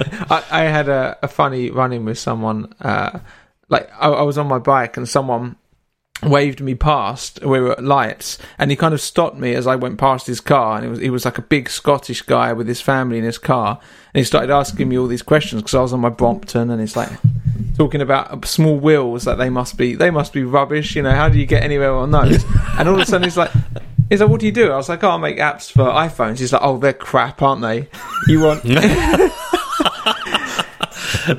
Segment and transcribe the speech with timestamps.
[0.30, 2.74] I, I had a, a funny run in with someone.
[2.80, 3.20] Uh,
[3.68, 5.56] like I, I was on my bike and someone
[6.22, 7.40] waved me past.
[7.42, 10.40] We were at lights, and he kind of stopped me as I went past his
[10.40, 10.76] car.
[10.76, 13.38] And it was he was like a big Scottish guy with his family in his
[13.38, 13.78] car,
[14.14, 16.80] and he started asking me all these questions because I was on my Brompton, and
[16.80, 17.10] it's like
[17.76, 20.96] talking about small wheels that they must be they must be rubbish.
[20.96, 22.44] You know, how do you get anywhere on those?
[22.78, 23.50] and all of a sudden, he's like.
[24.08, 24.72] He's like, what do you do?
[24.72, 26.40] I was like, oh, I make apps for iPhones.
[26.40, 27.88] He's like, oh, they're crap, aren't they?
[28.26, 28.64] You want?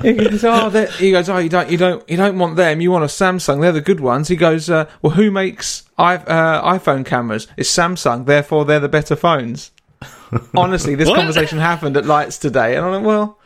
[0.02, 2.82] he goes, oh, they're- he goes, oh, you don't, you don't, you don't want them.
[2.82, 3.62] You want a Samsung.
[3.62, 4.28] They're the good ones.
[4.28, 7.48] He goes, uh, well, who makes I, uh, iPhone cameras?
[7.58, 8.26] It's Samsung.
[8.26, 9.72] Therefore, they're the better phones.
[10.56, 13.38] Honestly, this conversation happened at Lights today, and I'm like, well,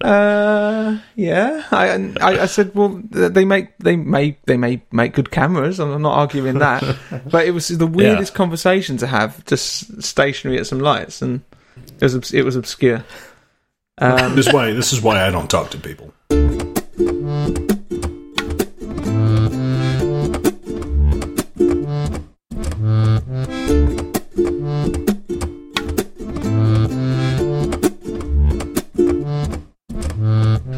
[0.00, 1.64] uh, yeah.
[1.70, 1.88] I,
[2.20, 5.80] I, I said, well, they make, they may, they may make good cameras.
[5.80, 6.84] I'm not arguing that,
[7.30, 11.42] but it was the weirdest conversation to have, just stationary at some lights, and
[12.00, 13.04] it was, it was obscure.
[13.98, 16.12] Um, This way, this is why I don't talk to people.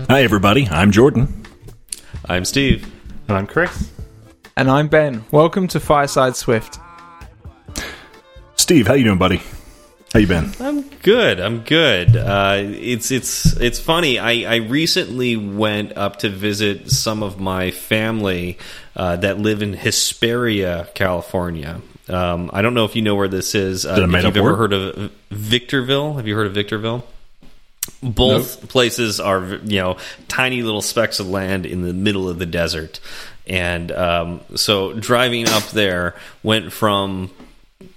[0.08, 0.69] Hi, everybody.
[0.70, 1.45] I'm Jordan.
[2.27, 2.91] I'm Steve.
[3.28, 3.91] And I'm Chris.
[4.56, 5.25] and I'm Ben.
[5.33, 6.78] Welcome to Fireside Swift.
[8.55, 9.42] Steve, how you doing, buddy?
[10.12, 10.52] How you been?
[10.60, 11.40] I'm good.
[11.40, 12.16] I'm good.
[12.16, 14.18] Uh, it's it's it's funny.
[14.18, 18.56] I, I recently went up to visit some of my family
[18.94, 21.80] uh, that live in Hesperia, California.
[22.08, 23.84] Um, I don't know if you know where this is.
[23.84, 24.56] Uh, if you've ever word?
[24.56, 27.04] heard of Victorville, have you heard of Victorville?
[28.02, 29.96] Both places are you know
[30.28, 33.00] tiny little specks of land in the middle of the desert,
[33.46, 37.30] and um, so driving up there went from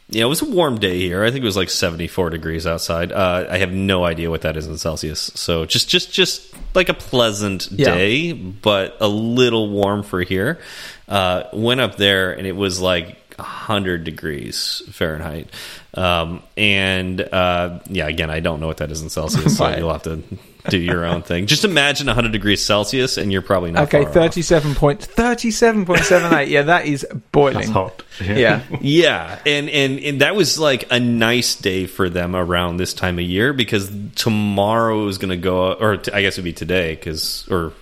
[0.10, 1.24] yeah, it was a warm day here.
[1.24, 3.12] I think it was like 74 degrees outside.
[3.12, 5.32] Uh, I have no idea what that is in Celsius.
[5.36, 7.94] So just, just, just like a pleasant Yeah.
[7.94, 10.60] day, but a little warm for here.
[11.08, 15.50] Uh, went up there and it was like 100 degrees Fahrenheit.
[15.94, 19.58] Um, and uh, yeah, again, I don't know what that is in Celsius.
[19.58, 20.22] So you'll have to
[20.70, 21.46] do your own thing.
[21.46, 26.34] Just imagine 100 degrees Celsius, and you're probably not Okay, thirty-seven point thirty-seven point seven
[26.38, 26.50] eight.
[26.50, 27.56] Yeah, that is boiling.
[27.56, 28.04] That's hot.
[28.22, 32.94] Yeah, Yeah, and, and and that was like a nice day for them around this
[32.94, 36.54] time of year because tomorrow is going to go, or t- I guess it'd be
[36.54, 37.74] today because, or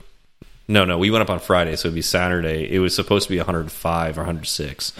[0.67, 2.71] no, no, we went up on Friday, so it'd be Saturday.
[2.71, 4.93] It was supposed to be 105 or 106.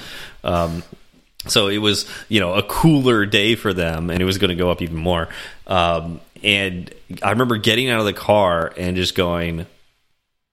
[0.44, 0.84] Um,
[1.46, 4.56] so it was, you know, a cooler day for them, and it was going to
[4.56, 5.30] go up even more.
[5.66, 6.94] Um, and
[7.24, 9.66] I remember getting out of the car and just going,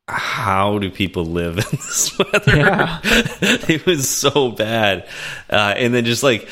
[0.06, 2.56] how do people live in this weather?
[2.56, 3.00] Yeah.
[3.04, 5.08] it was so bad.
[5.48, 6.48] Uh, and then just like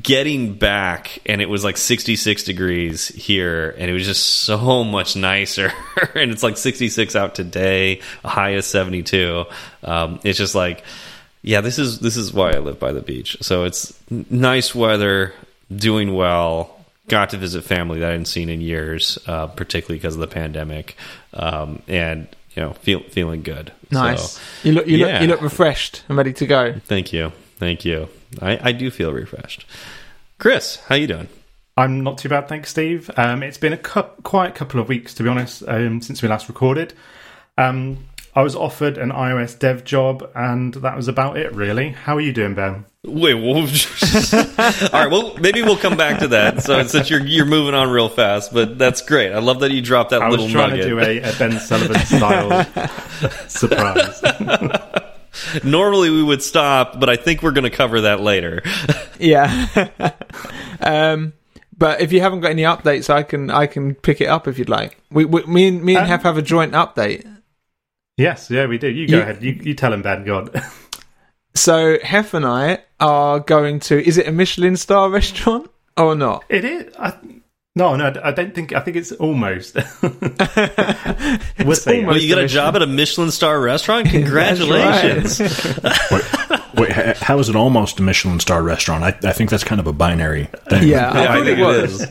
[0.00, 5.16] getting back, and it was like 66 degrees here, and it was just so much
[5.16, 5.72] nicer.
[6.14, 9.44] and it's like 66 out today, a high of 72.
[9.82, 10.82] Um, it's just like,
[11.42, 13.36] yeah, this is this is why I live by the beach.
[13.42, 15.32] So it's nice weather,
[15.74, 16.75] doing well.
[17.08, 20.26] Got to visit family that I hadn't seen in years, uh, particularly because of the
[20.26, 20.96] pandemic,
[21.34, 23.72] um, and you know, feel, feeling good.
[23.90, 24.32] nice.
[24.32, 25.06] So, you look, you yeah.
[25.06, 26.74] look, you look refreshed and ready to go.
[26.84, 28.08] thank you, thank you.
[28.42, 29.66] I, I do feel refreshed.
[30.38, 31.28] Chris, how you doing?
[31.76, 33.10] I'm not too bad, thanks, Steve.
[33.16, 36.28] Um, it's been a cou- quiet couple of weeks, to be honest, um, since we
[36.28, 36.94] last recorded.
[37.58, 37.98] Um,
[38.36, 41.88] I was offered an iOS dev job, and that was about it, really.
[41.92, 42.84] How are you doing, Ben?
[43.02, 43.64] Wait, well, all
[44.92, 45.10] right.
[45.10, 46.62] Well, maybe we'll come back to that.
[46.62, 49.32] So since you're you're moving on real fast, but that's great.
[49.32, 50.84] I love that you dropped that I little was trying nugget.
[50.84, 52.64] to do a, a Ben Sullivan style
[53.48, 54.22] surprise.
[55.64, 58.62] Normally we would stop, but I think we're going to cover that later.
[59.18, 59.66] Yeah.
[60.80, 61.32] um,
[61.78, 64.58] but if you haven't got any updates, I can I can pick it up if
[64.58, 64.98] you'd like.
[65.10, 67.24] We, we me and me and Um, Hef have a joint update.
[68.16, 68.88] Yes, yeah, we do.
[68.88, 69.42] You go You- ahead.
[69.42, 70.24] You, you tell him, Ben.
[70.24, 70.62] God.
[71.54, 74.06] So Hef and I are going to.
[74.06, 76.44] Is it a Michelin star restaurant or not?
[76.50, 76.94] It is.
[76.98, 77.14] I,
[77.74, 78.74] no, no, I don't think.
[78.74, 79.74] I think it's almost.
[81.64, 82.04] we'll see.
[82.04, 84.08] Well, you got a job at a Michelin star restaurant.
[84.10, 85.40] Congratulations!
[86.74, 89.02] Wait, h- how is it almost a Michelin star restaurant?
[89.04, 90.86] I, I think that's kind of a binary thing.
[90.88, 92.06] Yeah, I Yeah, I thought think it it was.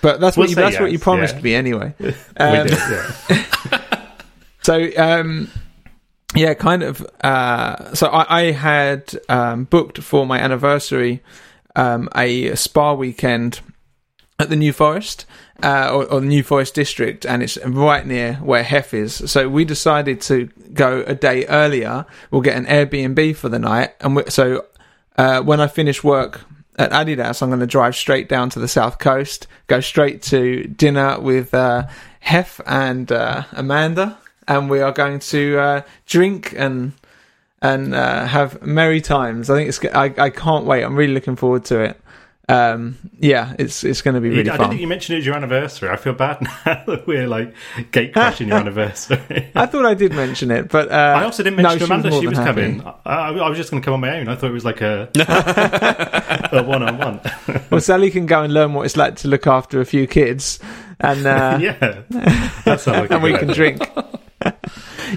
[0.00, 1.42] But that's We'll what you, say that's what you promised yeah.
[1.42, 1.94] me anyway.
[1.98, 2.70] we Um, did.
[2.78, 3.99] Yeah.
[4.62, 5.50] So, um,
[6.34, 7.06] yeah, kind of.
[7.22, 11.22] Uh, so I, I had um, booked for my anniversary
[11.76, 13.60] um, a spa weekend
[14.38, 15.26] at the New Forest
[15.62, 19.30] uh, or, or New Forest district, and it's right near where Hef is.
[19.30, 22.06] So we decided to go a day earlier.
[22.30, 24.66] We'll get an Airbnb for the night, and we, so
[25.16, 26.42] uh, when I finish work
[26.78, 30.64] at Adidas, I'm going to drive straight down to the south coast, go straight to
[30.64, 31.88] dinner with uh,
[32.20, 34.16] Hef and uh, Amanda,
[34.50, 36.92] and we are going to uh, drink and
[37.62, 39.48] and uh, have merry times.
[39.48, 39.84] I think it's.
[39.94, 40.82] I, I can't wait.
[40.82, 42.00] I'm really looking forward to it.
[42.48, 44.70] Um, yeah, it's it's going to be You- really I didn't fun.
[44.70, 45.88] think you mentioned it's your anniversary.
[45.88, 47.54] I feel bad now that we're like
[47.92, 49.50] gate crashing your anniversary.
[49.54, 52.10] I thought I did mention it, but uh, I also didn't mention no, Amanda.
[52.18, 52.62] She was, happy.
[52.62, 52.82] coming.
[52.82, 54.26] I, I, I was just going to come on my own.
[54.28, 55.08] I thought it was like a
[56.52, 57.20] a one on one.
[57.70, 60.58] Well, Sally can go and learn what it's like to look after a few kids,
[60.98, 62.02] and uh, Yeah,
[62.66, 63.88] and we can drink.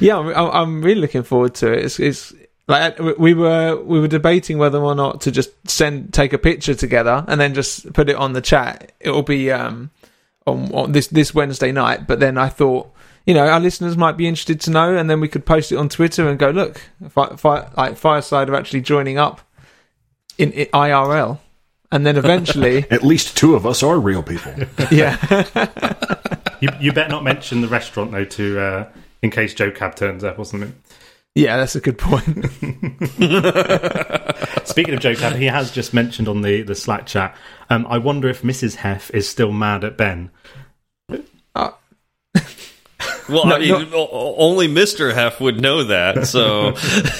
[0.01, 1.85] Yeah, I'm, I'm- I'm really looking forward to it.
[1.85, 2.33] It's, it's
[2.67, 6.37] like we- we were we were debating whether or not to just send take a
[6.37, 8.91] picture together and then just put it on the chat.
[8.99, 9.89] It will be um
[10.47, 12.07] on, on this this Wednesday night.
[12.07, 12.89] But then I thought.
[13.25, 15.77] You know, our listeners might be interested to know, and then we could post it
[15.77, 19.39] on Twitter and go, "Look, fi- fi- like Fireside are actually joining up
[20.37, 21.39] in, in IRL,"
[21.89, 24.53] and then eventually, At least two of us are real people.
[24.91, 25.15] yeah,
[26.59, 28.87] You, you better not mention the restaurant though, to uh,
[29.23, 30.75] in case Joe Cab turns up or something.
[31.33, 32.23] yeah, that's a good point.
[34.67, 37.35] Speaking of Joe Cab, he has just mentioned on the the Slack chat.
[37.69, 38.75] Um, I wonder if Mrs.
[38.75, 40.29] Hef is still mad at Ben.
[43.29, 46.27] Well, No, I mean, o- o- only Mister Hef would know that.
[46.27, 46.67] So,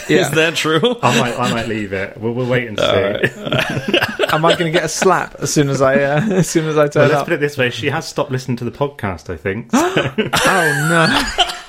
[0.10, 0.22] Yeah.
[0.22, 0.82] is that true?
[1.02, 2.18] I might I might leave it.
[2.18, 2.86] We'll, we'll wait and see.
[4.34, 6.78] Am I going to get a slap as soon as I uh, as soon as
[6.78, 7.26] I Well, turn let's up?
[7.28, 9.30] put it this way: she has stopped listening to the podcast.
[9.30, 9.70] I think.
[9.74, 11.63] Oh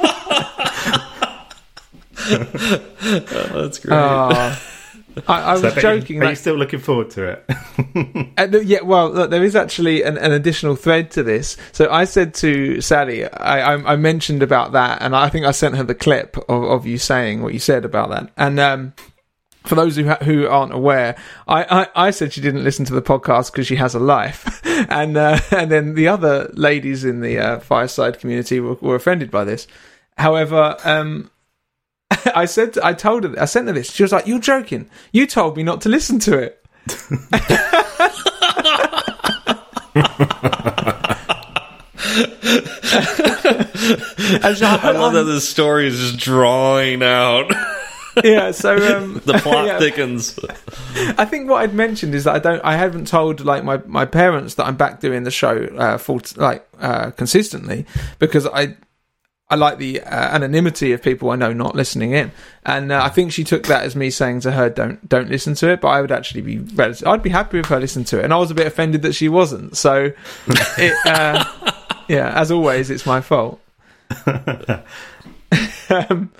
[3.03, 3.91] That's great.
[3.91, 4.29] no!
[4.33, 4.61] Oh.
[5.29, 6.01] I, I was So, but you- joking.
[6.01, 7.45] But you're Like, still looking forward to it.
[8.55, 11.57] uh, yeah, well, look, there is actually an, an additional thread to this.
[11.73, 15.53] So I said to Sally, I, I, I mentioned about that, and I think I
[15.53, 18.33] sent her the clip of, of you saying what you said about that.
[18.37, 18.93] And um,
[19.65, 21.15] for those who ha- who aren't aware,
[21.47, 21.63] I,
[21.95, 24.61] I, I said she didn't listen to the podcast because she has a life,
[24.91, 29.31] and uh, and then the other ladies in the uh, fireside community were, were offended
[29.31, 29.69] by this.
[30.19, 31.31] However, um,
[32.35, 33.91] I said I told her I sent her this.
[33.91, 34.89] She was like, "You're joking.
[35.13, 36.61] You told me not to listen to it."
[44.45, 47.51] And like, I love that the story is just drawing out.
[48.25, 50.39] yeah, so um, the plot yeah, thickens.
[51.19, 54.05] I think what I'd mentioned is that I don't, I haven't told like my, my
[54.05, 57.87] parents that I'm back doing the show uh, full like uh, consistently
[58.19, 58.77] because I
[59.49, 62.33] I like the uh, anonymity of people I know not listening in,
[62.65, 65.55] and uh, I think she took that as me saying to her, "Don't don't listen
[65.57, 68.19] to it." But I would actually be, relative, I'd be happy if her listened to
[68.19, 69.77] it, and I was a bit offended that she wasn't.
[69.77, 70.13] So,
[70.47, 71.45] it, uh,
[72.09, 73.61] yeah, as always, it's my fault.
[75.91, 76.33] um,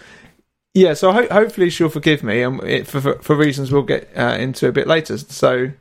[0.73, 4.09] yeah, so ho- hopefully she'll forgive me, and it, for, for for reasons we'll get
[4.17, 5.19] uh, into a bit later.
[5.19, 5.73] So,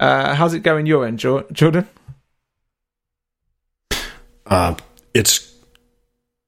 [0.00, 1.86] uh, how's it going your end, Jor- Jordan?
[4.46, 4.76] Uh,
[5.12, 5.49] it's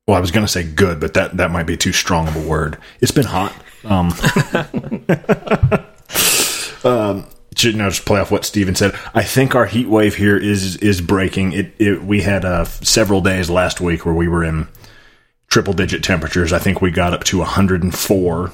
[0.07, 2.37] well, I was going to say good, but that that might be too strong of
[2.37, 2.79] a word.
[3.01, 3.55] It's been hot.
[3.85, 4.09] Um,
[6.85, 7.27] um,
[7.57, 8.95] to, now just play off what Steven said.
[9.15, 11.53] I think our heat wave here is is breaking.
[11.53, 14.69] It, it we had uh, several days last week where we were in
[15.49, 16.53] triple digit temperatures.
[16.53, 18.53] I think we got up to 104,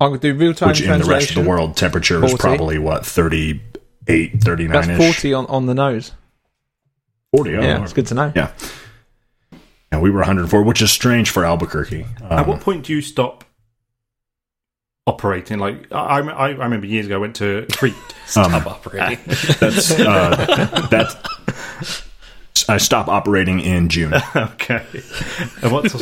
[0.00, 2.40] I'm do real time which in the rest of the world temperature was 40.
[2.40, 4.96] probably what 38, 39 That's ish.
[4.96, 6.12] forty on, on the nose.
[7.36, 8.32] 40, oh, Yeah, it's good to know.
[8.34, 8.52] Yeah.
[9.92, 12.06] And we were 104, which is strange for Albuquerque.
[12.22, 13.44] At Um, what point do you stop
[15.06, 15.58] operating?
[15.58, 17.94] Like I, I, I remember years ago, I went to Crete.
[18.36, 19.18] um, Stop operating.
[19.58, 22.02] that's uh, that.
[22.68, 24.14] I stopped operating in June.
[24.36, 24.84] okay,
[25.62, 25.92] and what's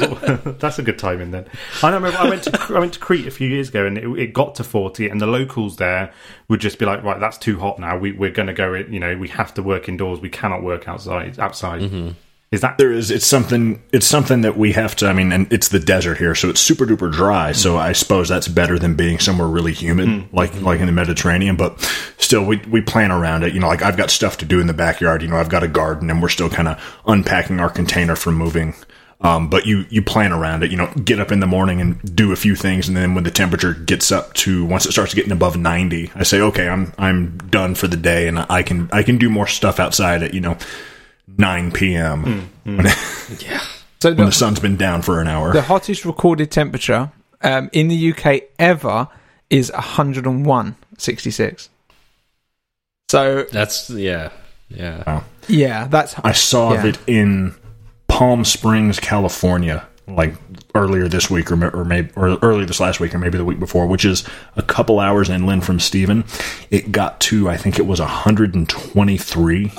[0.59, 1.47] that's a good timing then.
[1.83, 4.07] I remember I went to I went to Crete a few years ago, and it,
[4.19, 6.13] it got to forty, and the locals there
[6.49, 7.97] would just be like, "Right, that's too hot now.
[7.97, 8.75] We, we're going to go.
[8.75, 10.21] You know, we have to work indoors.
[10.21, 11.39] We cannot work outside.
[11.39, 12.15] Outside
[12.51, 15.07] is that There is it's something it's something that we have to.
[15.07, 17.53] I mean, and it's the desert here, so it's super duper dry.
[17.53, 21.57] So I suppose that's better than being somewhere really humid, like like in the Mediterranean.
[21.57, 21.79] But
[22.17, 23.53] still, we we plan around it.
[23.53, 25.21] You know, like I've got stuff to do in the backyard.
[25.21, 28.33] You know, I've got a garden, and we're still kind of unpacking our container for
[28.33, 28.75] moving.
[29.21, 30.71] Um, but you you plan around it.
[30.71, 33.25] You know, get up in the morning and do a few things, and then when
[33.25, 36.95] the temperature gets up to once it starts getting above ninety, I say, okay, I'm
[36.97, 40.33] I'm done for the day, and I can I can do more stuff outside at
[40.33, 40.57] you know
[41.39, 42.51] nine p.m.
[42.67, 43.61] Yeah,
[44.01, 45.53] So when the the, sun's been down for an hour.
[45.53, 47.11] the hottest recorded temperature
[47.43, 49.09] um, in the UK ever
[49.49, 51.69] is 101.66.
[53.11, 54.31] So That's yeah,
[54.69, 55.23] yeah.
[55.47, 56.87] yeah, that's I saw Yeah.
[56.89, 57.55] it in
[58.09, 60.35] Palm Springs, California, like
[60.75, 63.59] earlier this week, or or maybe or earlier this last week, or maybe the week
[63.61, 64.25] before, which is
[64.57, 66.25] a couple hours inland from Stephen.
[66.71, 69.73] It got to I think it was 123.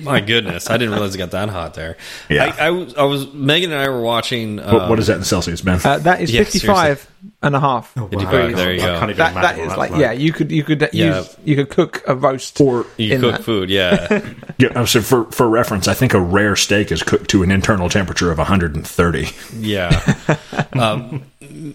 [0.00, 1.96] My goodness, I didn't realize it got that hot there.
[2.28, 2.54] Yeah.
[2.58, 4.56] I, I, was, I was Megan and I were watching.
[4.58, 5.80] What- Um, what is that in Celsius, Ben?
[5.84, 7.10] Uh, that is Yeah, 55
[7.42, 7.94] and a half.
[7.96, 8.06] Wow.
[8.10, 8.94] There you go.
[8.94, 11.18] I can't even That, that that's like, yeah, you could you could Yeah.
[11.18, 13.44] use you could cook a roast or you in cook that.
[13.44, 14.32] food, yeah.
[14.58, 17.88] yeah, so for for reference, I think a rare steak is cooked to an internal
[17.88, 19.28] temperature of 130.
[19.58, 20.14] Yeah.
[20.74, 21.22] um,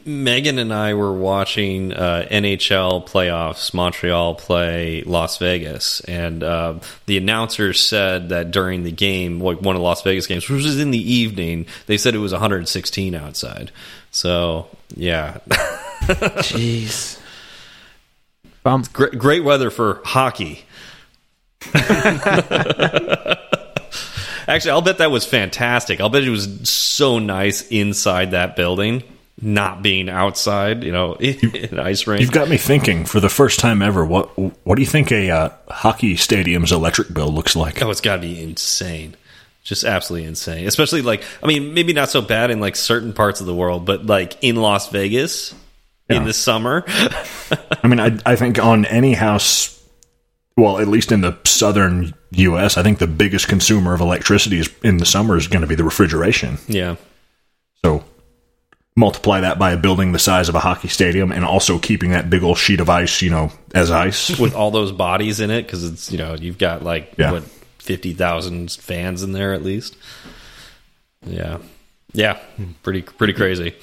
[0.06, 7.18] Megan and I were watching uh, NHL playoffs, Montreal play Las Vegas, and uh, the
[7.18, 10.80] announcers said that during the game, like one of the Las Vegas games, which was
[10.80, 13.72] in the evening, they said it was 116 outside.
[14.12, 15.38] So, yeah.
[15.50, 17.20] Jeez.
[18.63, 18.84] Bum.
[18.94, 20.66] great, great weather for hockey.
[24.48, 26.02] Actually, I'll bet that was fantastic.
[26.02, 29.04] I'll bet it was so nice inside that building,
[29.44, 30.84] not being outside.
[30.84, 32.22] You know, in ice rink.
[32.22, 34.06] You've got me thinking for the first time ever.
[34.06, 34.28] What
[34.66, 37.82] what do you think a uh, hockey stadium's electric bill looks like?
[37.82, 39.16] oh, it's got to be insane,
[39.64, 40.68] just absolutely insane.
[40.68, 43.86] Especially like, I mean, maybe not so bad in like certain parts of the world,
[43.86, 45.54] but like in Las Vegas
[46.10, 46.84] in the summer.
[46.88, 49.84] I mean, I I think on any house,
[50.56, 54.70] well, at least in the southern U.S., I think the biggest consumer of electricity is
[54.84, 56.58] in the summer is going to be the refrigeration.
[56.68, 56.96] yeah,
[57.84, 58.04] So
[58.96, 62.30] multiply that by a building the size of a hockey stadium, and also keeping that
[62.30, 64.38] big old sheet of ice, you know, as ice.
[64.40, 67.32] with all those bodies in it because it's you know you've got like Yeah.
[67.32, 67.44] what
[67.80, 69.96] fifty thousand fans in there at least.
[71.26, 71.58] Yeah,
[72.14, 72.40] yeah,
[72.84, 73.76] pretty pretty crazy.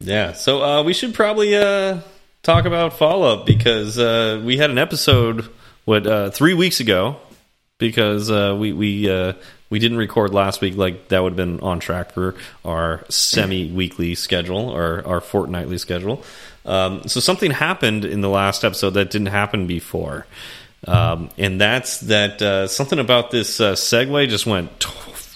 [0.00, 2.00] Yeah, so uh, we should probably uh,
[2.42, 5.48] talk about follow up because uh, we had an episode
[5.84, 7.16] what uh, three weeks ago
[7.78, 9.32] because uh, we we uh,
[9.74, 13.72] we didn't record last week like that would have been on track for our semi
[13.72, 16.22] weekly schedule or our fortnightly schedule.
[16.64, 20.28] Um, so something happened in the last episode that didn't happen before,
[20.86, 24.88] um, and that's that uh, something about this uh, segue just went t-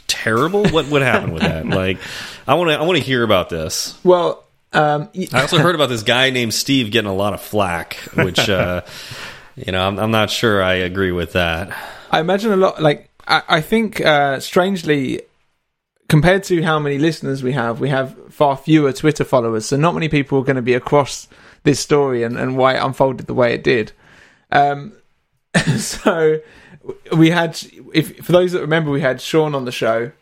[0.07, 0.65] terrible.
[0.69, 1.67] What what happened with that?
[1.79, 1.99] Like,
[2.47, 3.99] I want to I want to hear about this.
[4.05, 7.95] Well, um, I also heard about this guy named Steve getting a lot of flack,
[8.15, 8.83] which uh,
[9.57, 11.77] you know I'm, I'm not sure I agree with that.
[12.13, 12.81] I imagine a lot.
[12.81, 15.23] Like I, I think, uh, strangely,
[16.09, 19.67] compared to how many listeners we have, we have far fewer Twitter followers.
[19.67, 21.29] So not many people are going to be across
[21.63, 23.93] this story and, and why it unfolded the way it did.
[24.51, 24.95] Um,
[25.77, 26.41] so
[27.17, 27.61] we had,
[27.93, 30.13] if for those that remember, we had Sean on the show,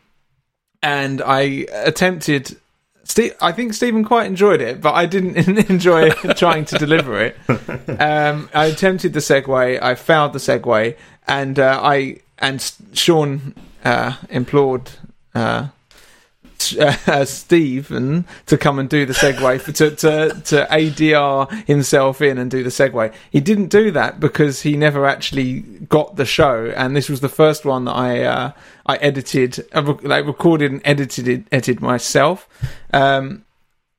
[0.83, 2.57] and I attempted.
[3.05, 5.37] Steve, I think Stephen quite enjoyed it, but I didn't
[5.71, 7.37] enjoy trying to deliver it.
[7.99, 10.97] Um, I attempted the segue, I failed the segue,
[11.27, 14.91] and uh, I and Sean uh, implored
[15.35, 15.69] uh,
[16.79, 22.39] uh, Stephen to come and do the segue for, to, to to ADR himself in
[22.39, 23.13] and do the segue.
[23.31, 27.29] He didn't do that because he never actually got the show, and this was the
[27.29, 28.53] first one that I uh,
[28.87, 32.49] I edited, I rec- like recorded and edited it, edited myself.
[32.93, 33.45] Um,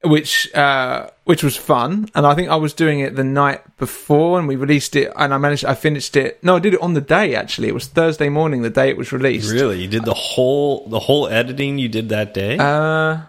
[0.04, 4.38] which uh, which was fun, and I think I was doing it the night before,
[4.39, 6.44] and we released it, and I managed, I finished it.
[6.44, 7.36] No, I did it on the day.
[7.36, 9.51] Actually, it was Thursday morning, the day it was released.
[9.51, 12.58] Really, you did the whole the whole editing you did that day?
[12.58, 13.22] Uh,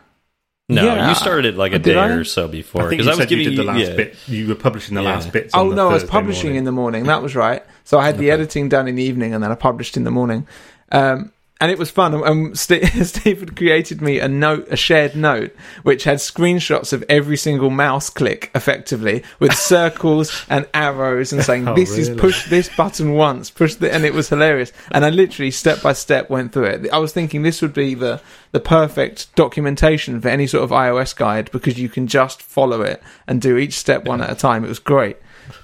[0.71, 1.09] no, yeah.
[1.09, 2.09] you started it like a Did day I?
[2.11, 3.81] or so before I think because you I, was said you giving did the last
[3.89, 3.97] yeah.
[3.97, 4.17] bit.
[4.27, 5.15] You were publishing the Yeah.
[5.15, 5.55] last bits.
[5.55, 6.59] oh on the no, I was publishing morning.
[6.59, 7.05] in the morning.
[7.05, 7.63] That was right.
[7.85, 10.11] So I had the editing done in the evening, and then I published in the
[10.11, 10.47] morning.
[10.93, 12.15] Um, and it was fun.
[12.15, 17.05] And St- Steve had created me a note, a shared note, which had screenshots of
[17.09, 22.49] every single mouse click, effectively, with circles and arrows, and saying, Oh, "This is push
[22.49, 24.73] this button once, push the," and it was hilarious.
[24.91, 26.91] And I literally step by step went through it.
[26.93, 28.21] I was thinking this would be the
[28.53, 33.03] the perfect documentation for any sort of iOS guide because you can just follow it
[33.27, 34.65] and do each step one at a time.
[34.65, 35.17] It was great.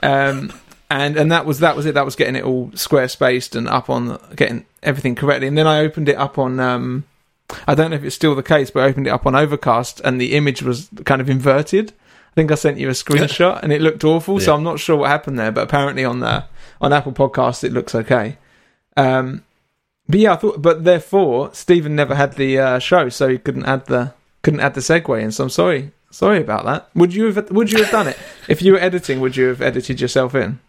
[0.02, 0.52] Um,
[0.94, 1.94] and and that was that was it.
[1.94, 5.48] That was getting it all square spaced and up on getting everything correctly.
[5.48, 6.60] And then I opened it up on.
[6.60, 7.04] Um,
[7.66, 10.00] I don't know if it's still the case, but I opened it up on Overcast,
[10.04, 11.92] and the image was kind of inverted.
[12.32, 14.40] I think I sent you a screenshot, and it looked awful.
[14.40, 16.44] So I'm not sure what happened there, but apparently on the
[16.80, 18.38] on Apple Podcasts it looks okay.
[18.96, 19.44] Um,
[20.08, 23.64] but yeah, I thought, but therefore Stephen never had the uh, show, so he couldn't
[23.66, 25.32] add the couldn't add the segue in.
[25.32, 26.88] So I'm sorry, sorry about that.
[26.94, 29.20] Would you have Would you have done it if you were editing?
[29.20, 30.60] Would you have edited yourself in?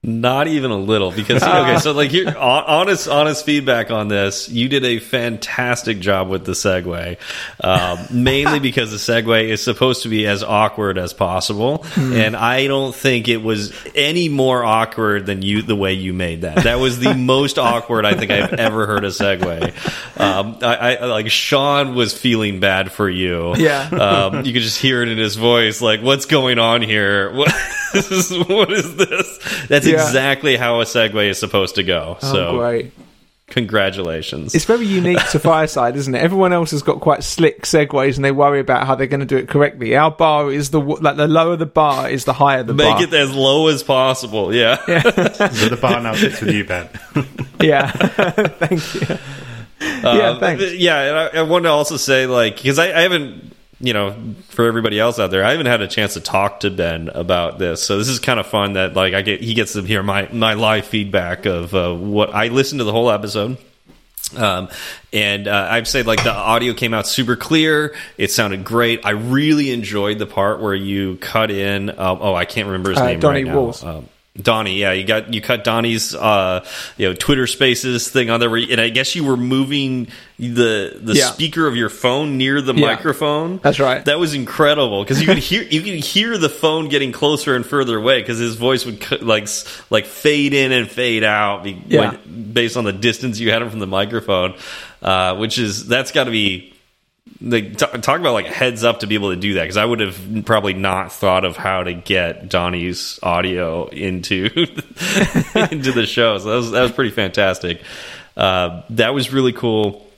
[0.00, 1.78] Not even a little, because okay.
[1.80, 4.48] So like, here, hon- honest, honest feedback on this.
[4.48, 7.16] You did a fantastic job with the segue,
[7.64, 12.68] um, mainly because the segue is supposed to be as awkward as possible, and I
[12.68, 16.62] don't think it was any more awkward than you the way you made that.
[16.62, 20.20] That was the most awkward I think I've ever heard a segue.
[20.20, 23.56] Um, I, I like Sean was feeling bad for you.
[23.56, 23.88] Yeah.
[23.88, 27.32] um, you could just hear it in his voice, like, "What's going on here?
[27.34, 27.52] What
[27.92, 28.30] this is?
[28.48, 30.06] What is this?" That's Yeah.
[30.06, 32.16] exactly how a segue is supposed to go.
[32.22, 32.92] Oh, so, great.
[33.48, 34.54] congratulations.
[34.54, 36.18] It's very unique to Fireside, isn't it?
[36.18, 39.26] Everyone else has got quite slick segues, and they worry about how they're going to
[39.26, 39.96] do it correctly.
[39.96, 42.98] Our bar is the like the lower the bar is the higher the Make bar.
[43.00, 44.54] Make it as low as possible.
[44.54, 44.76] Yeah.
[45.48, 46.88] So the bar now sits with you, Ben.
[47.60, 49.16] yeah, thank you.
[49.80, 50.72] yeah, Um, thanks.
[50.74, 54.16] Yeah, and I, I want to also say, like, because I, I haven't, you know,
[54.48, 57.58] for everybody else out there, I haven't had a chance to talk to Ben about
[57.58, 57.82] this.
[57.82, 60.28] So this is kind of fun that, like, I get he gets to hear my
[60.32, 63.56] my live feedback of uh, what I listened to the whole episode.
[64.36, 64.68] Um,
[65.10, 67.94] and uh, I'd say like the audio came out super clear.
[68.18, 69.06] It sounded great.
[69.06, 71.88] I really enjoyed the part where you cut in.
[71.90, 73.88] Um, oh, I can't remember his Uh, name Donnie right now.
[73.88, 74.08] Um,
[74.40, 76.64] Donnie, yeah, you got you cut Donnie's uh,
[76.96, 81.14] you know Twitter Spaces thing on there, and I guess you were moving the the
[81.14, 81.30] Yeah.
[81.32, 82.86] speaker of your phone near the Yeah.
[82.86, 83.58] microphone.
[83.62, 84.04] That's right.
[84.04, 87.66] That was incredible because you could hear you could hear the phone getting closer and
[87.66, 89.48] further away because his voice would like
[89.90, 92.10] like fade in and fade out Yeah.
[92.24, 94.54] when- based on the distance you had him from the microphone,
[95.02, 96.72] uh, which is that's got to be
[97.40, 100.00] like talk about like heads up to be able to do that because I would
[100.00, 104.46] have probably not thought of how to get Donnie's audio into
[105.70, 106.38] into the show.
[106.38, 107.80] So that was that was pretty fantastic.
[108.36, 110.08] Uh, that was really cool.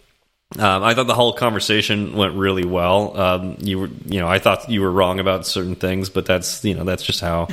[0.58, 3.16] Um, I thought the whole conversation went really well.
[3.16, 6.64] Um, you were, you know, I thought you were wrong about certain things, but that's,
[6.64, 7.46] you know, that's just how,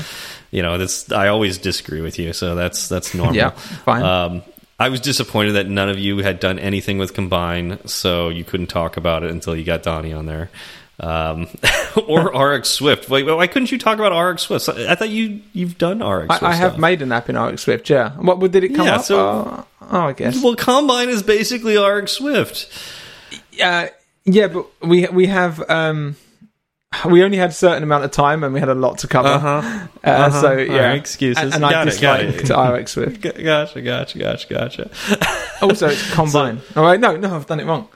[0.50, 1.12] you know, that's.
[1.12, 3.36] I always disagree with you, so that's that's normal.
[3.36, 4.04] Yeah, fine.
[4.04, 4.44] Um,
[4.80, 8.68] I was disappointed that none of you had done anything with Combine, so you couldn't
[8.68, 10.50] talk about it until you got Donnie on there.
[11.00, 11.48] Um,
[12.08, 13.10] or RX Swift.
[13.10, 14.70] Wait, why couldn't you talk about RX Swift?
[14.70, 16.28] I thought you you've done RX.
[16.28, 16.80] Swift I, I have stuff.
[16.82, 17.90] made an app in RX Swift.
[17.90, 18.12] Yeah.
[18.18, 19.04] What did it come Yeah, up?
[19.06, 20.44] so- oh, oh, I guess.
[20.44, 22.68] Well, Combine is basically RX Swift.
[23.64, 23.88] Uh,
[24.26, 26.16] yeah, but we we have um,
[27.06, 29.28] we only had a certain amount of time and we had a lot to cover.
[29.28, 29.88] Uh-huh.
[30.04, 31.44] Uh, So yeah, right, excuses.
[31.44, 32.38] And, and Got I it, got it.
[32.40, 33.22] disliked RX Swift.
[33.22, 34.90] Gotcha, gotcha, gotcha, gotcha.
[35.62, 36.62] Also, it's combine.
[36.76, 37.88] All right, no, no, I've done it wrong.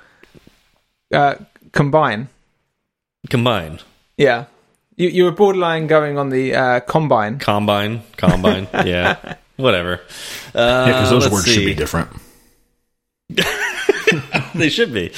[1.13, 1.36] Uh,
[1.71, 2.27] combine.
[3.29, 3.79] Combine,
[4.18, 4.46] Yeah,
[4.96, 7.37] you you were borderline going on the uh, combine.
[7.37, 8.68] combine, combine.
[8.85, 10.01] yeah, whatever.
[10.55, 12.09] Uh, Yeah, because those let's words should be different.
[14.55, 15.09] they should be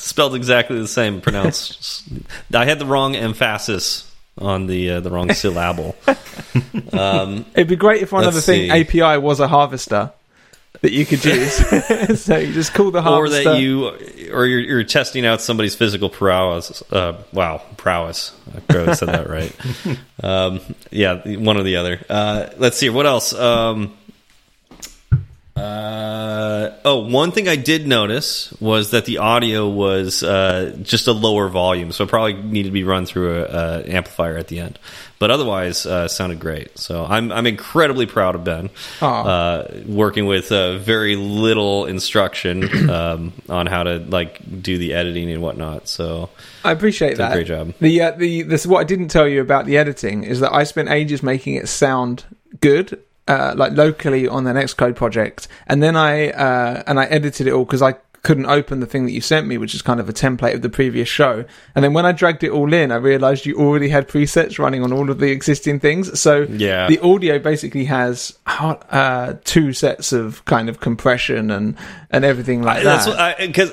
[0.00, 1.20] spelled exactly the same.
[1.20, 2.02] Pronounced.
[2.54, 5.96] I had the wrong emphasis on the uh, the wrong syllable.
[6.92, 8.70] Um, It'd be great if one other thing.
[8.70, 10.12] API was a harvester
[10.80, 11.54] that you could use.
[12.22, 13.44] so you just call the or harvester.
[13.44, 13.88] that you,
[14.32, 16.82] or you're, you're testing out somebody's physical prowess.
[16.90, 18.34] Uh, wow, prowess.
[18.54, 19.54] I probably said that right.
[20.22, 20.60] Um,
[20.90, 21.98] yeah, one or the other.
[22.06, 22.90] Uh, let's see.
[22.90, 23.32] What else?
[23.32, 23.96] Um,
[25.60, 31.12] uh, oh, one thing I did notice was that the audio was uh, just a
[31.12, 34.60] lower volume, so it probably needed to be run through a, a amplifier at the
[34.60, 34.78] end.
[35.18, 36.78] But otherwise, uh, sounded great.
[36.78, 38.70] So I'm I'm incredibly proud of Ben,
[39.02, 45.30] uh, working with uh, very little instruction um, on how to like do the editing
[45.30, 45.88] and whatnot.
[45.88, 46.30] So
[46.64, 47.32] I appreciate that.
[47.32, 47.74] great job.
[47.80, 50.64] The uh, the this what I didn't tell you about the editing is that I
[50.64, 52.24] spent ages making it sound
[52.60, 57.46] good, uh, like locally on the Xcode project, and then I uh, and I edited
[57.46, 59.98] it all because I couldn't open the thing that you sent me, which is kind
[59.98, 61.44] of a template of the previous show.
[61.74, 64.82] And then when I dragged it all in, I realized you already had presets running
[64.82, 66.20] on all of the existing things.
[66.20, 66.86] So Yeah.
[66.86, 71.76] the audio basically has uh, two sets of kind of compression and
[72.10, 73.38] and everything like that.
[73.38, 73.72] Because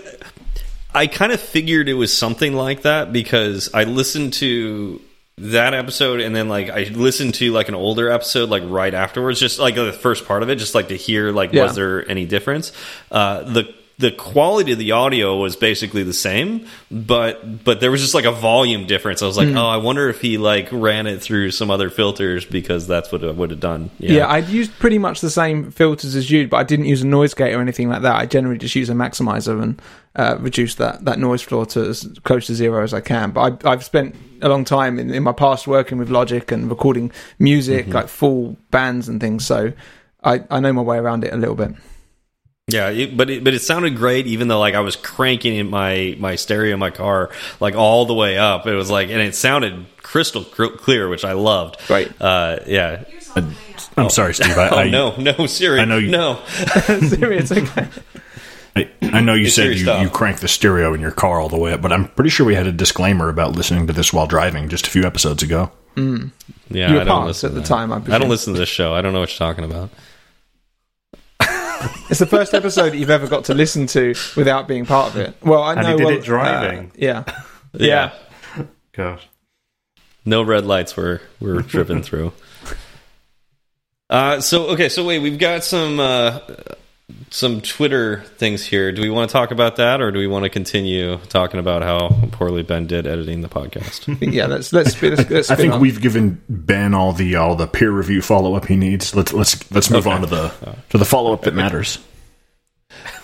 [0.94, 5.02] I, kind of figured it was something like that because I listened to
[5.40, 9.40] that episode and then like I listened to like an older episode like right afterwards,
[9.40, 11.64] just like the first part of it, just like to hear like Yeah.
[11.64, 12.72] was there any difference?
[13.12, 18.00] Uh, the the quality of the audio was basically the same, but but there was
[18.00, 19.24] just like a volume difference.
[19.24, 22.46] I was like, oh, I wonder if he like ran it through some other filters
[22.46, 23.90] because that's what it would have done.
[23.98, 24.32] Yeah.
[24.32, 27.34] I'd used pretty much the same filters as you, but I didn't use a noise
[27.34, 28.16] gate or anything like that.
[28.16, 29.82] I generally just use a maximizer and
[30.16, 33.32] uh, reduce that, that noise floor to as close to zero as I can.
[33.32, 36.70] But I, I've spent a long time in, in my past working with Logic and
[36.70, 39.74] recording music, like full bands and things, so
[40.24, 41.72] I, I know my way around it a little bit.
[42.70, 45.70] Yeah, it, but it, but it sounded great, even though like I was cranking in
[45.70, 47.30] my my stereo in my car
[47.62, 48.68] like all the way up.
[48.68, 51.78] It was like, and it sounded crystal clear, which I loved.
[51.90, 52.12] Right.
[52.22, 53.06] Uh, yeah.
[53.06, 54.58] Here's I'm sorry, Steve.
[54.58, 55.80] I, Oh I, no, no, Siri.
[55.80, 56.42] I know you- No.
[57.08, 57.88] Serious, okay.
[58.76, 61.50] I, I know you It's said you, you cranked the stereo in your car all
[61.50, 64.12] the way up, but I'm pretty sure we had a disclaimer about listening to this
[64.12, 65.72] while driving just a few episodes ago.
[65.96, 66.04] Yeah,
[66.70, 68.94] You were I don't listen at the time, I I don't listen to this show.
[68.94, 69.90] I don't know what you're talking about.
[72.10, 75.18] It's the first episode that you've ever got to listen to without being part of
[75.20, 75.36] it.
[75.44, 75.92] Well, I And know.
[75.92, 76.88] he did well, it driving.
[76.88, 77.24] uh, yeah.
[77.74, 78.14] Yeah.
[78.94, 79.28] Gosh.
[80.26, 82.32] No red lights were were driven through.
[84.10, 86.40] Uh, so okay, so wait, we've got some uh,
[87.30, 88.92] some Twitter things here.
[88.92, 91.82] Do we want to talk about that, or do we want to continue talking about
[91.84, 94.06] how poorly Ben did editing the podcast?
[94.34, 94.46] Yeah.
[94.48, 95.16] Let's let's spin.
[95.16, 95.82] Let's, let's I think on.
[95.82, 99.16] we've given Ben all the all the peer review follow up he needs.
[99.16, 100.16] Let's let's let's move Okay.
[100.16, 102.00] on to the to the follow up that matters.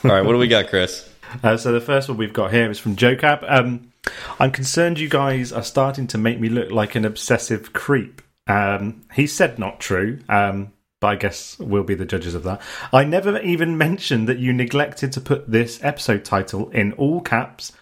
[0.04, 1.10] All right, what do we got, Chris?
[1.42, 3.44] Uh, so the first one we've got here is from JoCab.
[3.50, 3.92] Um,
[4.40, 8.22] I'm concerned you guys are starting to make me look like an obsessive creep.
[8.48, 12.62] Um, he said not true, um, but I guess we'll be the judges of that.
[12.94, 17.74] I never even mentioned that you neglected to put this episode title in all caps,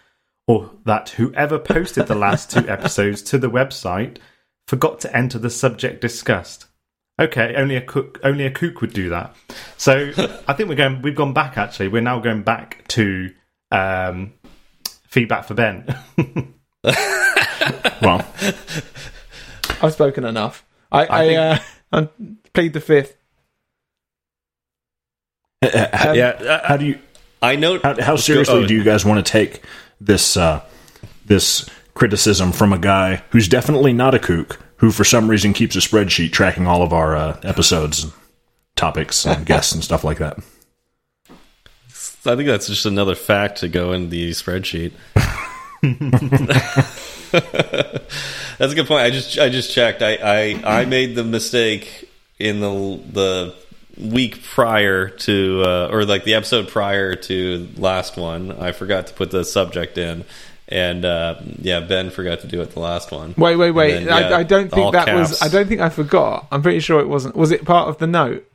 [0.47, 4.17] or that whoever posted the last two episodes to the website
[4.67, 6.65] forgot to enter the subject discussed.
[7.19, 9.35] Okay, only a cook, only a kook would do that.
[9.77, 10.11] So
[10.47, 11.03] I think we're going.
[11.03, 11.59] We've gone back.
[11.59, 13.31] Actually, we're now going back to
[13.71, 14.33] um,
[15.07, 15.85] feedback for Ben.
[18.01, 18.25] Well,
[19.83, 20.65] I've spoken enough.
[20.91, 22.05] I I, think- uh,
[22.51, 23.17] I plead the fifth.
[25.63, 26.99] Um, yeah, how do you
[27.39, 27.79] I know.
[27.83, 28.65] how, how seriously oh.
[28.65, 29.61] do you guys want to take
[29.99, 30.65] this uh,
[31.25, 35.75] this criticism from a guy who's definitely not a kook, who for some reason keeps
[35.75, 38.13] a spreadsheet tracking all of our uh, episodes, and
[38.75, 40.37] topics, and guests, and stuff like that?
[42.25, 44.93] I think that's just another fact to go in the spreadsheet.
[48.57, 49.01] that's a good point.
[49.01, 50.01] I just I just checked.
[50.01, 52.10] I I, I made the mistake
[52.41, 53.55] in the the
[53.99, 58.51] week prior to uh, or like the episode prior to last one.
[58.51, 60.25] I forgot to put the subject in.
[60.67, 63.33] And uh, yeah, Ben forgot to do it the last one.
[63.37, 63.93] Wait, wait, wait.
[63.93, 65.41] Then, yeah, I, I don't think that was.
[65.41, 66.47] I don't think I forgot.
[66.49, 67.35] I'm pretty sure it wasn't.
[67.35, 68.49] Was it part of the note?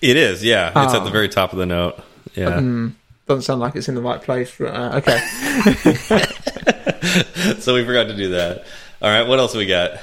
[0.00, 0.68] It is, yeah.
[0.68, 1.04] It's at Ah.
[1.04, 1.98] the very top of the note.
[2.34, 2.58] Yeah.
[2.60, 2.88] Hmm.
[3.26, 4.48] Doesn't sound like it's in the right place.
[4.48, 5.18] For, uh, okay.
[7.60, 8.64] so we forgot to do that.
[9.02, 9.98] All right, what else we got?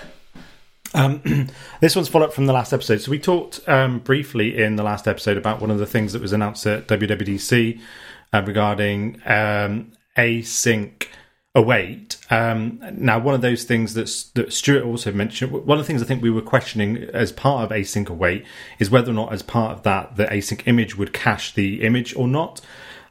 [0.95, 1.49] Um,
[1.81, 3.01] this one's followed up from the last episode.
[3.01, 6.21] So we talked um, briefly in the last episode about one of the things that
[6.21, 7.79] was announced at WWDC
[8.33, 11.07] uh, regarding um, async
[11.53, 12.17] await.
[12.29, 16.01] Um, now, one of those things that, that Stuart also mentioned, one of the things
[16.01, 18.45] I think we were questioning as part of async await
[18.79, 22.15] is whether or not, as part of that, the async image would cache the image
[22.15, 22.61] or not.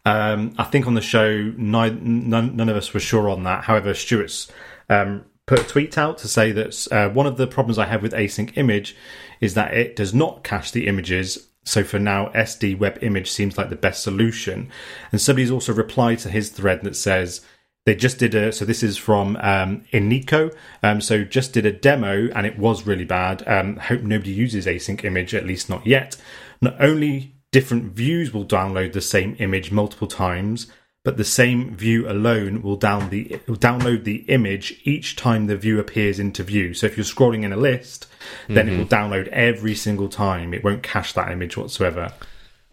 [0.07, 3.65] Um, I think on the show, none, none, none of us were sure on that.
[3.65, 4.51] However, Stuart's
[4.91, 8.03] um, put a tweet out to say that uh, one of the problems I have
[8.03, 8.97] with async image
[9.41, 11.49] is that it does not cache the images.
[11.65, 14.71] So for now, SD web image seems like the best solution.
[15.13, 17.43] And somebody's also replied to his thread that says
[17.85, 18.53] they just did a.
[18.53, 20.55] So this is from um, Iniko.
[20.83, 23.47] Um, so just did a demo and it was really bad.
[23.47, 26.17] Um, hope nobody uses async image, at least not yet.
[26.63, 30.67] Not only different views will download the same image multiple times,
[31.05, 35.57] but the same view alone will down the will download the image each time the
[35.57, 36.75] view appears into view.
[36.75, 38.07] So if you're scrolling in a list,
[38.49, 40.55] then it will download every single time.
[40.55, 42.11] It won't cache that image whatsoever.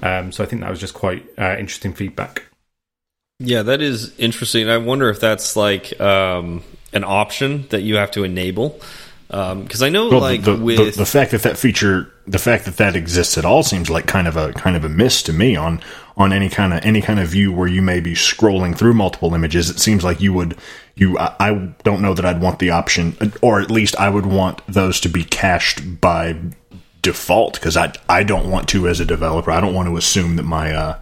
[0.02, 2.46] Um, so I think that was just quite uh, interesting feedback.
[3.40, 4.70] Yeah, that is interesting.
[4.70, 6.64] I wonder if that's like um,
[6.94, 8.80] an option that you have to enable.
[9.28, 12.38] Because I know, Well, like the, the, with the, the fact that that feature, the
[12.38, 15.24] fact that that exists at all, seems like kind of a kind of a miss
[15.24, 15.82] to me on
[16.18, 19.34] on any kind of any kind of view where you may be scrolling through multiple
[19.34, 19.70] images.
[19.70, 20.58] It seems like you would
[20.96, 21.18] you.
[21.18, 24.62] I, I don't know that I'd want the option, or at least I would want
[24.68, 26.36] those to be cached by
[27.02, 29.52] default because I I don't want to as a developer.
[29.52, 31.00] I don't want to assume that my uh,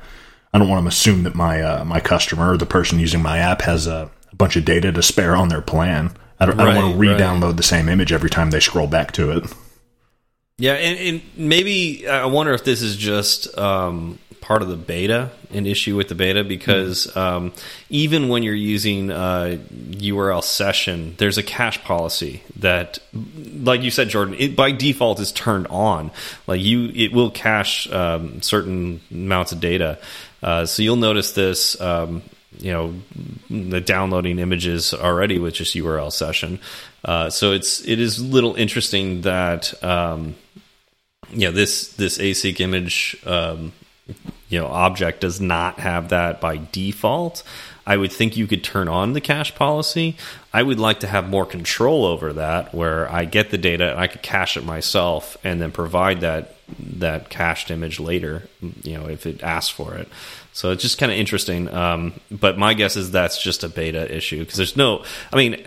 [0.54, 3.40] I don't want to assume that my uh, my customer or the person using my
[3.40, 6.12] app has a, a bunch of data to spare on their plan.
[6.40, 7.20] I don't, I don't want to Right, right.
[7.20, 9.54] re-download the same image every time they scroll back to it.
[10.58, 15.32] yeah, and, and maybe I wonder if this is just um, part of the beta,
[15.52, 17.52] an issue with the beta, because um,
[17.90, 19.58] even when you're using uh,
[19.92, 25.32] URL session, there's a cache policy that, like you said, Jordan, it by default is
[25.32, 26.12] turned on.
[26.48, 30.00] Like you, it will cache um, certain amounts of data.
[30.42, 31.80] Uh, so you'll notice this.
[31.80, 32.22] Um,
[32.58, 32.94] you know
[33.50, 36.60] the downloading images already with just URL session.
[37.04, 40.36] Uh, so it's it is a little interesting that um,
[41.30, 43.72] yeah this this async image um,
[44.50, 47.44] you know object does not have that by default.
[47.86, 50.16] I would think you could turn on the cache policy.
[50.54, 54.00] I would like to have more control over that, where I get the data and
[54.00, 56.56] I could cache it myself, and then provide that
[56.98, 58.44] that cached image later.
[58.84, 60.08] You know, if it asks for it.
[60.54, 61.74] So it's just kind of interesting.
[61.74, 65.04] Um, but my guess is that's just a beta issue because there's no.
[65.32, 65.66] I mean,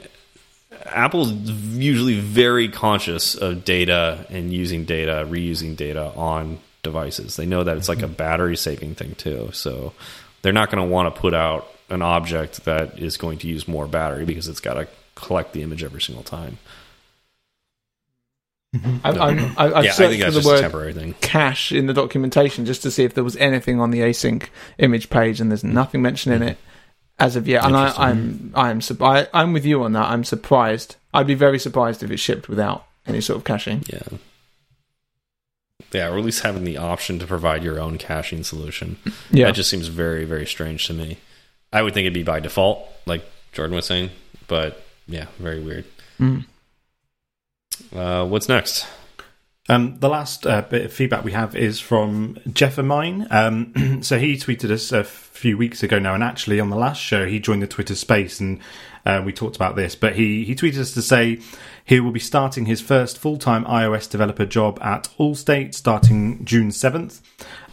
[0.87, 7.37] Apple's usually very conscious of data and using data, reusing data on devices.
[7.37, 8.15] They know that it's like a mm-hmm.
[8.15, 9.51] battery saving thing too.
[9.53, 9.93] So
[10.43, 13.69] they're not going to want to put out an object that is going to use
[13.69, 16.59] more battery because it's got to collect the image every single time.
[18.75, 19.07] Mm-hmm.
[19.07, 22.91] I, I'm, I, I've yeah, searched for the word cache in the documentation just to
[22.91, 25.73] see if there was anything on the async image page, and there's mm.
[25.73, 26.59] nothing mentioned in it
[27.19, 27.67] as of yet.
[27.67, 30.09] And I, I'm I'm sup- I, I'm with you on that.
[30.09, 30.97] I'm surprised.
[31.13, 33.85] I'd be very surprised if it shipped without any sort of caching.
[33.89, 34.17] Yeah.
[35.93, 38.97] Yeah, or at least having the option to provide your own caching solution.
[39.31, 41.19] Yeah, That just seems very, very strange to me.
[41.73, 44.11] I would think it'd be by default, like Jordan was saying,
[44.47, 45.85] but yeah, very weird.
[46.21, 46.45] Mm.
[47.95, 48.87] Uh, what's next?
[49.69, 53.27] Um, the last uh, bit of feedback we have is from Jeff of mine.
[53.31, 57.01] Um, so he tweeted us a few weeks ago now, and actually on the last
[57.01, 58.61] show he joined the Twitter space and
[59.07, 59.95] uh, we talked about this.
[59.95, 61.41] But he he tweeted us to say
[61.85, 66.71] he will be starting his first full time iOS developer job at Allstate starting June
[66.71, 67.21] seventh.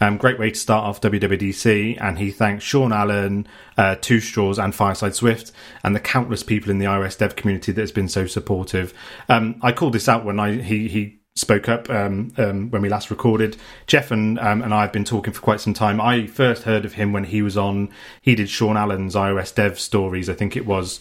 [0.02, 4.58] Um, great way to start off WWDC, and he thanks Sean Allen, uh, Two Straws,
[4.58, 5.52] and Fireside Swift,
[5.84, 8.94] and the countless people in the iOS dev community that has been so supportive.
[9.28, 12.90] Um, I called this out when I he he spoke up um, um, when we
[12.90, 13.58] last recorded.
[13.88, 16.02] Jeff and um, and I have been talking for quite some time.
[16.02, 17.90] I first heard of him when he was on.
[18.22, 20.30] He did Sean Allen's iOS Dev Stories.
[20.30, 21.00] I think it was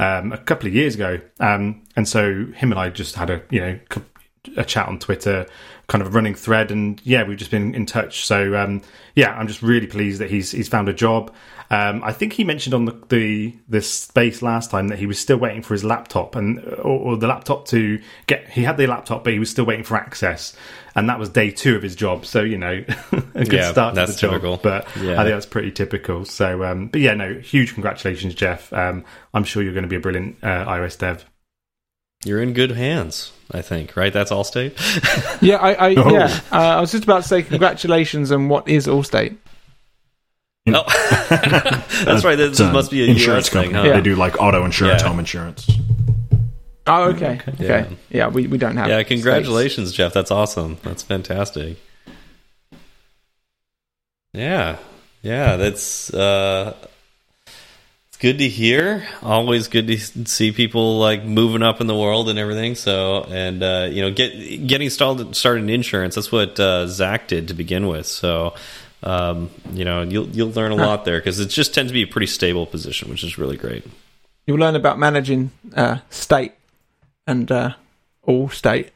[0.00, 1.20] um, a couple of years ago.
[1.38, 3.78] Um, and so him and I just had a you know
[4.56, 5.46] a chat on Twitter,
[5.86, 8.24] kind of a running thread, and yeah, we've just been in touch.
[8.24, 8.82] So um,
[9.14, 11.32] yeah, I'm just really pleased that he's he's found a job.
[11.72, 15.20] Um, I think he mentioned on the, the the space last time that he was
[15.20, 18.48] still waiting for his laptop and or, or the laptop to get.
[18.48, 20.56] He had the laptop, but he was still waiting for access,
[20.96, 22.26] and that was day two of his job.
[22.26, 24.62] So you know, a good Yeah, start to that's the job.
[24.62, 25.12] But Yeah.
[25.12, 26.24] I think that's pretty typical.
[26.24, 28.72] So, um, but yeah, no, huge congratulations, Jeff.
[28.72, 31.24] Um, I'm sure you're going to be a brilliant uh, iOS dev.
[32.24, 34.12] You're in good hands, I think, right?
[34.12, 34.72] That's Allstate?
[35.40, 36.12] yeah, I, I Oh.
[36.12, 36.40] yeah.
[36.52, 39.36] Uh, I was just about to say congratulations and what is Allstate?
[40.68, 40.84] Oh,
[42.04, 42.36] that's right.
[42.36, 43.88] This It's must be a insurance US thing, company.
[43.90, 43.96] huh?
[43.96, 45.08] They do like auto insurance, Yeah.
[45.08, 45.70] home insurance.
[46.86, 47.54] Oh, okay, okay.
[47.58, 47.86] Yeah.
[48.10, 48.88] Yeah, we, we don't have.
[48.88, 49.08] Yeah, states.
[49.08, 50.12] congratulations, Jeff.
[50.12, 50.78] That's awesome.
[50.82, 51.76] That's fantastic.
[54.32, 54.76] Yeah,
[55.22, 56.74] yeah, that's uh,
[58.08, 59.06] it's good to hear.
[59.22, 62.74] Always good to see people like moving up in the world and everything.
[62.76, 66.14] So, and uh, you know, get getting started started in insurance.
[66.14, 68.06] That's what uh, Zach did to begin with.
[68.06, 68.54] So.
[69.02, 72.02] Um, you know, you'll you'll learn a lot there because it just tends to be
[72.02, 73.84] a pretty stable position, which is really great.
[74.46, 76.52] You'll learn about managing uh, state
[77.26, 77.74] and uh,
[78.22, 78.90] all state.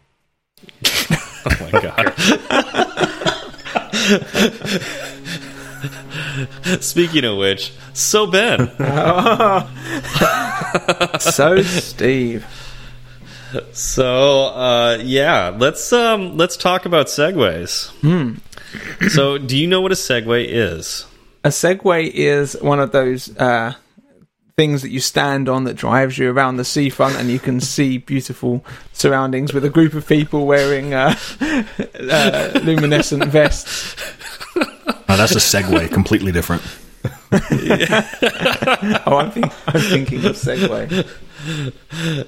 [1.47, 2.15] Oh my god.
[6.81, 8.71] Speaking of which, so Ben,
[11.21, 12.47] so, Steve.
[13.73, 17.93] so uh, yeah, let's um, let's talk about segways.
[19.09, 21.07] So, do you know what a segway is?
[21.45, 23.75] A Segway is one of those uh,
[24.57, 27.99] things that you stand on that drives you around the seafront, and you can see
[27.99, 33.95] beautiful surroundings with a group of people wearing uh, uh, luminescent vests.
[34.57, 36.63] Now, that's a segue, completely different.
[39.07, 41.07] Oh, I'm, think- I'm thinking of Segway.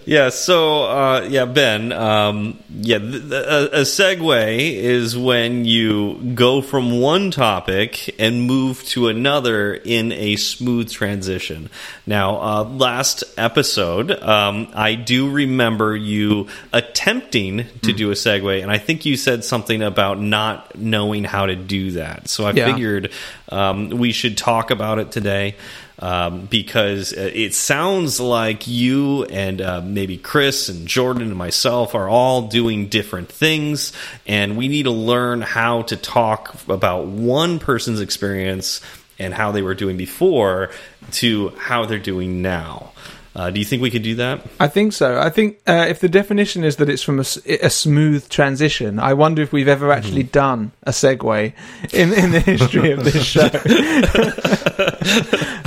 [0.05, 1.93] Yeah, so uh, yeah, Ben.
[1.93, 9.09] Um, yeah, a, a segue is when you go from one topic and move to
[9.09, 11.71] another in a smooth transition.
[12.07, 18.71] Now, uh, last episode, um, I do remember you attempting to do a segue, and
[18.71, 22.29] I think you said something about not knowing how to do that.
[22.29, 22.73] So I Yeah.
[22.73, 23.13] figured
[23.49, 25.57] um, we should talk about it today
[25.99, 32.09] um, because it sounds like you and uh, maybe Chris and Jordan and myself are
[32.09, 33.93] all doing different things,
[34.27, 38.81] and we need to learn how to talk about one person's experience
[39.19, 40.71] and how they were doing before
[41.13, 42.93] to how they're doing now.
[43.37, 44.41] Uh, do you think we could do that?
[44.59, 45.21] I think so.
[45.21, 49.43] I think uh, if the definition is that it's from a smooth transition, I wonder
[49.43, 50.31] if we've ever actually Mm-hmm.
[50.33, 51.53] done a segue
[51.93, 53.51] in, in the history of this show.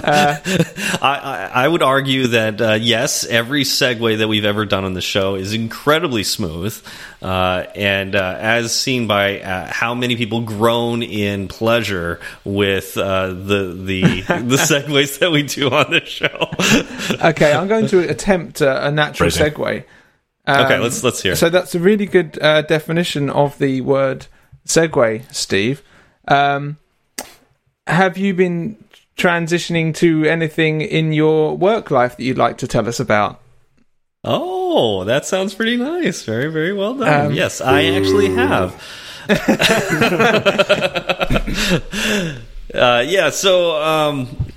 [0.01, 0.39] I,
[1.01, 5.01] I, I would argue that uh, yes, every segue that we've ever done on the
[5.01, 6.75] show is incredibly smooth,
[7.21, 13.27] uh, and uh, as seen by uh, how many people groan in pleasure with uh,
[13.27, 16.49] the the the segues that we do on the show.
[17.29, 19.59] okay, I'm going to attempt a, a natural segue.
[19.59, 19.85] okay,
[20.45, 21.35] Um, let's let's hear.
[21.35, 24.27] So that's a really good uh, definition of the word
[24.65, 25.81] segue, Steve.
[26.27, 26.77] Um,
[27.87, 28.83] have you been
[29.17, 33.41] transitioning to anything in your work life that you'd like to tell us about?
[34.23, 34.58] Oh,
[35.05, 36.23] that sounds pretty nice.
[36.23, 37.27] Very, very well done.
[37.27, 38.73] Um, yes, I actually have.
[42.73, 44.48] uh, yeah, so um,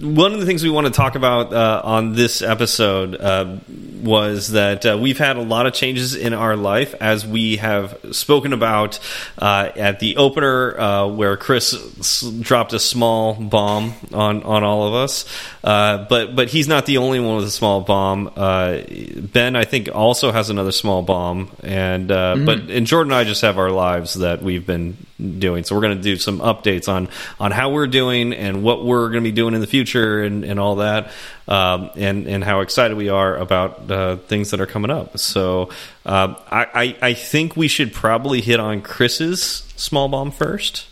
[0.00, 3.56] one of the things we want to talk about uh, on this episode uh,
[4.02, 7.98] was that uh, we've had a lot of changes in our life as we have
[8.12, 8.98] spoken about
[9.38, 14.86] uh, at the opener uh, where Chris s dropped a small bomb on, on all
[14.86, 15.24] of us.
[15.64, 18.30] Uh, but but he's not the only one with a small bomb.
[18.36, 18.82] Uh,
[19.16, 23.24] ben, I think, also has another small bomb, and uh, but and Jordan and I
[23.24, 25.64] just have our lives that we've been doing.
[25.64, 27.08] So we're going to do some updates on
[27.40, 30.44] on how we're doing and what we're going to be doing in the future and,
[30.44, 31.12] and all that,
[31.48, 35.18] um, and and how excited we are about uh, things that are coming up.
[35.18, 35.70] So
[36.04, 39.40] uh, I, I I think we should probably hit on Chris's
[39.76, 40.86] small bomb first.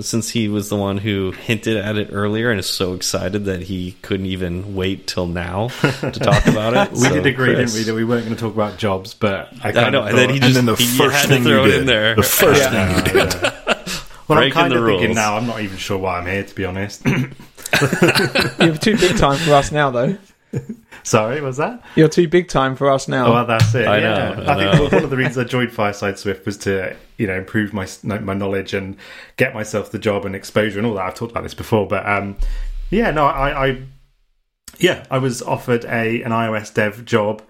[0.00, 3.60] Since he was the one who hinted at it earlier and is so excited that
[3.60, 6.92] he couldn't even wait till now to talk about it.
[6.92, 7.74] We So, did agree, Chris.
[7.74, 10.00] didn't we, that we weren't going to talk about jobs, but I, I kind know,
[10.00, 11.64] of and then thought- he and just then the he first had thing to throw
[11.64, 12.14] you it did, in there.
[12.16, 13.02] the first Yeah.
[13.02, 13.52] thing you did.
[14.28, 15.36] Well, I'm kind the of thinking now.
[15.36, 17.02] I'm not even sure why I'm here, to be honest.
[18.60, 20.16] You're too big time for us now, though.
[21.04, 21.82] Sorry, was that?
[21.96, 23.26] You're too big time for us now.
[23.26, 23.86] Oh, well, that's it.
[23.86, 24.34] I yeah.
[24.34, 24.96] know, I, I think know.
[24.96, 28.34] one of the reasons I joined Fireside Swift was to, you know, improve my my
[28.34, 28.96] knowledge and
[29.36, 31.02] get myself the job and exposure and all that.
[31.06, 32.36] I've talked about this before, but um,
[32.90, 33.82] yeah, no, I, I,
[34.78, 37.42] yeah, I was offered a an iOS dev job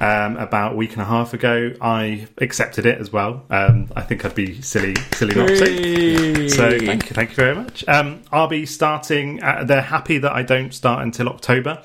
[0.00, 1.72] um, about a week and a half ago.
[1.80, 3.44] I accepted it as well.
[3.50, 6.48] Um, I think I'd be silly, silly not to.
[6.48, 7.86] So thank you, thank you very much.
[7.88, 9.42] Um, I'll be starting.
[9.42, 11.82] Uh, they're happy that I don't start until October.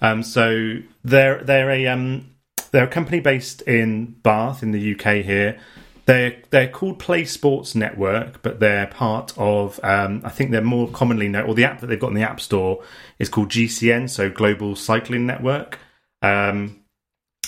[0.00, 2.30] Um, so they're they're a um,
[2.70, 5.58] they're a company based in Bath in the UK here.
[6.06, 10.88] They're they're called Play Sports Network, but they're part of um, I think they're more
[10.88, 12.82] commonly known, or the app that they've got in the App Store
[13.18, 15.78] is called GCN, so Global Cycling Network.
[16.22, 16.79] Um,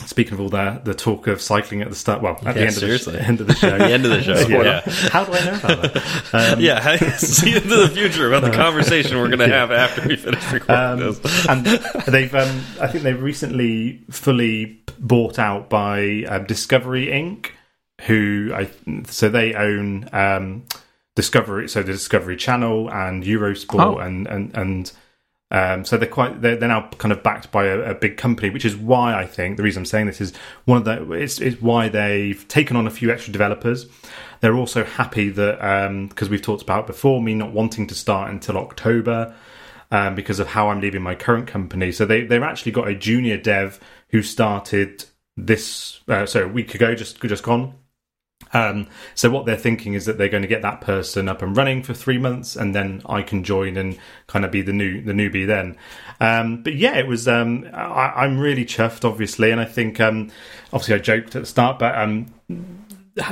[0.06, 2.74] speaking of all the the talk of cycling at the start, well, at the end
[2.74, 3.14] seriously.
[3.14, 4.62] of the, end of the show, the end of the show.
[4.62, 4.80] Yeah.
[5.10, 6.34] How do I know about that?
[6.54, 10.16] Um, yeah, see into the future about the conversation we're going to have after we
[10.16, 11.46] finish recording Um, this.
[11.48, 17.50] and they've, um, I think they've recently fully bought out by um, Discovery Inc.,
[18.06, 18.68] who I
[19.06, 20.64] so they own um,
[21.14, 23.98] Discovery, so the Discovery Channel and Eurosport, Oh.
[23.98, 24.92] and and and
[25.52, 28.48] um, so they're quite they're, they're now kind of backed by a, a big company,
[28.48, 30.34] which is why I think the reason I'm saying this is
[30.64, 33.86] one of the it's, it's why they've taken on a few extra developers.
[34.40, 38.56] They're also happy that because we've talked about before me not wanting to start until
[38.56, 39.34] October
[39.90, 41.92] um, because of how I'm leaving my current company.
[41.92, 45.04] So they they've actually got a junior dev who started
[45.36, 47.74] this uh, so a week ago, just just gone.
[48.52, 51.56] Um, so what they're thinking is that they're going to get that person up and
[51.56, 55.02] running for three months, and then I can join and kind of be the new
[55.02, 55.76] the newbie then.
[56.20, 57.26] Um, but yeah, it was.
[57.26, 60.30] Um, I, I'm really chuffed, obviously, and I think um,
[60.72, 62.32] obviously I joked at the start, but um,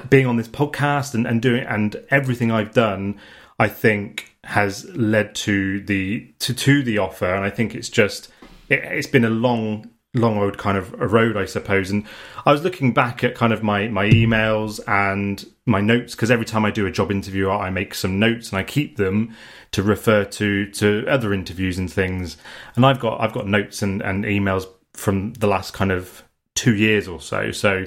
[0.08, 3.18] being on this podcast and, and doing and everything I've done,
[3.58, 8.30] I think has led to the to to the offer, and I think it's just
[8.68, 11.90] it, it's been a long long old kind of a road i suppose.
[11.90, 12.04] And
[12.44, 16.46] i was looking back at kind of my my emails and my notes because every
[16.46, 19.34] time i do a job interview i make some notes and i keep them
[19.72, 22.36] to refer to to other interviews and things.
[22.76, 26.74] And i've got i've got notes and and emails from the last kind of two
[26.74, 27.52] years or so.
[27.52, 27.84] So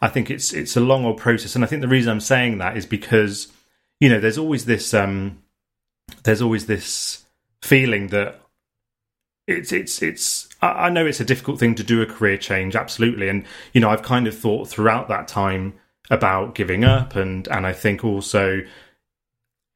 [0.00, 1.54] i think it's it's a long old process.
[1.54, 3.48] And i think the reason i'm saying that is because
[4.00, 5.42] you know there's always this um
[6.22, 7.24] there's always this
[7.62, 8.40] feeling that
[9.46, 13.28] it's it's it's I know it's a difficult thing to do a career change, absolutely,
[13.28, 15.74] and you know I've kind of thought throughout that time
[16.10, 18.62] about giving up, and and I think also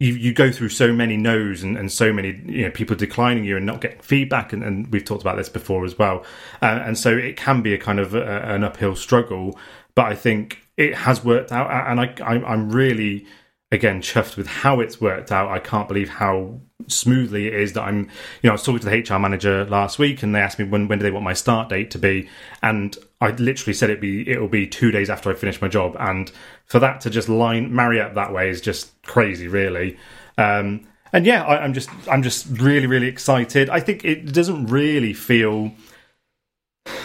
[0.01, 3.45] you you go through so many no's and, and so many you know people declining
[3.45, 6.25] you and not getting feedback, and, and we've talked about this before as well,
[6.63, 9.57] uh, and so it can be a kind of a, an uphill struggle,
[9.95, 13.27] but I think it has worked out, and I I'm really
[13.71, 15.49] again chuffed with how it's worked out.
[15.49, 18.09] I can't believe how smoothly it is that I'm.
[18.43, 20.65] You know, I was talking to the HR manager last week, and they asked me
[20.65, 22.29] when when do they want my start date to be,
[22.63, 25.97] and I literally said it be it'll be two days after I finish my job,
[25.99, 26.31] and
[26.67, 29.99] for that to just line marry up that way is just crazy, really.
[30.39, 33.69] Um, and yeah, I, I'm just I'm just really really excited.
[33.69, 35.73] I think it doesn't really feel.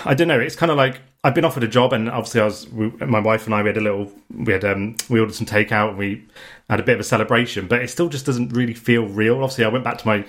[0.06, 0.40] I don't know.
[0.40, 3.20] It's kind of like I've been offered a job, and obviously, I was we, my
[3.20, 3.64] wife and I.
[3.64, 4.12] We had a little.
[4.30, 6.24] We had um, we ordered some takeout, and we
[6.70, 7.68] had a bit of a celebration.
[7.68, 9.42] But it still just doesn't really feel real.
[9.42, 10.24] Obviously, I went back to my.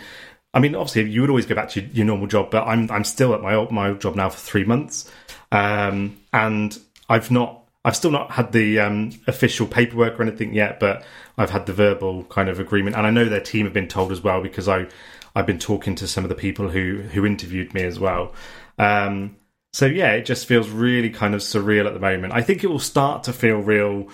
[0.55, 2.91] I mean, obviously, you would always go back to your, your normal job, but I'm
[2.91, 5.13] I'm still at my old, my old job now for three months,
[5.53, 6.79] um, and
[7.11, 7.63] I've not.
[7.85, 11.05] I've still not had the um, official paperwork or anything yet, but
[11.39, 14.13] I've had the verbal kind of agreement, and I know their team have been told
[14.13, 14.87] as well because I
[15.35, 18.33] I've been talking to some of the people who who interviewed me as well.
[18.79, 19.37] Um,
[19.77, 22.33] so yeah, it just feels really kind of surreal at the moment.
[22.33, 24.09] I think it will start to feel real,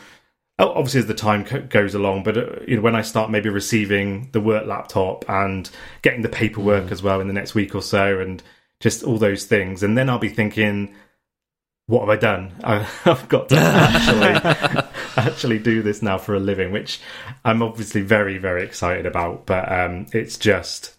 [0.59, 2.25] obviously as the time goes along.
[2.25, 5.71] But uh, you know, when I start maybe receiving the work laptop and
[6.03, 8.43] getting the paperwork as well in the next week or so, and
[8.81, 10.97] just all those things, and then I'll be thinking,
[11.87, 12.53] what have I done?
[12.65, 17.01] I've got to actually actually do this now for a living, which
[17.45, 19.47] I'm obviously very very excited about.
[19.47, 20.97] But um, it's just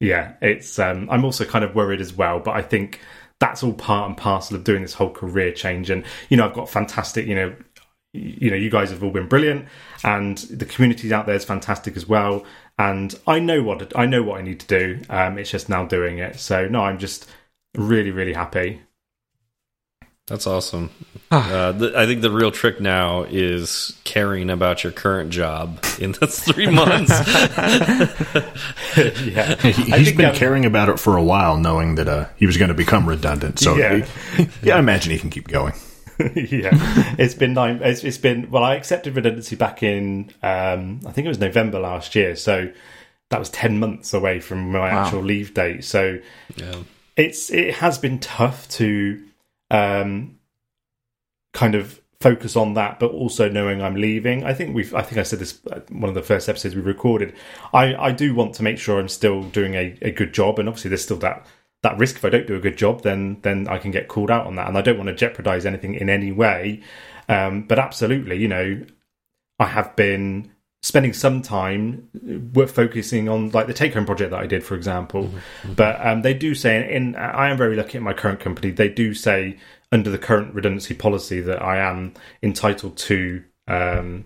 [0.00, 0.80] yeah, it's.
[0.80, 2.98] Um, I'm also kind of worried as well, but I think
[3.40, 5.90] that's all part and parcel of doing this whole career change.
[5.90, 7.26] And you know, I've got fantastic.
[7.26, 7.56] You know,
[8.12, 9.66] you know, you guys have all been brilliant,
[10.04, 12.44] and the community out there is fantastic as well.
[12.78, 15.02] And I know what I know what I need to do.
[15.10, 16.38] Um, it's just now doing it.
[16.38, 17.28] So no, I'm just
[17.74, 18.82] really really happy.
[20.30, 20.88] That's awesome.
[21.30, 26.12] uh, the, I think the real trick now is caring about your current job in
[26.12, 27.10] the three months.
[28.96, 32.08] yeah, He, I he's think, been um, caring about it for a while, knowing that
[32.08, 33.58] uh, he was going to become redundant.
[33.58, 34.06] So Yeah.
[34.38, 35.74] yeah, yeah, I imagine he can keep going.
[36.34, 36.70] yeah,
[37.18, 37.80] it's been nine.
[37.82, 38.62] It's, it's been well.
[38.62, 42.70] I accepted redundancy back in um, I think it was November last year, so
[43.30, 45.04] that was ten months away from my Wow.
[45.04, 45.82] actual leave date.
[45.84, 46.18] So
[46.56, 46.74] yeah.
[47.16, 49.22] it's it has been tough to
[49.70, 50.38] um,
[51.52, 54.44] kind of focus on that, but also knowing I'm leaving.
[54.44, 54.94] I think we've.
[54.94, 57.34] I think I said this uh, one of the first episodes we recorded.
[57.72, 60.68] I I do want to make sure I'm still doing a, a good job, and
[60.68, 61.46] obviously there's still that
[61.82, 64.30] that risk if I don't do a good job, then then I can get called
[64.30, 66.82] out on that, and I don't want to jeopardize anything in any way.
[67.28, 68.84] Um, but absolutely, you know,
[69.58, 70.52] I have been
[70.82, 72.08] spending some time
[72.54, 75.30] work focusing on like the take home project that I did, for example.
[75.76, 78.70] But um, they do say, in I am very lucky at my current company.
[78.70, 79.58] They do say
[79.92, 84.24] under the current redundancy policy that I am entitled to, um,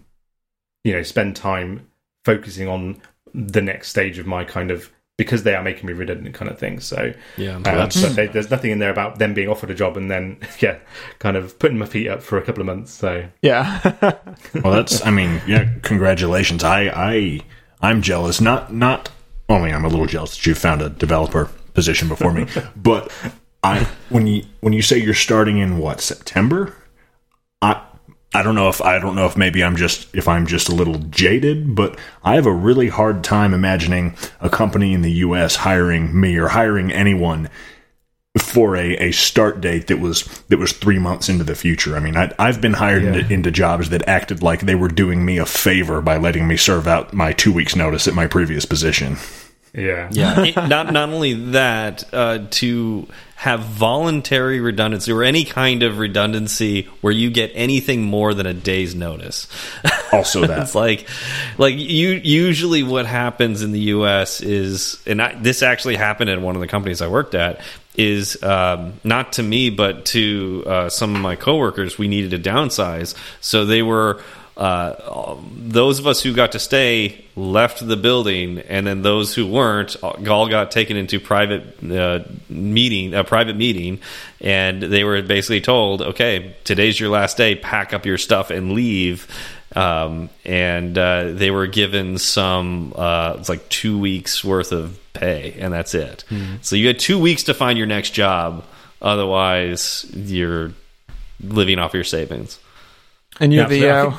[0.84, 1.88] you know, spend time
[2.24, 3.00] focusing on
[3.32, 6.58] the next stage of my kind of because they are making me redundant kind of
[6.58, 6.80] thing.
[6.80, 7.56] So Yeah.
[7.56, 10.10] um, that's- but they, there's nothing in there about them being offered a job and
[10.10, 10.78] then yeah,
[11.20, 12.92] kind of putting my feet up for a couple of months.
[12.92, 13.80] So Yeah.
[14.62, 15.04] Well, that's.
[15.04, 15.68] I mean, yeah.
[15.82, 16.62] Congratulations.
[16.64, 17.40] I, I,
[17.80, 18.40] I'm jealous.
[18.40, 19.10] Not, not.
[19.48, 22.46] Only I'm a little jealous that you found a developer position before me.
[22.76, 23.12] but
[23.62, 26.74] I, when you when you say you're starting in what September,
[27.60, 27.82] I.
[28.34, 30.74] I don't know if I don't know if maybe I'm just if I'm just a
[30.74, 35.56] little jaded, but I have a really hard time imagining a company in the U.S.
[35.56, 37.48] hiring me or hiring anyone
[38.36, 41.96] for a, a start date that was that was three months into the future.
[41.96, 45.24] I mean, I, I've been hired into, into jobs that acted like they were doing
[45.24, 48.64] me a favor by letting me serve out my two weeks notice at my previous
[48.66, 49.16] position.
[49.72, 50.40] yeah, Yeah.
[50.42, 53.06] It- not not only that, uh, to
[53.36, 58.54] have voluntary redundancy or any kind of redundancy where you get anything more than a
[58.54, 59.46] day's notice.
[60.12, 61.08] Also, that it's like
[61.58, 66.40] like you usually what happens in the US is and I, this actually happened at
[66.40, 67.60] one of the companies I worked at
[67.96, 72.38] is um, not to me but to uh, some of my coworkers we needed to
[72.38, 74.22] downsize so they were
[74.56, 79.46] uh, those of us who got to stay left the building, and then those who
[79.46, 83.98] weren't all got taken into private uh, meeting, a private meeting,
[84.40, 87.56] and they were basically told, "Okay, today's your last day.
[87.56, 89.26] Pack up your stuff and leave."
[89.74, 95.56] Um, and uh, they were given some, uh, it's like two weeks worth of pay,
[95.58, 96.24] and that's it.
[96.62, 98.64] So you had two weeks to find your next job.
[99.02, 100.72] Otherwise, you're
[101.40, 102.60] living off your savings.
[103.40, 104.18] And you're Yeah, the so I uh,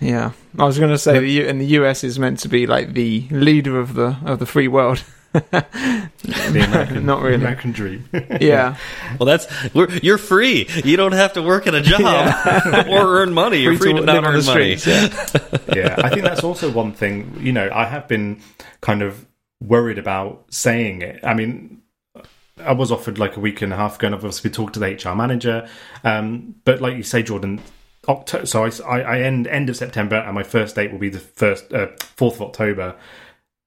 [0.00, 0.32] yeah.
[0.58, 2.92] I was going to say the U- and the US is meant to be like
[2.94, 5.02] the leader of the of the free world.
[5.32, 7.34] the American, Not really.
[7.34, 8.08] American dream.
[8.40, 8.76] yeah,
[9.18, 10.66] Well, that's we're, you're free.
[10.82, 12.00] You don't have to work at a job
[12.88, 13.58] or earn money.
[13.58, 14.76] You're free, to, not earn money.
[14.76, 14.86] streets.
[14.86, 15.58] Yeah.
[15.74, 17.36] yeah, I think that's also one thing.
[17.38, 18.40] You know, I have been
[18.80, 19.26] kind of
[19.60, 21.20] worried about saying it.
[21.22, 21.82] I mean,
[22.64, 24.80] I was offered like a week and a half ago, and I've obviously talked to
[24.80, 25.68] the HR manager.
[26.02, 27.60] Um, but like you say, Jordan,
[28.08, 28.46] October.
[28.46, 31.72] So I, I, end end of September, and my first date will be the first
[31.72, 32.96] uh, fourth of October.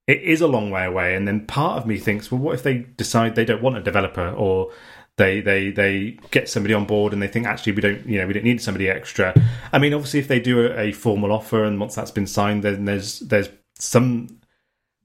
[0.08, 2.64] It is a long way away, and then part of me thinks, well, what if
[2.64, 4.72] they decide they don't want a developer, or
[5.20, 8.26] they they they get somebody on board and they think actually we don't you know
[8.26, 9.34] we don't need somebody extra.
[9.72, 12.64] I mean, obviously, if they do a, a formal offer and once that's been signed,
[12.64, 14.40] then there's there's some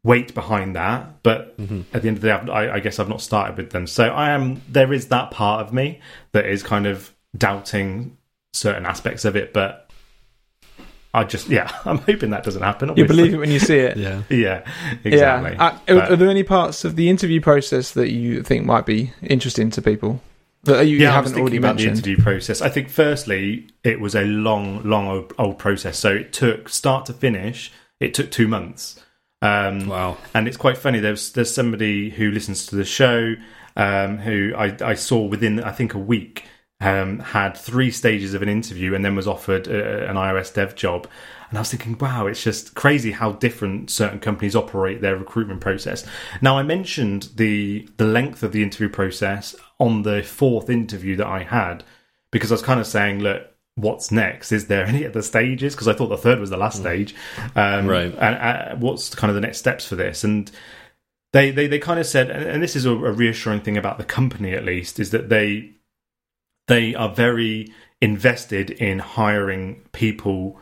[0.05, 1.23] weight behind that.
[1.23, 1.83] But mm-hmm.
[1.93, 3.87] at the end of the day, I, I, guess I've not started with them.
[3.87, 4.63] So I am.
[4.69, 6.01] There is that part of me
[6.33, 8.17] that is kind of doubting
[8.55, 9.81] certain aspects of it, but.
[11.17, 12.91] I just yeah, I'm hoping that doesn't happen.
[12.91, 13.15] Obviously.
[13.15, 13.97] You believe it when you see it.
[13.97, 14.69] yeah, yeah,
[15.05, 15.53] exactly.
[15.53, 15.65] Yeah.
[15.65, 19.13] Uh, but, are there any parts of the interview process that you think might be
[19.23, 20.21] interesting to people
[20.65, 21.99] that you, yeah, haven't already about mentioned?
[21.99, 22.61] The interview process.
[22.61, 26.01] I think firstly, it was a long, long old, old process.
[26.01, 27.71] So it took start to finish.
[28.01, 29.01] It took two months.
[29.41, 30.17] Um, wow!
[30.35, 30.99] And it's quite funny.
[30.99, 33.37] There's there's somebody who listens to the show
[33.77, 36.45] um, who I, I, saw within I think a week
[36.81, 40.75] um, had three stages of an interview and then was offered a, an iOS dev
[40.75, 41.09] job.
[41.49, 45.61] And I was thinking, wow, it's just crazy how different certain companies operate their recruitment
[45.61, 46.05] process.
[46.43, 51.27] Now, I mentioned the the length of the interview process on the fourth interview that
[51.27, 51.85] I had
[52.33, 53.43] because I was kind of saying, look,
[53.77, 54.53] what's next?
[54.53, 55.75] Is there any other stages?
[55.75, 56.81] Because I thought the third was the last mm.
[56.81, 57.15] stage.
[57.55, 58.15] Um, right.
[58.19, 60.25] And uh, what's kind of the next steps for this?
[60.25, 60.51] And
[61.33, 64.53] they they, they kind of said, and this is a reassuring thing about the company
[64.55, 65.75] at least, is that they
[66.67, 70.61] they are very invested in hiring people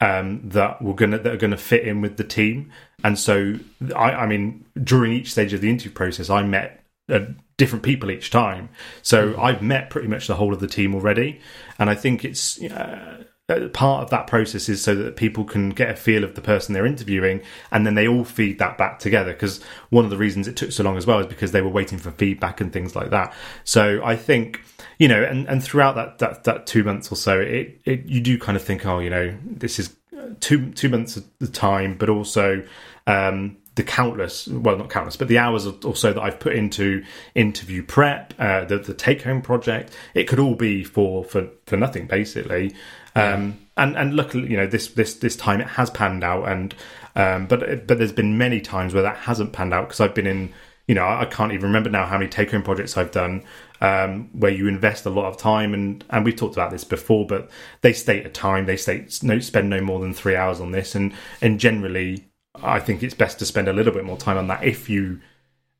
[0.00, 2.70] um, that were gonna that are gonna fit in with the team.
[3.04, 3.58] And so,
[3.94, 7.20] I, I mean, during each stage of the interview process, I met uh,
[7.56, 8.68] different people each time.
[9.02, 9.40] So mm-hmm.
[9.40, 11.40] I've met pretty much the whole of the team already,
[11.78, 13.24] and I think it's uh,
[13.72, 16.74] part of that process is so that people can get a feel of the person
[16.74, 19.32] they're interviewing, and then they all feed that back together.
[19.32, 21.70] Because one of the reasons it took so long as well is because they were
[21.70, 23.32] waiting for feedback and things like that.
[23.64, 24.60] So I think
[24.98, 28.20] you know, and, and throughout that, that that two months or so, it, it you
[28.20, 29.94] do kind of think, oh, you know, this is
[30.40, 32.62] two two months of the time, but also
[33.06, 37.82] um, the countless, well, not countless, but the hours also that I've put into interview
[37.82, 42.06] prep, uh, the, the take home project, it could all be for for, for nothing
[42.06, 42.74] basically.
[43.14, 46.74] Um, and and luckily, you know, this this this time it has panned out, and
[47.14, 50.26] um, but but there's been many times where that hasn't panned out because I've been
[50.26, 50.52] in,
[50.86, 53.42] you know, I can't even remember now how many take home projects I've done
[53.80, 57.26] um, where you invest a lot of time and and we've talked about this before,
[57.26, 57.50] but
[57.82, 60.94] they state a time, they state no spend no more than three hours on this,
[60.94, 62.26] and and generally
[62.62, 65.20] I think it's best to spend a little bit more time on that if you,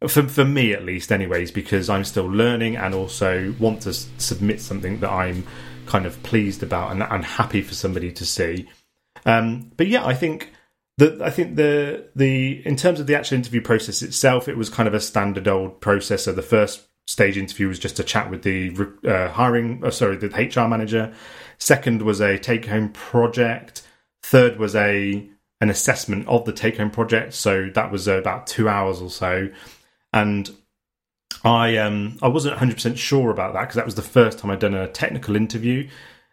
[0.06, 4.08] for, for me at least, anyways, because I'm still learning and also want to s-
[4.18, 5.46] submit something that I'm
[5.86, 8.68] kind of pleased about and, and happy for somebody to see.
[9.24, 10.52] Um, but yeah, I think
[10.98, 14.68] that I think the the in terms of the actual interview process itself, it was
[14.68, 16.24] kind of a standard old process.
[16.24, 18.74] So the first stage interview was just a chat with the
[19.06, 21.12] uh, hiring, uh, sorry, the HR manager.
[21.58, 23.86] Second was a take home project.
[24.22, 25.28] Third was a
[25.60, 27.32] an assessment of the take home project.
[27.32, 29.48] So that was uh, about two hours or so.
[30.12, 30.50] And
[31.44, 34.50] I um I wasn't 100 percent sure about that because that was the first time
[34.50, 35.88] I'd done a technical interview,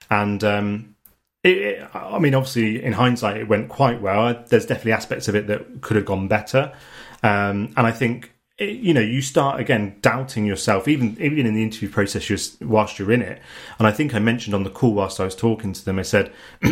[0.10, 0.96] and um,
[1.44, 4.44] it, I mean obviously in hindsight it went quite well.
[4.48, 6.74] There's definitely aspects of it that could have gone better,
[7.22, 8.33] um, and I think
[8.72, 13.00] you know you start again doubting yourself even even in the interview process just whilst
[13.00, 13.42] you're in it.
[13.80, 16.04] And I think I mentioned on the call whilst I was talking to them, I
[16.04, 16.32] said.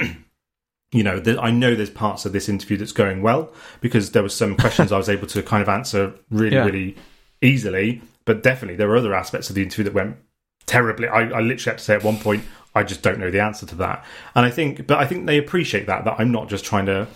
[0.93, 4.23] you know, that I know there's parts of this interview that's going well because there
[4.23, 6.65] were some questions I was able to kind of answer really, yeah.
[6.65, 6.97] really
[7.41, 8.01] easily.
[8.25, 10.17] But definitely, there were other aspects of the interview that went
[10.65, 11.07] terribly.
[11.07, 12.43] I, I literally had to say at one point,
[12.75, 14.05] I just don't know the answer to that.
[14.35, 17.07] And I think, but I think they appreciate that that I'm not just trying to,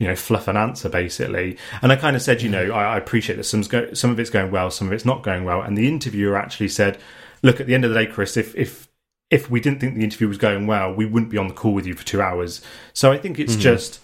[0.00, 1.58] you know, fluff an answer basically.
[1.82, 4.18] And I kind of said, you know, I, I appreciate that some go, some of
[4.18, 5.60] it's going well, some of it's not going well.
[5.60, 6.98] And the interviewer actually said,
[7.42, 8.88] look, at the end of the day, Chris, if if
[9.28, 11.74] if we didn't think the interview was going well, we wouldn't be on the call
[11.74, 12.62] with you for two hours.
[12.94, 13.60] So I think it's mm-hmm.
[13.60, 14.00] just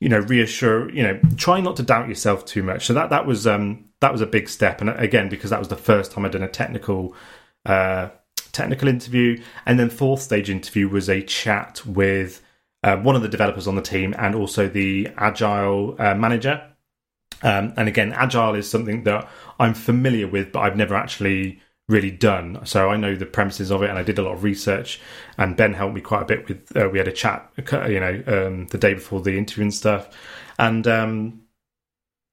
[0.00, 2.84] you know reassure you know try not to doubt yourself too much.
[2.84, 5.68] So that that was um that was a big step, and again because that was
[5.68, 7.14] the first time I'd done a technical
[7.64, 8.08] uh
[8.50, 12.42] technical interview, and then fourth stage interview was a chat with
[12.82, 16.62] uh, one of the developers on the team and also the agile uh, manager.
[17.42, 22.10] Um, and again, agile is something that I'm familiar with, but I've never actually really
[22.10, 22.60] done.
[22.64, 25.00] So I know the premises of it, and I did a lot of research.
[25.38, 26.76] And Ben helped me quite a bit with.
[26.76, 27.50] Uh, we had a chat,
[27.88, 30.08] you know, um, the day before the interview and stuff.
[30.58, 31.42] And um,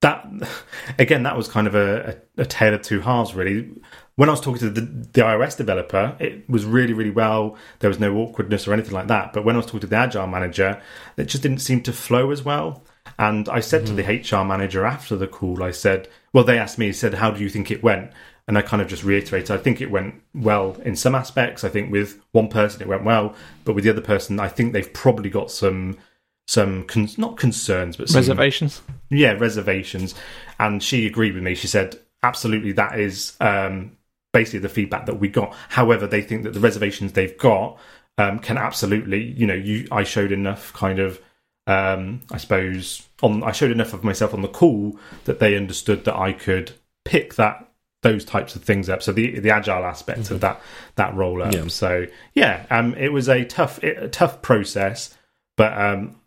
[0.02, 0.26] that,
[1.00, 3.70] again, that was kind of a, a, a, tale of two halves, really.
[4.16, 7.57] When I was talking to the, the, iOS developer, it was really, really well.
[7.80, 9.34] There was no awkwardness or anything like that.
[9.34, 10.82] But when I was talking to the agile manager,
[11.18, 12.84] it just didn't seem to flow as well.
[13.18, 13.95] And I said mm-hmm.
[13.97, 17.32] to the HR manager after the call, I said, well, they asked me, said, how
[17.32, 18.11] do you think it went?
[18.47, 19.51] and I kind of just reiterated.
[19.51, 21.64] I think it went well in some aspects.
[21.64, 24.74] I think with one person it went well, but with the other person, I think
[24.74, 25.97] they've probably got some
[26.45, 28.82] some con- not concerns, but some, Reservations.
[29.09, 30.14] yeah, reservations.
[30.59, 31.55] And she agreed with me.
[31.55, 33.95] She said, absolutely, that is um,
[34.34, 35.56] basically the feedback that we got.
[35.70, 37.78] However, they think that the reservations they've got
[38.18, 41.22] um, can absolutely, you know, you I showed enough kind of,
[41.68, 46.04] um, I suppose, on I showed enough of myself on the call that they understood
[46.06, 46.74] that I could
[47.06, 47.70] pick that
[48.02, 49.02] those types of things up.
[49.02, 50.62] So the the agile aspect of that
[50.96, 51.54] that roll up.
[51.54, 51.68] Yeah.
[51.68, 55.18] So yeah, um, it was a tough a tough process,
[55.58, 56.18] but um,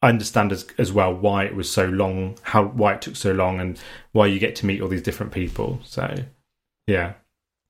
[0.00, 3.32] I understand as as well why it was so long, how why it took so
[3.32, 3.78] long, and
[4.12, 5.80] why you get to meet all these different people.
[5.84, 6.24] So
[6.86, 7.14] yeah,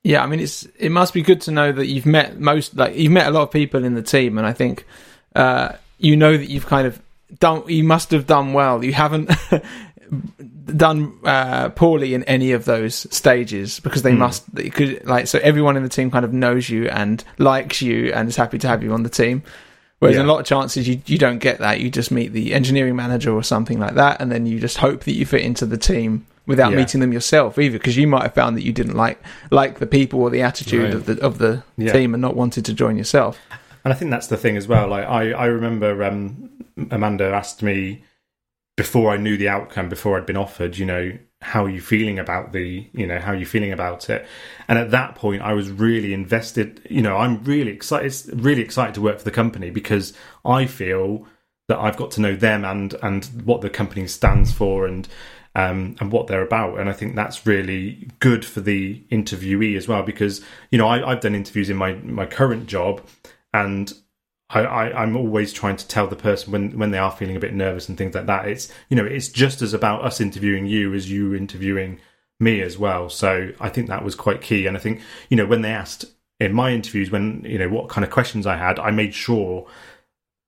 [0.05, 2.95] Yeah, I mean, it's it must be good to know that you've met most, like
[2.95, 4.87] you've met a lot of people in the team, and I think
[5.35, 7.01] uh, you know that you've kind of
[7.41, 7.65] done.
[7.67, 8.85] You must have done well.
[8.85, 9.31] You haven't
[10.77, 14.55] done uh, poorly in any of those stages because they must.
[14.55, 18.13] They could like so everyone in the team kind of knows you and likes you
[18.13, 19.43] and is happy to have you on the team.
[20.01, 21.81] Whereas in a lot of chances you you don't get that.
[21.81, 25.05] You just meet the engineering manager or something like that, and then you just hope
[25.05, 26.79] that you fit into the team without Yeah.
[26.79, 29.19] meeting them yourself either because you might have found that you didn't like
[29.51, 30.95] like the people or the attitude Right.
[30.95, 31.93] of the of the Yeah.
[31.93, 33.39] team and not wanted to join yourself.
[33.85, 34.89] And I think that's the thing as well.
[34.89, 36.51] Like I, I remember um,
[36.91, 38.03] Amanda asked me
[38.77, 42.19] before I knew the outcome, before I'd been offered, you know, how are you feeling
[42.19, 44.27] about the, you know, how are you feeling about it?
[44.67, 46.81] And at that point, I was really invested.
[46.89, 50.15] You know, I'm really excited, really excited to work for the company because
[50.45, 51.27] I feel
[51.69, 55.07] that I've got to know them and and what the company stands for and
[55.55, 56.79] um, and what they're about.
[56.79, 60.41] And I think that's really good for the interviewee as well because
[60.71, 63.03] you know I, I've done interviews in my my current job
[63.53, 63.93] and
[64.51, 67.41] I, I, I'm always trying to tell the person when, when they are feeling a
[67.41, 68.47] bit nervous and things like that.
[68.49, 72.01] It's you know it's just as about us interviewing you as you interviewing
[72.41, 73.09] me as well.
[73.09, 74.67] So I think that was quite key.
[74.67, 76.07] And I think you know when they asked
[76.41, 79.67] in my interviews when you know what kind of questions I had, I made sure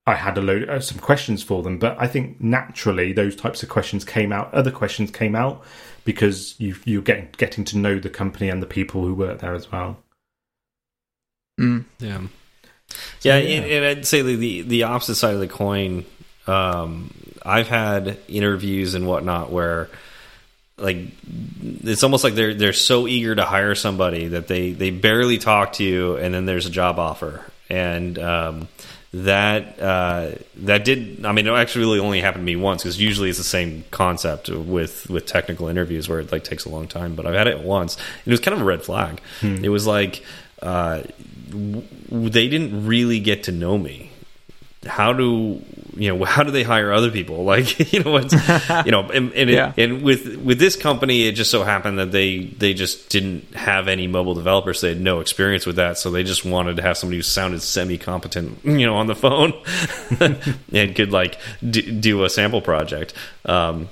[0.07, 1.79] I had a load uh, some questions for them.
[1.79, 4.55] But I think naturally those types of questions came out.
[4.55, 5.65] Other questions came out
[6.05, 9.55] because you you're getting getting to know the company and the people who work there
[9.55, 9.99] as well.
[11.61, 11.85] Mm.
[11.99, 12.21] Yeah.
[13.23, 13.57] Yeah, yeah.
[13.57, 16.05] And, and I'd say the, the the opposite side of the coin.
[16.47, 19.89] Um, I've had interviews and whatnot where,
[20.79, 20.99] like,
[21.83, 25.75] it's almost like they're they're so eager to hire somebody that they they barely talk
[25.75, 28.69] to you, and then there's a job offer, and um,
[29.15, 31.25] that uh, that did.
[31.25, 33.85] I mean, it actually really only happened to me once because usually it's the same
[33.91, 37.15] concept with with technical interviews where it like takes a long time.
[37.15, 39.21] But I've had it once, and it was kind of a red flag.
[39.43, 40.23] It was like.
[40.63, 41.03] Uh,
[41.51, 44.11] w- they didn't really get to know me.
[44.87, 45.63] How do
[45.97, 46.25] you know?
[46.25, 47.45] How do they hire other people?
[47.47, 48.19] Like you know,
[48.85, 49.73] you know, and and, Yeah.
[49.77, 53.55] it, and with with this company, it just so happened that they they just didn't
[53.55, 54.81] have any mobile developers.
[54.81, 57.63] They had no experience with that, so they just wanted to have somebody who sounded
[57.63, 59.53] semi competent, you know, on the phone
[60.73, 63.15] and could like do a sample project.
[63.45, 63.89] Um,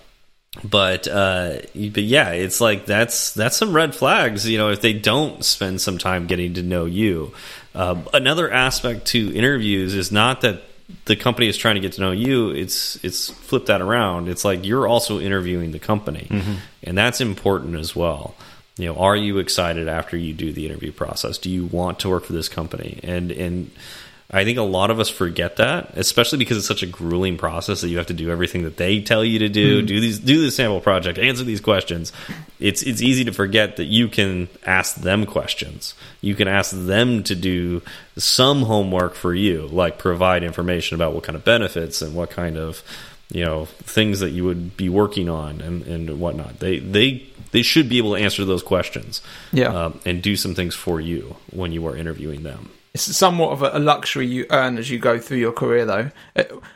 [0.62, 4.92] but uh but yeah it's like that's that's some red flags you know if they
[4.92, 7.32] don't spend some time getting to know you
[7.74, 10.62] um, another aspect to interviews is not that
[11.06, 14.28] the company is trying to get to know you it's it's flip that around.
[14.28, 16.26] It's like you're also interviewing the company.
[16.30, 16.54] Mm-hmm.
[16.82, 18.34] And that's important as well.
[18.76, 21.38] You know are you excited after you do the interview process?
[21.38, 23.00] Do you want to work for this company?
[23.02, 23.70] And and
[24.34, 27.80] I think a lot of us forget that, especially because it's such a grueling process
[27.82, 30.42] that you have to do everything that they tell you to do, do these do
[30.42, 32.12] the sample project, answer these questions.
[32.58, 35.94] It's it's easy to forget that you can ask them questions.
[36.20, 37.82] You can ask them to do
[38.16, 42.56] some homework for you, like provide information about what kind of benefits and what kind
[42.56, 42.82] of
[43.30, 46.58] you know things that you would be working on and and whatnot.
[46.58, 49.22] They they they should be able to answer those questions,
[49.52, 49.68] Yeah.
[49.68, 52.70] um, and do some things for you when you are interviewing them.
[52.94, 56.10] It's somewhat of a, luxury you earn as you go through your career, though,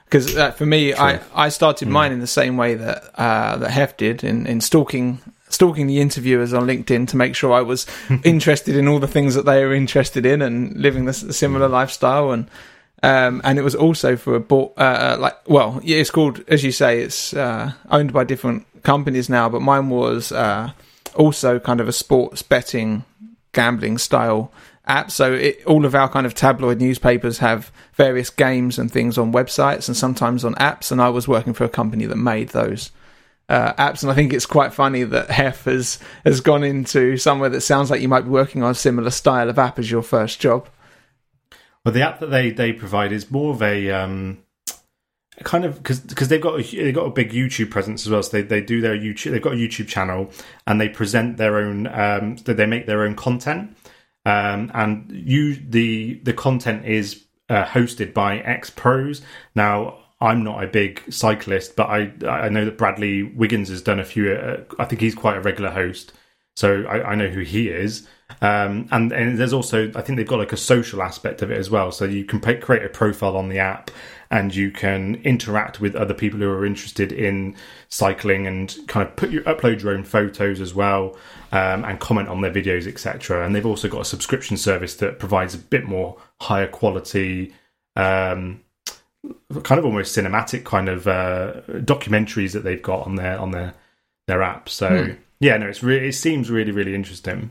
[0.04, 3.70] because uh, for me, I, I started mine in the same way that uh, that
[3.70, 7.86] Hef did in, in stalking stalking the interviewers on LinkedIn to make sure I was
[8.24, 11.68] interested in all the things that they were interested in and living this a similar
[11.68, 12.32] lifestyle.
[12.32, 12.50] And.
[13.00, 16.64] Um, and it was also for a board, uh, like, well, yeah, it's called, as
[16.64, 20.72] you say, it's uh, owned by different companies now, but mine was uh,
[21.14, 23.04] also kind of a sports betting
[23.52, 24.50] gambling style
[24.88, 25.10] app.
[25.10, 29.32] So it, all of our kind of tabloid newspapers have various games and things on
[29.32, 30.90] websites and sometimes on apps.
[30.90, 32.90] And I was working for a company that made those
[33.48, 34.02] uh, apps.
[34.02, 37.90] And I think it's quite funny that Hef has has gone into somewhere that sounds
[37.90, 40.68] like you might be working on a similar style of app as your first job.
[41.84, 44.38] Well, the app that they they provide is more of a um,
[45.44, 48.22] kind of because because they've got a, they've got a big YouTube presence as well.
[48.22, 49.30] So they, they do their YouTube.
[49.30, 50.30] They've got a YouTube channel
[50.66, 51.86] and they present their own.
[51.86, 53.76] Um, they make their own content.
[54.28, 59.22] Um, and you the the content is uh, hosted by ex pros.
[59.54, 63.98] Now I'm not a big cyclist, but I I know that Bradley Wiggins has done
[63.98, 64.32] a few.
[64.32, 66.12] Uh, I think he's quite a regular host,
[66.58, 68.08] so I, I know who he is.
[68.42, 71.56] Um, and and there's also I think they've got like a social aspect of it
[71.56, 71.92] as well.
[71.92, 73.92] So you can pay, create a profile on the app,
[74.28, 77.54] and you can interact with other people who are interested in
[77.88, 81.16] cycling, and kind of put your upload your own photos as well,
[81.52, 83.46] um, and comment on their videos, etc.
[83.46, 87.54] And they've also got a subscription service that provides a bit more higher quality.
[87.94, 88.64] Um,
[89.62, 93.74] kind of almost cinematic kind of uh, documentaries that they've got on their on their
[94.26, 94.68] their app.
[94.68, 95.12] So Hmm.
[95.40, 97.50] Yeah, no, it's really it seems really really interesting.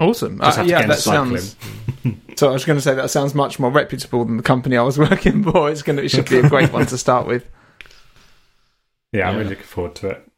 [0.00, 0.38] Awesome.
[0.40, 1.38] Just Uh, have to yeah, get that cycling.
[1.38, 1.56] sounds.
[2.36, 4.82] So I was going to say that sounds much more reputable than the company I
[4.82, 5.70] was working for.
[5.70, 7.46] It's going to, it should be a great one to start with.
[9.12, 9.38] Yeah, I'm Yeah.
[9.38, 10.28] really looking forward to it.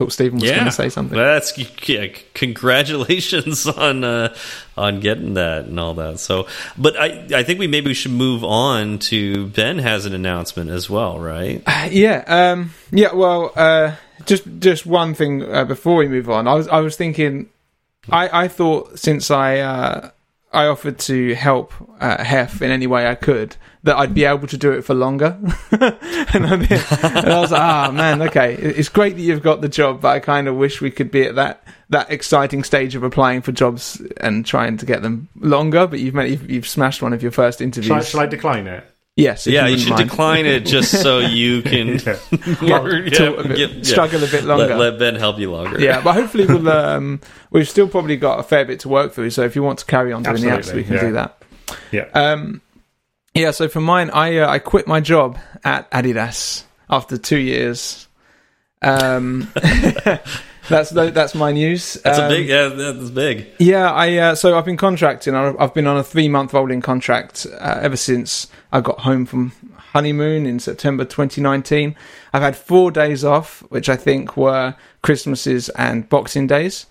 [0.00, 0.54] Thought Stephen was Yeah.
[0.54, 1.18] going to say something.
[1.18, 1.58] That's
[1.88, 4.34] yeah, congratulations on uh,
[4.76, 6.20] on getting that and all that.
[6.20, 6.46] So,
[6.78, 10.70] but I I think we maybe we should move on to Ben has an announcement
[10.70, 11.62] as well, right?
[11.90, 13.12] Yeah, um, yeah.
[13.12, 13.96] Well, uh,
[14.26, 16.46] just just one thing uh, before we move on.
[16.46, 17.48] I was I was thinking,
[18.10, 20.10] I I thought since I uh,
[20.52, 24.46] I offered to help uh, Hef in any way I could that I'd be able
[24.48, 25.38] to do it for longer,
[25.70, 29.68] and, I and I was like, ah man, okay, it's great that you've got the
[29.68, 33.02] job, but I kind of wish we could be at that that exciting stage of
[33.02, 35.86] applying for jobs and trying to get them longer.
[35.86, 37.86] But you've made, you've, you've smashed one of your first interviews.
[37.86, 38.84] Shall I, shall I decline it?
[39.18, 40.08] Yes, yeah, you wouldn't should mind.
[40.10, 42.80] decline it just so you can Yeah.
[42.80, 43.82] work- to a bit- get- yeah.
[43.82, 44.68] struggle a bit longer.
[44.68, 45.78] Let, let Ben help you longer.
[45.80, 46.66] yeah, but hopefully we'll.
[46.88, 49.30] Um, we've still probably got a fair bit to work through.
[49.30, 51.00] So if you want to carry on doing the apps, we can yeah.
[51.00, 51.42] do that.
[51.92, 52.04] Yeah.
[52.14, 52.62] Um,
[53.34, 53.50] yeah.
[53.50, 58.06] So for mine, I uh, I quit my job at Adidas after two years.
[58.80, 59.52] Um,
[60.68, 61.94] that's that's my news.
[62.04, 62.48] that's Um, a big.
[62.48, 63.46] Yeah, that's big.
[63.58, 65.34] yeah, I uh, so I've been contracting.
[65.34, 69.26] I've I've been on a three month rolling contract uh, ever since I got home
[69.26, 69.52] from
[69.92, 71.96] honeymoon in September 2019.
[72.32, 76.86] I've had four days off, which I think were Christmases and Boxing Days,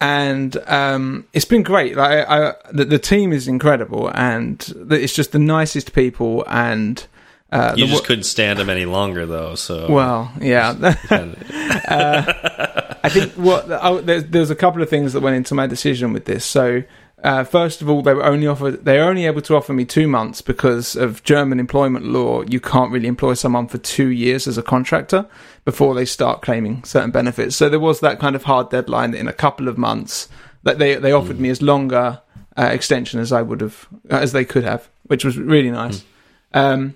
[0.00, 1.96] and um, it's been great.
[1.96, 6.44] Like I, I, the, the team is incredible, and it's just the nicest people.
[6.48, 7.04] And
[7.50, 9.54] uh, You just couldn't stand him any longer, though.
[9.54, 10.74] So well, yeah.
[13.02, 16.12] I think what oh, there's, there's a couple of things that went into my decision
[16.12, 16.44] with this.
[16.44, 16.82] So,
[17.24, 19.86] uh, first of all, they were only offered they were only able to offer me
[19.86, 22.42] two months because of German employment law.
[22.42, 25.26] You can't really employ someone for two years as a contractor
[25.64, 27.56] before they start claiming certain benefits.
[27.56, 30.28] So there was that kind of hard deadline in a couple of months
[30.64, 32.20] that they they offered me as longer
[32.58, 36.04] uh, extension as I would have as they could have, which was really nice.
[36.52, 36.94] Um,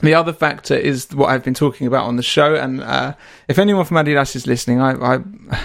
[0.00, 3.14] the other factor is what I've been talking about on the show, and uh,
[3.48, 5.18] if anyone from Adidas is listening, I, I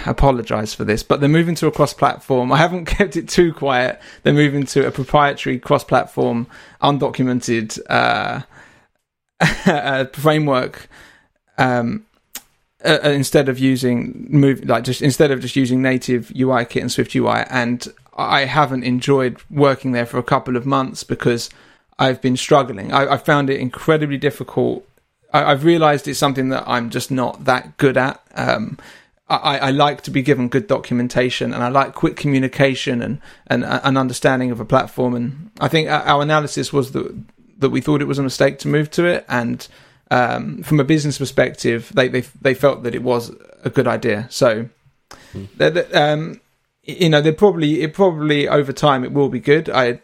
[0.06, 2.52] apologise for this, but they're moving to a cross-platform.
[2.52, 4.00] I haven't kept it too quiet.
[4.22, 6.46] They're moving to a proprietary cross-platform,
[6.82, 8.42] undocumented uh,
[9.66, 10.88] uh, framework.
[11.58, 12.06] Um,
[12.82, 16.80] uh, uh, instead of using move like just instead of just using native UI kit
[16.80, 21.50] and Swift UI, and I haven't enjoyed working there for a couple of months because
[22.00, 22.92] I've been struggling.
[22.92, 24.88] I, I found it incredibly difficult.
[25.32, 28.20] I, I've realised it's something that I'm just not that good at.
[28.34, 28.78] Um,
[29.28, 33.64] I, I like to be given good documentation, and I like quick communication and, and
[33.64, 35.14] an understanding of a platform.
[35.14, 37.14] And I think our analysis was that
[37.58, 39.68] that we thought it was a mistake to move to it, and
[40.10, 43.30] um, from a business perspective, they, they they felt that it was
[43.62, 44.26] a good idea.
[44.30, 44.68] So,
[45.56, 46.40] they're, um,
[46.82, 49.70] you know, they probably it probably over time it will be good.
[49.70, 50.00] I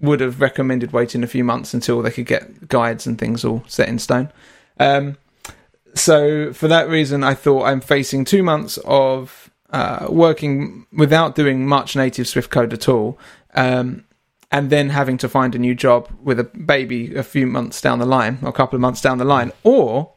[0.00, 3.62] would have recommended waiting a few months until they could get guides and things all
[3.66, 4.32] set in stone.
[4.78, 5.18] Um,
[5.94, 11.66] so for that reason, I thought I'm facing two months of uh, working without doing
[11.66, 13.18] much native Swift code at all,
[13.54, 14.04] um,
[14.52, 17.98] and then having to find a new job with a baby a few months down
[17.98, 20.12] the line, or a couple of months down the line, or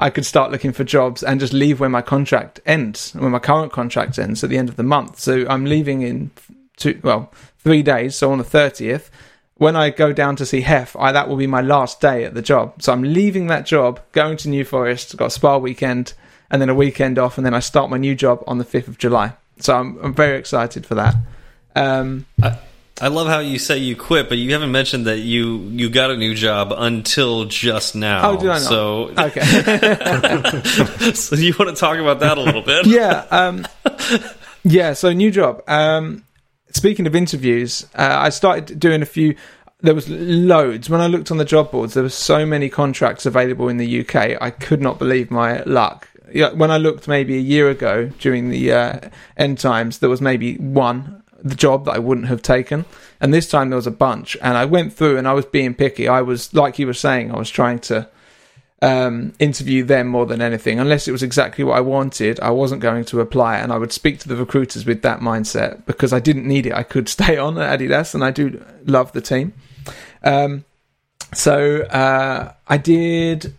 [0.00, 3.38] I could start looking for jobs and just leave when my contract ends, when my
[3.38, 5.18] current contract ends at the end of the month.
[5.18, 6.30] So I'm leaving in
[6.76, 7.32] two, well,
[7.64, 8.14] three days.
[8.14, 9.08] So on the 30th,
[9.56, 12.34] when I go down to see Hef, I, that will be my last day at
[12.34, 12.82] the job.
[12.82, 16.12] So I'm leaving that job, going to New Forest, got a spa weekend,
[16.50, 18.88] and then a weekend off, and then I start my new job on the 5th
[18.88, 19.32] of July.
[19.58, 21.14] So I'm, I'm very excited for that.
[21.76, 22.26] Um,
[23.00, 26.12] I love how you say you quit, but you haven't mentioned that you you got
[26.12, 28.30] a new job until just now.
[28.30, 28.60] Oh, did I not?
[28.60, 31.12] So, okay.
[31.14, 32.86] so you want to talk about that a little bit?
[32.86, 33.66] yeah, um,
[34.62, 34.92] yeah.
[34.92, 35.64] So new job.
[35.66, 36.24] Um,
[36.74, 39.34] speaking of interviews, uh, I started doing a few.
[39.80, 41.94] there was loads when I looked on the job boards.
[41.94, 44.36] There were so many contracts available in the UK.
[44.40, 46.08] I could not believe my luck.
[46.54, 49.00] When I looked maybe a year ago during the uh,
[49.36, 52.86] end times, there was maybe one the job that I wouldn't have taken,
[53.20, 54.36] and this time there was a bunch.
[54.40, 56.08] And I went through and I was being picky.
[56.08, 58.08] I was like you were saying, I was trying to
[58.84, 60.78] um, interview them more than anything.
[60.78, 63.92] Unless it was exactly what I wanted, I wasn't going to apply, and I would
[63.92, 66.74] speak to the recruiters with that mindset because I didn't need it.
[66.74, 69.54] I could stay on at Adidas, and I do love the team.
[70.22, 70.66] Um,
[71.32, 73.54] so uh, I did.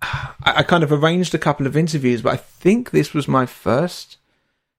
[0.00, 3.46] I, I kind of arranged a couple of interviews, but I think this was my
[3.46, 4.16] first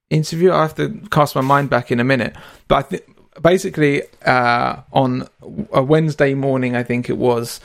[0.10, 0.54] interview.
[0.54, 2.38] I have to cast my mind back in a minute,
[2.70, 3.04] but I think
[3.42, 5.28] basically uh, on
[5.74, 7.60] a Wednesday morning, I think it was.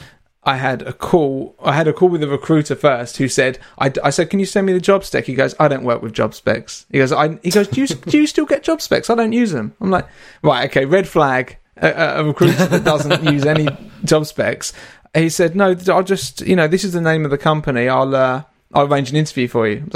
[0.44, 1.54] I had a call.
[1.62, 4.46] I had a call with a recruiter first, who said, I, I said, can you
[4.46, 7.12] send me the job spec?" He goes, "I don't work with job specs." He goes,
[7.12, 9.08] "I." He goes, "Do you do you still get job specs?
[9.08, 10.06] I don't use them." I'm like,
[10.42, 13.66] "Right, okay, red flag." A, a recruiter that doesn't use any
[14.04, 14.72] job specs.
[15.14, 17.88] He said, "No, I'll just you know this is the name of the company.
[17.88, 18.42] I'll uh,
[18.74, 19.88] I'll arrange an interview for you."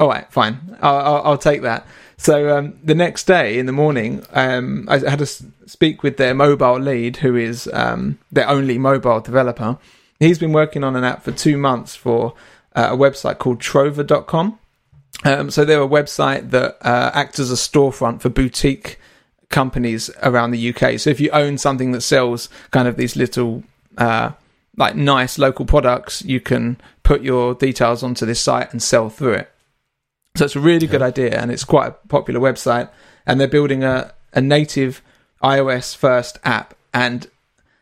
[0.00, 0.78] All right, fine.
[0.80, 1.86] I'll, I'll, I'll take that.
[2.16, 6.34] So um, the next day in the morning, um, I had to speak with their
[6.34, 9.78] mobile lead, who is um, their only mobile developer.
[10.18, 12.34] He's been working on an app for two months for
[12.74, 14.58] uh, a website called Trouva.com.
[15.24, 18.98] Um, so they're a website that uh, acts as a storefront for boutique
[19.50, 20.98] companies around the UK.
[20.98, 23.64] So if you own something that sells kind of these little
[23.98, 24.32] uh,
[24.78, 29.34] like nice local products, you can put your details onto this site and sell through
[29.34, 29.52] it.
[30.36, 32.88] So it's a really good idea, and it's quite a popular website.
[33.26, 35.02] And they're building a, a native
[35.42, 37.28] iOS first app, and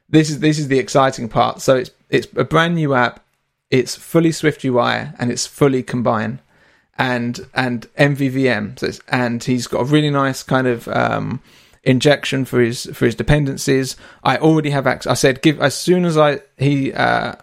[0.08, 1.60] this is this is the exciting part.
[1.60, 3.24] So it's it's a brand new app.
[3.70, 6.40] It's fully Swift UI and it's fully Combine
[6.96, 8.78] and and MVVM.
[8.78, 11.40] So it's, and he's got a really nice kind of um,
[11.84, 13.96] injection for his for his dependencies.
[14.24, 15.10] I already have access.
[15.10, 17.34] I said give as soon as I he uh,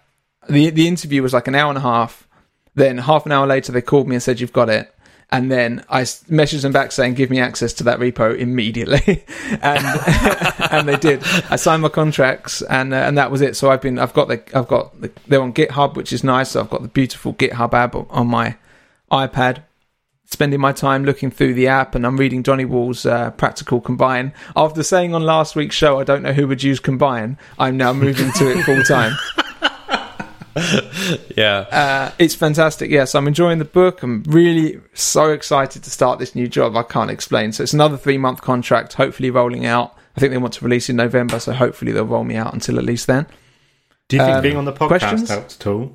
[0.50, 2.28] the the interview was like an hour and a half.
[2.74, 4.94] Then half an hour later they called me and said you've got it
[5.32, 9.24] and then I messaged them back saying, "Give me access to that repo immediately,"
[9.62, 9.86] and
[10.72, 11.24] and they did.
[11.50, 13.56] I signed my contracts, and uh, and that was it.
[13.56, 16.52] So I've been, I've got the, I've got the, they're on GitHub, which is nice.
[16.52, 18.58] So I've got the beautiful GitHub app on my
[19.12, 19.64] iPad.
[20.28, 24.34] Spending my time looking through the app, and I'm reading Donny Wals's uh, Practical Combine.
[24.56, 27.38] After saying on last week's show, I don't know who would use Combine.
[27.60, 29.16] I'm now moving to it full time.
[31.36, 31.58] yeah.
[31.72, 32.90] Uh, it's fantastic.
[32.90, 34.04] Yes, I'm enjoying the book.
[34.04, 36.78] I'm really so excited to start this new job.
[36.78, 37.52] I can't explain.
[37.52, 39.98] So it's another three month contract, hopefully rolling out.
[40.16, 42.78] I think they want to release in November, so hopefully they'll roll me out until
[42.80, 43.26] at least then.
[44.08, 45.30] Do you think Um, being on the podcast questions?
[45.30, 45.92] helped at all?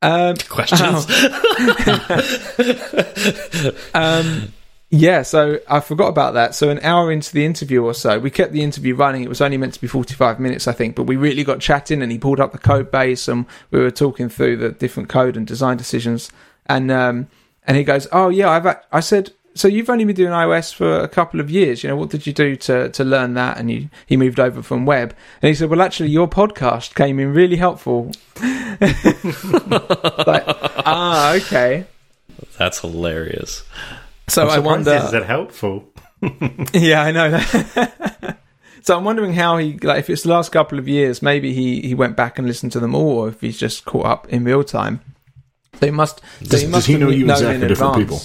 [0.00, 1.06] Um, Questions?
[3.94, 4.52] um,
[4.90, 6.54] yeah, so I forgot about that.
[6.54, 9.22] So an hour into the interview or so, we kept the interview running.
[9.22, 12.02] It was only meant to be 45 minutes, I think, but we really got chatting
[12.02, 15.36] and he pulled up the code base and we were talking through the different code
[15.36, 16.30] and design decisions.
[16.66, 17.28] And, um,
[17.66, 21.00] and he goes, Oh yeah, I've, I said, so you've only been doing iOS for
[21.00, 21.82] a couple of years.
[21.82, 23.58] You know, what did you do to, to learn that?
[23.58, 25.14] And you, he moved over from web.
[25.42, 28.12] And he said, well, actually, your podcast came in really helpful.
[28.40, 30.44] like,
[30.86, 31.84] ah, okay.
[32.56, 33.64] That's hilarious.
[34.28, 34.94] So I wonder.
[34.94, 35.84] Is it helpful?
[36.72, 37.38] Yeah, I know.
[38.82, 41.80] so I'm wondering how he, like, if it's the last couple of years, maybe he,
[41.80, 44.42] he went back and listened to them all, or if he's just caught up in
[44.42, 45.00] real time.
[45.78, 46.18] They he must.
[46.42, 48.20] So Does, he does he know you exactly in different people?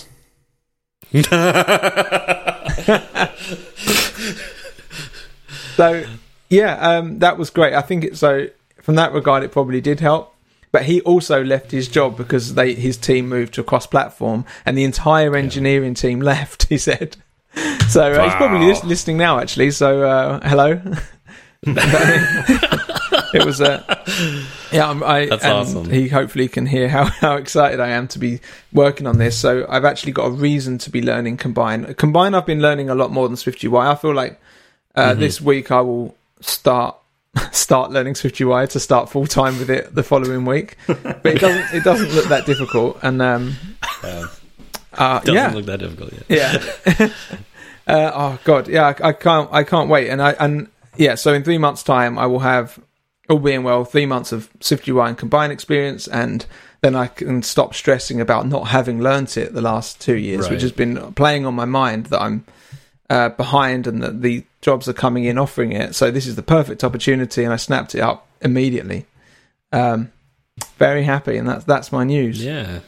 [5.75, 6.03] So
[6.49, 7.73] yeah, um, that was great.
[7.73, 8.17] I think it.
[8.17, 8.47] So
[8.81, 10.32] from that regard, it probably did help.
[10.74, 14.43] But he also left his job because they his team moved to a cross platform,
[14.65, 16.63] and the entire engineering team left.
[16.67, 17.15] He said.
[17.89, 18.67] So uh, he's probably Wow.
[18.67, 19.69] lis- listening now, actually.
[19.71, 20.82] So uh, hello.
[21.65, 23.84] it was uh,
[24.71, 24.88] yeah.
[24.88, 25.89] I'm- I, That's and awesome.
[25.89, 28.39] He hopefully can hear how, how excited I am to be
[28.71, 29.38] working on this.
[29.38, 31.93] So I've actually got a reason to be learning Combine.
[31.95, 33.78] Combine, I've been learning a lot more than Swift UI.
[33.80, 34.39] I feel like
[34.95, 35.19] uh, Mm-hmm.
[35.19, 36.95] this week I will start
[37.51, 40.77] start learning Swift UI to start full time with it the following week.
[40.88, 42.99] But it doesn't it doesn't look that difficult.
[43.01, 43.55] And um,
[44.03, 44.25] Yeah.
[44.93, 46.63] uh, Doesn't yeah, look that difficult yet.
[46.97, 47.07] yeah.
[47.88, 48.93] uh, oh god, yeah.
[49.01, 49.49] I, I can't.
[49.51, 50.09] I can't wait.
[50.09, 50.67] And I and
[50.97, 51.15] yeah.
[51.15, 52.79] So in three months' time, I will have
[53.29, 56.45] all being well three months of Swift UI and Combine experience, and
[56.81, 60.51] then I can stop stressing about not having learnt it the last two years, Right.
[60.51, 62.43] which has been playing on my mind that I'm
[63.09, 65.93] uh, behind and that the jobs are coming in offering it.
[65.93, 69.05] So this is the perfect opportunity, and I snapped it up immediately.
[69.72, 70.11] Um,
[70.78, 72.43] very happy, and that's that's my news.
[72.43, 72.80] Yeah.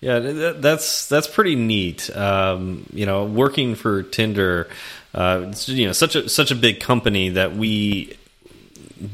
[0.00, 2.14] Yeah, th- th- that's that's pretty neat.
[2.14, 4.68] Um, you know, working for Tinder,
[5.14, 8.16] uh, you know, such a such a big company that we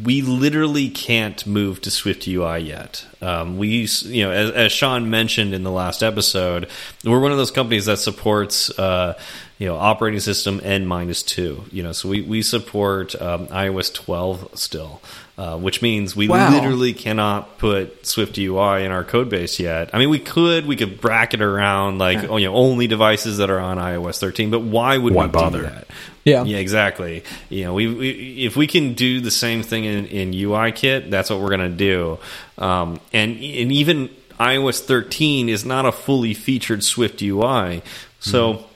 [0.05, 3.05] we literally can't move to Swift UI yet.
[3.21, 6.69] Um, we, you know, as, as, Sean mentioned in the last episode,
[7.05, 9.19] we're one of those companies that supports, uh,
[9.63, 11.63] you know, operating system N minus two.
[11.71, 15.01] You know, so we we support um, iOS 12 still.
[15.39, 16.51] Uh, which means we wow.
[16.51, 19.89] literally cannot put Swift UI in our code base yet.
[19.95, 22.37] I mean, we could, we could bracket around like yeah.
[22.37, 25.63] you know only devices that are on iOS 13, but why would why we bother?
[25.63, 25.87] do that?
[26.25, 27.25] Yeah, yeah, exactly.
[27.49, 28.11] You know, we, we
[28.45, 31.71] if we can do the same thing in, in UI kit, that's what we're gonna
[31.71, 32.19] do.
[32.59, 37.83] Um, and and even iOS 13 is not a fully featured Swift UI,
[38.21, 38.53] so.
[38.53, 38.72] Mm -hmm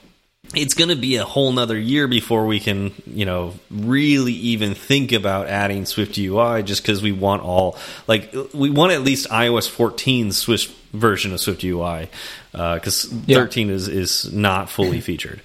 [0.55, 4.75] it's going to be a whole nother year before we can, you know, really even
[4.75, 7.77] think about adding Swift UI just because we want all,
[8.07, 12.09] like, we want at least iOS 14 Swift version of Swift UI
[12.51, 13.37] because uh, yeah.
[13.37, 15.41] 13 is, is not fully featured.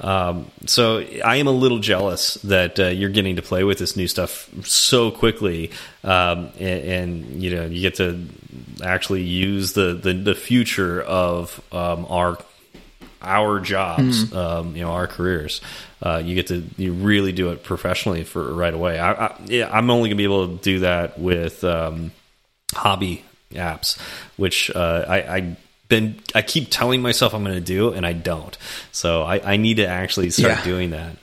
[0.00, 3.96] Um, so I am a little jealous that uh, you're getting to play with this
[3.96, 5.72] new stuff so quickly,
[6.04, 8.24] um, and, and, you know you get to
[8.80, 12.38] actually use the the, the future of um, our
[13.22, 14.36] our jobs, mm.
[14.36, 15.60] um, you know, our careers.
[16.00, 18.98] Uh, you get to you really do it professionally for right away.
[18.98, 22.12] I, I yeah, I'm only gonna be able to do that with um,
[22.72, 23.98] hobby apps,
[24.36, 25.56] which uh, I, I
[25.88, 28.56] been I keep telling myself I'm going to do, and I don't.
[28.92, 30.64] So I, I need to actually start yeah.
[30.64, 31.16] doing that.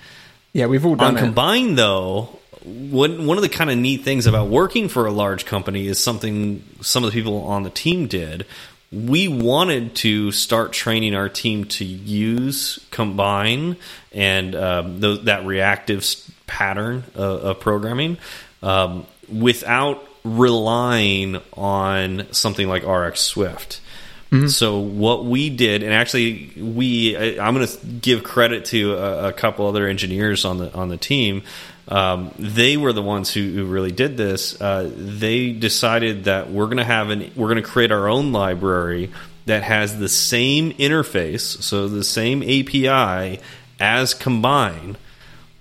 [0.54, 2.40] Yeah, we've all done on combined though.
[2.64, 6.00] One one of the kind of neat things about working for a large company is
[6.00, 8.46] something some of the people on the team did,
[8.92, 13.78] we wanted to start training our team to use combine
[14.14, 16.06] and um, th that reactive
[16.48, 18.18] pattern of, of programming
[18.62, 23.82] um, without relying on something like RX Swift.
[24.32, 24.50] Mm -hmm.
[24.50, 29.28] So what we did, and actually we, I, am going to give credit to a,
[29.28, 31.42] a, couple other engineers on the on the team
[31.88, 34.60] um, they were the ones who, who really did this.
[34.60, 38.32] Uh, they decided that we're going to have an we're going to create our own
[38.32, 39.12] library
[39.46, 43.40] that has the same interface, so the same API
[43.80, 44.98] as Combine,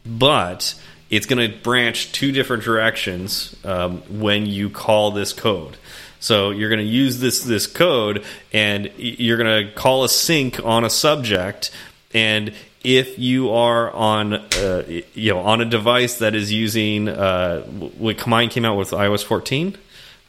[0.07, 5.77] but it's going to branch two different directions um, when you call this code.
[6.21, 10.65] So you're going to use this this code, and you're going to call a sink
[10.65, 11.71] on a subject,
[12.15, 12.55] and
[12.85, 18.19] if you are on uh, you know on a device that is using uh, what
[18.19, 19.77] Combine came out with iOS 14,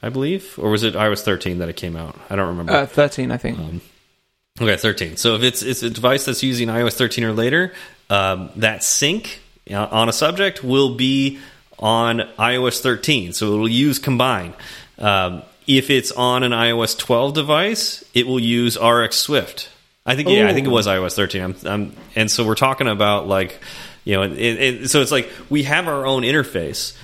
[0.01, 2.18] I believe, or was it iOS 13 that it came out?
[2.30, 2.74] I don't remember.
[2.74, 3.60] Uh, 13, I think.
[3.60, 3.82] Um,
[4.60, 5.18] okay, 13.
[5.18, 7.74] So if it's it's a device that's using iOS 13 or later,
[8.10, 9.41] um, that sink
[9.72, 11.39] on a subject will be
[11.78, 14.53] on iOS 13, so it will use Combine.
[14.97, 19.68] Um, if it's on an iOS 12 device, it will use RxSwift.
[20.06, 21.41] I think yeah, I think it was iOS 13.
[21.41, 23.60] I'm, I'm, and so we're talking about like,
[24.03, 26.95] you know, it, it, so it's like we have our own interface,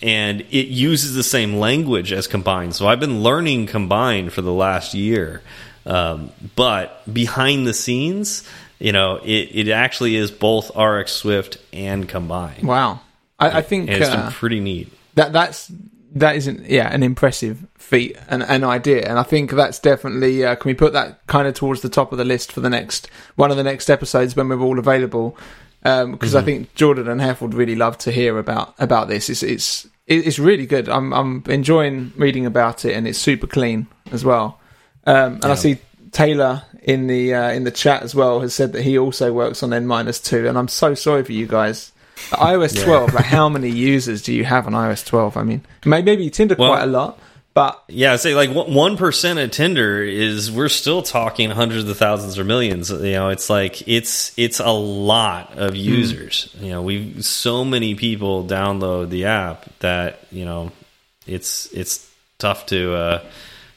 [0.00, 2.72] and it uses the same language as Combine.
[2.72, 5.42] So I've been learning Combine for the last year,
[5.84, 8.48] um, but behind the scenes,
[8.78, 12.64] you know, it, it actually is both RxSwift and Combine.
[12.66, 13.00] Wow,
[13.36, 14.92] I, I think and it's uh, been pretty neat.
[15.14, 15.72] That that's
[16.14, 20.54] that isn't yeah an impressive feat and an idea and i think that's definitely uh,
[20.54, 23.10] can we put that kind of towards the top of the list for the next
[23.34, 25.36] one of the next episodes when we're all available
[25.82, 26.22] because um, mm -hmm.
[26.22, 26.44] i mm-hmm.
[26.44, 30.38] think jordan and hef would really love to hear about about this it's it's it's
[30.38, 34.58] really good i'm i'm enjoying reading about it and it's super clean as well
[35.06, 35.52] um, and yeah.
[35.52, 35.76] i see
[36.10, 39.62] taylor in the uh, in the chat as well has said that he also works
[39.62, 41.92] on n minus 2 and i'm so sorry for you guys
[42.30, 43.14] iOS 12, yeah.
[43.14, 45.36] like how many users do you have on iOS 12?
[45.36, 47.18] I mean, maybe Tinder well, quite a lot,
[47.54, 52.36] but yeah, say like one percent of Tinder is we're still talking hundreds of thousands
[52.36, 52.90] or millions.
[52.90, 55.76] You know, it's like it's it's a lot of hmm.
[55.76, 56.52] users.
[56.58, 56.62] Mm.
[56.62, 60.72] You know, we so many people download the app that you know
[61.28, 62.94] it's it's tough to.
[62.94, 63.24] Uh,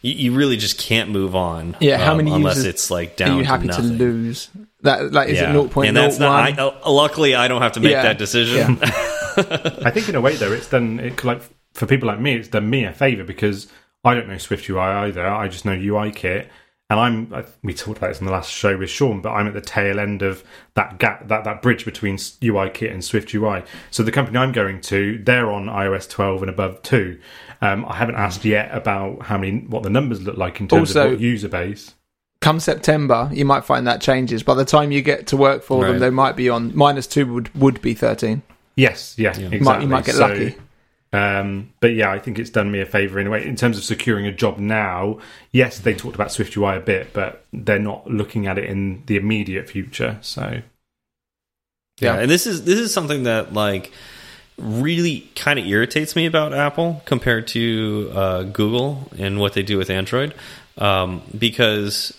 [0.01, 1.77] you, you really just can't move on.
[1.79, 3.37] Yeah, how um, many unless it's like down.
[3.37, 4.49] Are you happy to, to lose?
[4.87, 5.53] That like is yeah.
[5.53, 5.87] it 0.01?
[5.89, 6.59] And that's not.
[6.59, 8.03] I, uh, luckily, I don't have to make yeah.
[8.03, 8.77] that decision.
[8.77, 8.89] Yeah.
[9.85, 10.99] I think in a way though, it's done.
[11.01, 11.41] It like
[11.73, 13.67] for people like me, it's done me a favor because
[14.05, 15.27] I don't know SwiftUI either.
[15.27, 16.47] I just know UIKit,
[16.89, 17.33] and I'm.
[17.33, 19.59] I, we talked about this in the last show with Sean, but I'm at the
[19.59, 20.41] tail end of
[20.75, 23.67] that gap, that that bridge between UIKit and SwiftUI.
[23.91, 27.19] So the company I'm going to, they're on iOS 12 and above too.
[27.59, 30.95] Um, I haven't asked yet about how many, what the numbers look like in terms
[30.95, 31.93] also, of user base
[32.39, 34.43] come September, you might find that changes.
[34.43, 35.91] By the time you get to work for right.
[35.91, 38.43] them, they might be on minus two would would be thirteen.
[38.75, 39.47] Yes, yeah, yeah.
[39.47, 39.57] Exactly.
[39.57, 40.55] You might, you might get so, lucky.
[41.13, 43.45] Um, but yeah, I think it's done me a favour in a way.
[43.45, 45.19] In terms of securing a job now,
[45.51, 49.15] yes, they talked about SwiftUI a bit, but they're not looking at it in the
[49.15, 50.17] immediate future.
[50.21, 50.61] So
[51.99, 53.91] yeah, yeah and this is this is something that like
[54.57, 59.77] really kind of irritates me about Apple compared to uh, Google and what they do
[59.77, 60.33] with Android,
[60.77, 62.13] um, because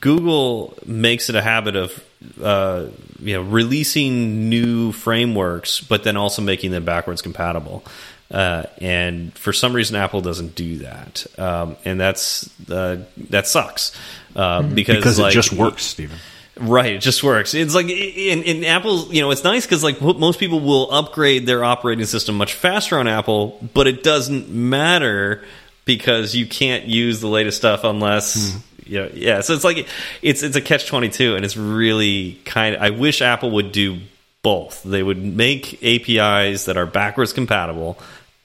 [0.00, 2.04] Google makes it a habit of
[2.42, 2.86] uh,
[3.20, 7.84] you know releasing new frameworks, but then also making them backwards compatible.
[8.30, 13.96] Uh, and for some reason, Apple doesn't do that, um, and that's uh, that sucks
[14.36, 16.18] uh, because because like, it just works, Stephen.
[16.56, 17.54] Right, it just works.
[17.54, 21.46] It's like in, in Apple, you know, it's nice because like most people will upgrade
[21.46, 25.42] their operating system much faster on Apple, but it doesn't matter
[25.86, 28.56] because you can't use the latest stuff unless
[28.90, 29.40] you know, yeah.
[29.40, 29.86] So it's like
[30.20, 32.82] it's it's a catch twenty two, and it's really kind of.
[32.82, 33.98] I wish Apple would do
[34.42, 34.82] both.
[34.82, 37.98] They would make APIs that are backwards compatible,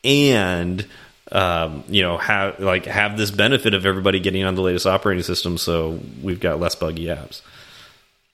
[0.04, 0.86] and
[1.32, 5.24] um, you know have like have this benefit of everybody getting on the latest operating
[5.24, 7.42] system, so we've got less buggy apps.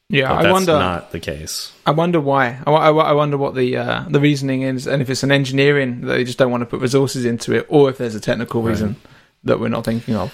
[0.10, 0.72] Yeah, But I that's wonder.
[0.74, 1.72] not the case.
[1.86, 2.60] I wonder why.
[2.68, 6.02] I, I, I wonder what the uh, the reasoning is, and if it's an engineering
[6.02, 8.62] that they just don't want to put resources into it, or if there's a technical
[8.62, 8.98] reason
[9.46, 10.34] that we're not thinking of.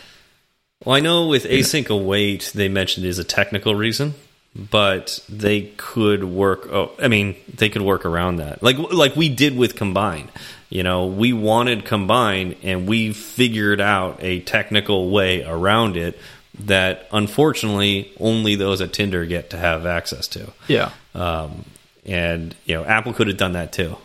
[0.86, 4.14] Well, I know with async await, they mentioned is a technical reason,
[4.56, 6.68] but they could work.
[6.72, 10.30] Oh, I mean, they could work around that, like like we did with combine.
[10.70, 16.20] You know, we wanted combine, and we figured out a technical way around it
[16.60, 20.52] that unfortunately only those at Tinder get to have access to.
[20.68, 21.66] Yeah, Um,
[22.06, 23.96] and you know, Apple could have done that too.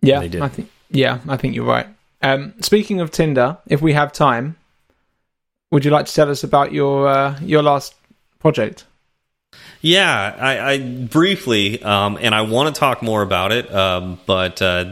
[0.00, 0.42] yeah, They did.
[0.42, 0.70] I think.
[0.90, 1.86] Yeah, I think you're right.
[2.22, 4.56] Um, speaking of Tinder, if we have time,
[5.72, 7.94] would you like to tell us about your uh, your last
[8.38, 8.84] project?
[9.80, 14.62] Yeah, I, I briefly, um, and I want to talk more about it, um, but
[14.62, 14.84] uh,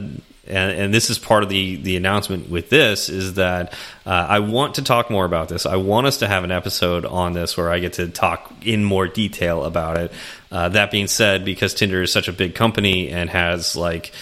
[0.49, 3.73] and, and this is part of the the announcement with this is that
[4.05, 5.67] uh, I want to talk more about this.
[5.67, 8.83] I want us to have an episode on this where I get to talk in
[8.83, 10.13] more detail about it.
[10.51, 14.13] Uh, that being said, because Tinder is such a big company and has like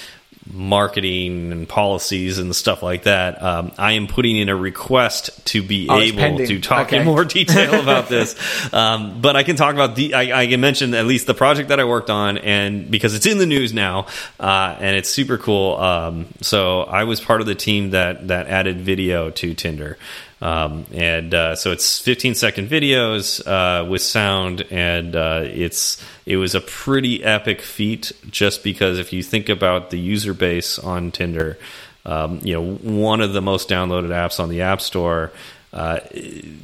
[0.52, 5.62] marketing and policies and stuff like that, um, I am putting in a request to
[5.62, 8.36] be Oh, able to talk in more detail about this.
[8.72, 10.14] Um, but I can talk about the.
[10.14, 13.26] I, I can mention at least the project that I worked on, and because it's
[13.26, 14.06] in the news now,
[14.40, 15.76] uh, and it's super cool.
[15.76, 19.98] Um, so I was part of the team that that added video to Tinder.
[20.40, 26.36] Um, and uh, so it's 15 second videos uh, with sound, and uh, it's it
[26.36, 28.12] was a pretty epic feat.
[28.30, 31.58] Just because if you think about the user base on Tinder,
[32.06, 35.32] um, you know one of the most downloaded apps on the App Store.
[35.70, 36.00] Uh,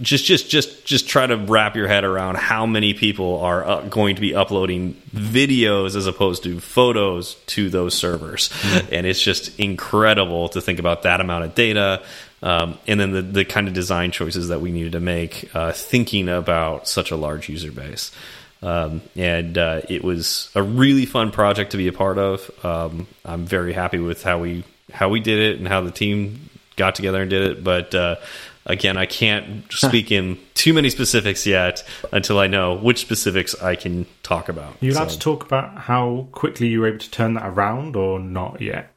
[0.00, 3.80] just just just just try to wrap your head around how many people are uh,
[3.82, 8.48] going to be uploading videos as opposed to photos to those servers
[8.90, 12.02] and it's just incredible to think about that amount of data
[12.44, 15.72] um, and then the, the kind of design choices that we needed to make uh,
[15.72, 18.12] thinking about such a large user base.
[18.62, 22.50] Um, and uh, it was a really fun project to be a part of.
[22.64, 26.48] Um, i'm very happy with how we how we did it and how the team
[26.76, 27.64] got together and did it.
[27.64, 28.16] But uh,
[28.66, 33.74] again i can't speak in too many specifics yet until i know which specifics i
[33.74, 34.74] can talk about.
[34.80, 37.96] You allowed So, to talk about how quickly you were able to turn that around
[37.96, 38.93] or not yet?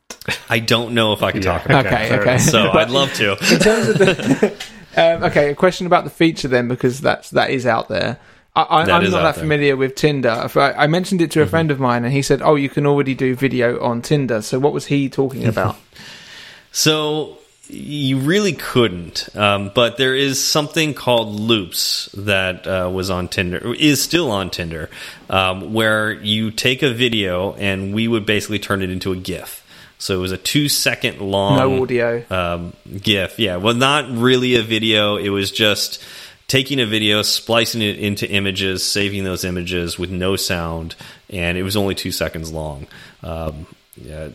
[0.49, 2.35] I don't know if i can talk about Okay, fair okay.
[2.35, 4.65] it so i'd love to in terms of the
[4.97, 8.19] um, okay, a question about the feature then, because that's that is out there.
[8.55, 9.33] I, I, I'm not that there.
[9.33, 10.49] familiar with Tinder.
[10.55, 13.13] I, mentioned it to a friend of mine, and he said, "Oh, you can already
[13.13, 15.77] do video on Tinder." So, what was he talking about?
[16.69, 17.39] So
[17.69, 23.73] you really couldn't, um, but there is something called Loops that uh, was on Tinder,
[23.73, 24.91] is still on Tinder,
[25.27, 29.65] um, where you take a video and we would basically turn it into a GIF.
[29.99, 32.23] So it was a two second long No audio.
[32.29, 33.39] um, GIF.
[33.39, 35.17] Yeah, well, not really a video.
[35.17, 36.03] It was just
[36.47, 40.95] taking a video, splicing it into images, saving those images with no sound,
[41.29, 42.87] and it was only two seconds long.
[43.23, 44.29] Um, yeah,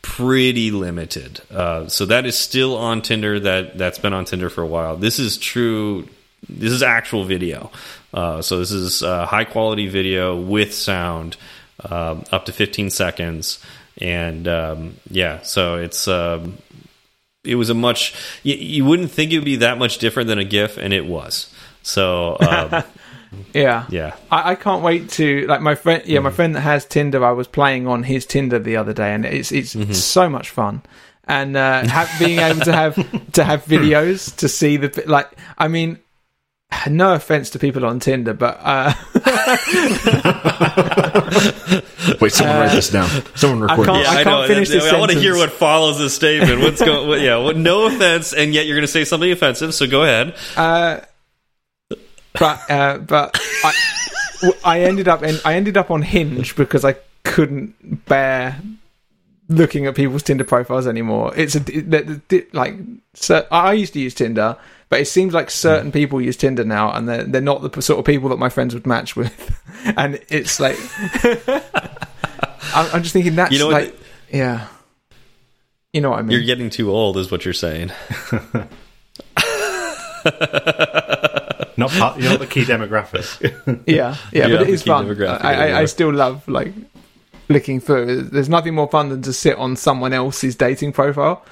[0.00, 1.40] pretty limited.
[1.50, 3.38] Uh, so that is still on Tinder.
[3.38, 4.96] That that's been on Tinder for a while.
[4.96, 6.08] This is true.
[6.48, 7.70] This is actual video.
[8.12, 11.36] Uh, so this is uh, high quality video with sound,
[11.88, 13.58] um, up to 15 seconds,
[13.98, 15.42] and um, yeah.
[15.42, 16.08] So it's.
[16.08, 16.58] Um,
[17.44, 18.14] it was a much
[18.44, 21.04] you, you wouldn't think it would be that much different than a GIF, and it
[21.04, 21.52] was.
[21.82, 22.84] So um,
[23.54, 26.02] Yeah, yeah, I, I can't wait to like my friend.
[26.06, 27.24] Yeah, my friend that has Tinder.
[27.24, 30.82] I was playing on his Tinder the other day, and it's it's so much fun.
[31.24, 32.94] And uh, have, being able to have
[33.32, 35.30] to have videos to see the like.
[35.56, 35.98] I mean,
[36.88, 38.92] no offense to people on Tinder, but uh,
[42.20, 43.08] Wait, someone write this down.
[43.36, 44.08] Someone record can't- this.
[44.08, 46.60] I can't finish this I want to hear what follows this statement.
[46.60, 47.08] What's going?
[47.08, 49.74] What, yeah, what, no offense, and yet you're going to say something offensive.
[49.74, 50.34] So go ahead.
[50.56, 51.00] uh,
[52.38, 53.72] but uh, but I,
[54.40, 58.60] w- I ended up in, I ended up on Hinge because I couldn't bear
[59.48, 61.32] looking at people's Tinder profiles anymore.
[61.36, 62.74] It's a the- the- like
[63.14, 64.56] cer- I used to use Tinder,
[64.92, 67.98] but it seems like certain people use Tinder now, and they're they're not the sort
[67.98, 69.58] of people that my friends would match with,
[69.96, 70.76] and it's like
[72.74, 73.98] I'm, I'm just thinking that's You know what like
[74.30, 74.66] yeah,
[75.94, 76.32] you know what I mean.
[76.36, 77.90] You're getting too old, is what you're saying.
[81.78, 83.40] Not part, you're not the key demographic.
[83.86, 85.22] Yeah, yeah, Yeah, but it the is key fun.
[85.22, 86.74] I, I, I still love like
[87.48, 88.24] looking through.
[88.24, 91.42] There's nothing more fun than to sit on someone else's dating profile.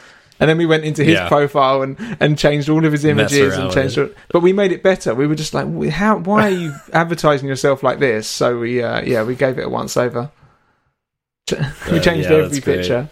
[0.40, 1.28] And then we went into his Yeah.
[1.28, 3.98] profile and, and changed all of his images and changed.
[3.98, 4.02] it.
[4.08, 5.14] All, but we made it better.
[5.14, 6.16] We were just like, how?
[6.18, 8.26] Why are you advertising yourself like this?
[8.26, 10.30] So we, uh, yeah, we gave it a once over.
[11.52, 13.08] we Uh, changed yeah, every picture.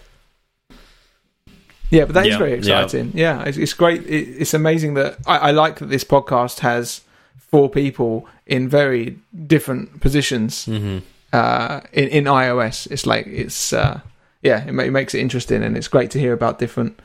[1.90, 3.12] Yeah, but that is Yeah, very exciting.
[3.14, 4.02] Yeah, it's, it's great.
[4.06, 7.02] It, it's amazing that I, I like that this podcast has
[7.50, 10.98] four people in very different positions hmm
[11.32, 12.90] uh, in in iOS.
[12.90, 14.00] It's like it's uh,
[14.42, 17.00] yeah, it, it makes it interesting, and it's great to hear about different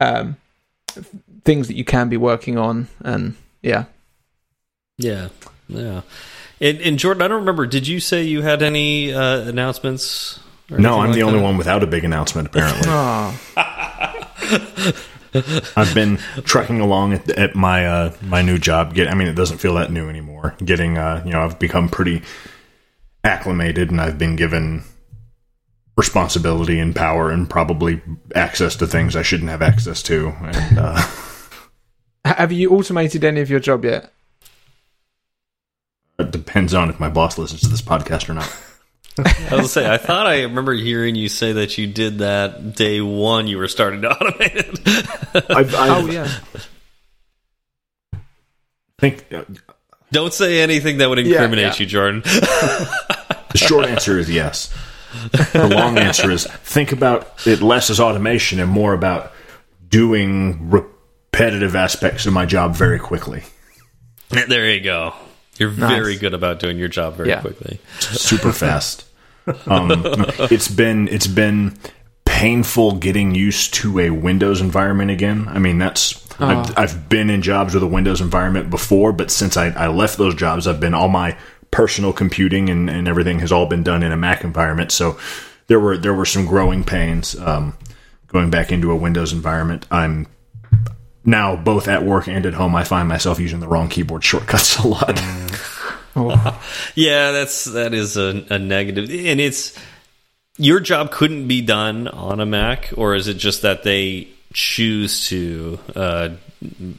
[0.00, 0.36] um,
[1.44, 3.84] things that you can be working on, and yeah.
[4.98, 5.28] Yeah,
[5.68, 6.02] yeah.
[6.60, 7.66] And, and Jordan, I don't remember.
[7.66, 10.38] Did you say you had any uh, announcements?
[10.70, 11.44] No, I'm like the only that?
[11.44, 12.48] one without a big announcement.
[12.48, 13.38] Apparently, Oh,
[15.76, 18.94] I've been trekking along at, at my uh, my new job.
[18.94, 20.54] Get, I mean, it doesn't feel that new anymore.
[20.64, 22.22] Getting, uh, you know, I've become pretty
[23.24, 24.84] acclimated, and I've been given
[25.96, 28.00] responsibility and power, and probably
[28.34, 30.28] access to things I shouldn't have access to.
[30.40, 31.02] And uh,
[32.24, 34.12] have you automated any of your job yet?
[36.18, 38.56] it depends on if my boss listens to this podcast or not.
[39.52, 43.00] I was say, I thought I remember hearing you say that you did that day
[43.00, 43.46] one.
[43.48, 45.50] You were starting to automate it.
[45.50, 46.28] I've, I've, Oh yeah,
[48.98, 49.42] think uh,
[50.12, 51.80] don't say anything that would Yeah, incriminate yeah.
[51.80, 52.20] you, Jordan.
[52.22, 54.72] The short answer is yes.
[55.52, 59.32] The long answer is think about it less as automation and more about
[59.88, 63.42] doing repetitive aspects of my job very quickly.
[64.30, 65.14] there you go.
[65.58, 65.90] You're Nice.
[65.90, 67.40] very good about doing your job very Yeah.
[67.40, 67.78] quickly.
[68.00, 69.04] super fast.
[69.66, 69.90] Um,
[70.50, 71.76] it's been it's been
[72.24, 75.46] painful getting used to a Windows environment again.
[75.48, 79.56] I mean, that's I've, I've been in jobs with a Windows environment before, but since
[79.56, 81.36] I, I left those jobs, I've been all my
[81.72, 84.92] personal computing and, and everything has all been done in a Mac environment.
[84.92, 85.18] So
[85.66, 87.76] there were there were some growing pains um,
[88.28, 89.86] going back into a Windows environment.
[89.90, 90.28] I'm
[91.24, 92.76] now both at work and at home.
[92.76, 95.20] I find myself using the wrong keyboard shortcuts a lot.
[96.94, 99.78] Yeah, that's that is a, a negative, and it's
[100.58, 105.28] your job couldn't be done on a Mac, or is it just that they choose
[105.28, 106.28] to uh,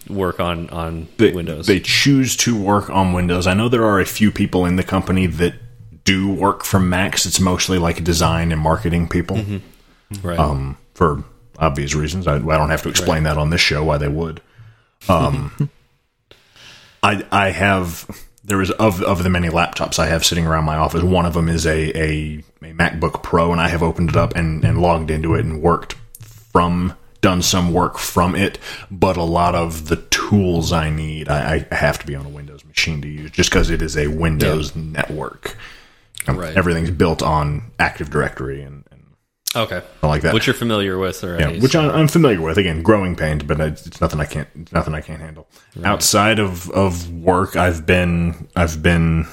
[0.09, 1.67] work on on they, Windows?
[1.67, 3.47] They choose to work on Windows.
[3.47, 5.53] I know there are a few people in the company that
[6.03, 7.25] do work from Macs.
[7.25, 9.39] It's mostly like design and marketing people,
[10.21, 10.37] right.
[10.37, 11.23] um, for
[11.57, 12.27] obvious reasons.
[12.27, 14.41] I, I don't have to explain that on this show why they would.
[15.07, 15.69] Um,
[17.03, 18.07] I I have
[18.43, 21.03] there is of of the many laptops I have sitting around my office.
[21.03, 24.35] One of them is a a, a MacBook Pro, and I have opened it up
[24.35, 25.93] and, and logged into it and worked
[26.51, 28.59] from done some work from it.
[28.91, 32.29] But a lot of the tools I need, I, I have to be on a
[32.29, 35.57] Windows machine to use, just because it is a Windows network.
[36.27, 36.55] Um, Right.
[36.55, 39.01] Everything's built on Active Directory and, and
[39.55, 40.33] okay, like that.
[40.33, 42.57] which you're familiar with, Yeah, which I'm familiar with.
[42.57, 44.47] Again, growing pains, but it's it's nothing I can't.
[44.55, 45.47] It's nothing I can't handle.
[45.83, 49.27] Outside of of work, I've been I've been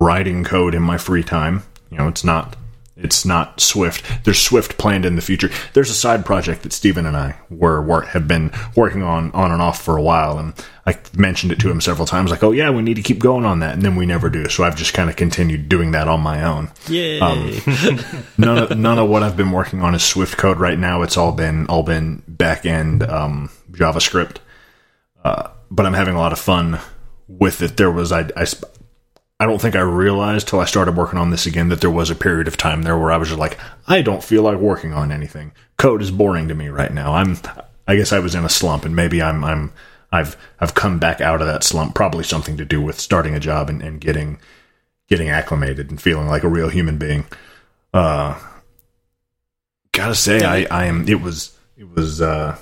[0.00, 1.64] writing code in my free time.
[1.90, 2.56] You know, it's not
[3.00, 4.24] it's not Swift.
[4.24, 5.50] There's Swift planned in the future.
[5.72, 9.52] There's a side project that Stephen and I were work have been working on on
[9.52, 10.52] and off for a while, and
[10.84, 12.30] I mentioned it to him several times.
[12.30, 14.48] Like, oh yeah, we need to keep going on that, and then we never do.
[14.48, 17.20] So I've just kind of continued doing that on my own Yay!
[17.20, 17.52] Um,
[18.38, 21.02] none of none of what I've been working on is Swift code right now.
[21.02, 24.38] It's all been all been back end um, JavaScript,
[25.24, 26.80] uh, but I'm having a lot of fun
[27.28, 27.76] with it.
[27.76, 28.44] There was I, I
[29.40, 32.10] I don't think I realized till I started working on this again that there was
[32.10, 34.92] a period of time there where I was just like I don't feel like working
[34.92, 35.52] on anything.
[35.76, 37.14] Code is boring to me right now.
[37.14, 37.36] I'm
[37.86, 39.72] I guess I was in a slump and maybe I'm I'm
[40.10, 41.94] I've I've come back out of that slump.
[41.94, 44.38] Probably something to do with starting a job and, and getting
[45.08, 47.24] getting acclimated and feeling like a real human being.
[47.94, 48.38] Uh,
[49.92, 51.08] gotta say, I, I am.
[51.08, 52.58] It was it was uh,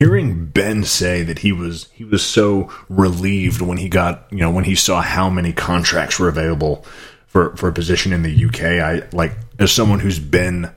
[0.00, 4.50] hearing Ben say that he was he was so relieved when he got you know
[4.50, 6.84] when he saw how many contracts were available
[7.26, 8.62] for for a position in the UK.
[8.62, 10.72] I like as someone who's been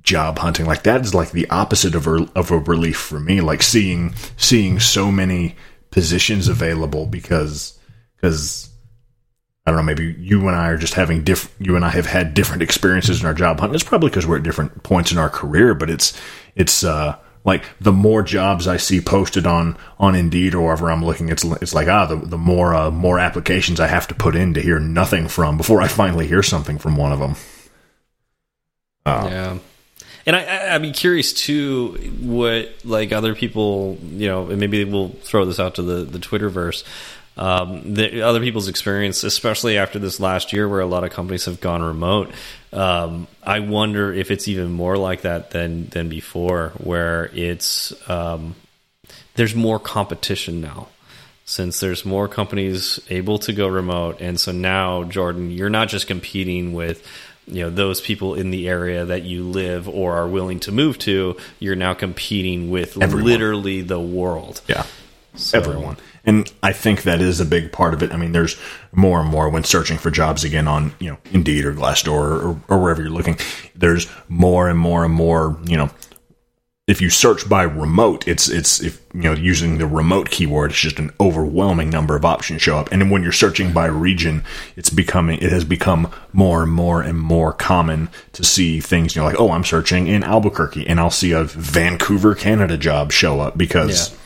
[0.00, 3.42] job hunting like that is like the opposite of a, of a relief for me
[3.42, 5.54] like seeing seeing so many
[5.90, 7.78] positions available because
[8.16, 8.70] because
[9.66, 12.06] I don't know, maybe you and I are just having different, you and I have
[12.06, 13.74] had different experiences in our job hunt.
[13.74, 16.18] It's probably because we're at different points in our career, but it's,
[16.56, 17.18] it's, uh,
[17.48, 21.42] like the more jobs I see posted on, on Indeed or wherever I'm looking, it's,
[21.44, 24.60] it's like, ah, the, the more, uh, more applications I have to put in to
[24.60, 27.34] hear nothing from before I finally hear something from one of them.
[29.04, 29.58] Uh, yeah.
[30.26, 35.08] And I, I'd be curious too, what like other people, you know, and maybe we'll
[35.08, 36.84] throw this out to the the Twitterverse
[37.38, 41.44] um, the other people's experience, especially after this last year where a lot of companies
[41.44, 42.32] have gone remote.
[42.72, 48.56] Um, I wonder if it's even more like that than than before, where it's um,
[49.34, 50.88] there's more competition now
[51.44, 56.06] since there's more companies able to go remote, and so now Jordan, you're not just
[56.06, 57.06] competing with
[57.46, 60.98] you know those people in the area that you live or are willing to move
[60.98, 63.24] to you're now competing with Everyone.
[63.24, 64.84] literally the world yeah
[65.34, 65.96] so, everyone
[66.28, 68.12] and I think that is a big part of it.
[68.12, 68.60] I mean, there's
[68.92, 72.60] more and more when searching for jobs again on you know Indeed or Glassdoor or,
[72.68, 73.38] or wherever you're looking.
[73.74, 75.58] There's more and more and more.
[75.64, 75.90] You know,
[76.86, 80.80] if you search by remote, it's it's if you know using the remote keyword, it's
[80.80, 82.92] just an overwhelming number of options show up.
[82.92, 84.44] And when you're searching by region,
[84.76, 89.16] it's becoming it has become more and more and more common to see things.
[89.16, 93.12] You know, like oh, I'm searching in Albuquerque, and I'll see a Vancouver, Canada job
[93.12, 94.10] show up because.
[94.10, 94.18] Yeah.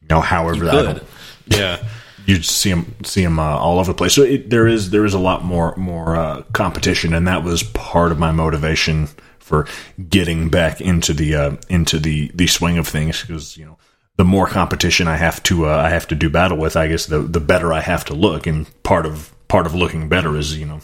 [0.00, 1.02] You know, however that
[1.46, 1.84] yeah.
[2.26, 4.14] You see them, see them uh, all over the place.
[4.14, 7.62] So it, there is there is a lot more more uh, competition, and that was
[7.62, 9.08] part of my motivation
[9.38, 9.66] for
[10.08, 13.76] getting back into the uh, into the the swing of things because you know
[14.16, 17.06] the more competition I have to uh, I have to do battle with, I guess
[17.06, 20.58] the the better I have to look, and part of part of looking better is
[20.58, 20.80] you know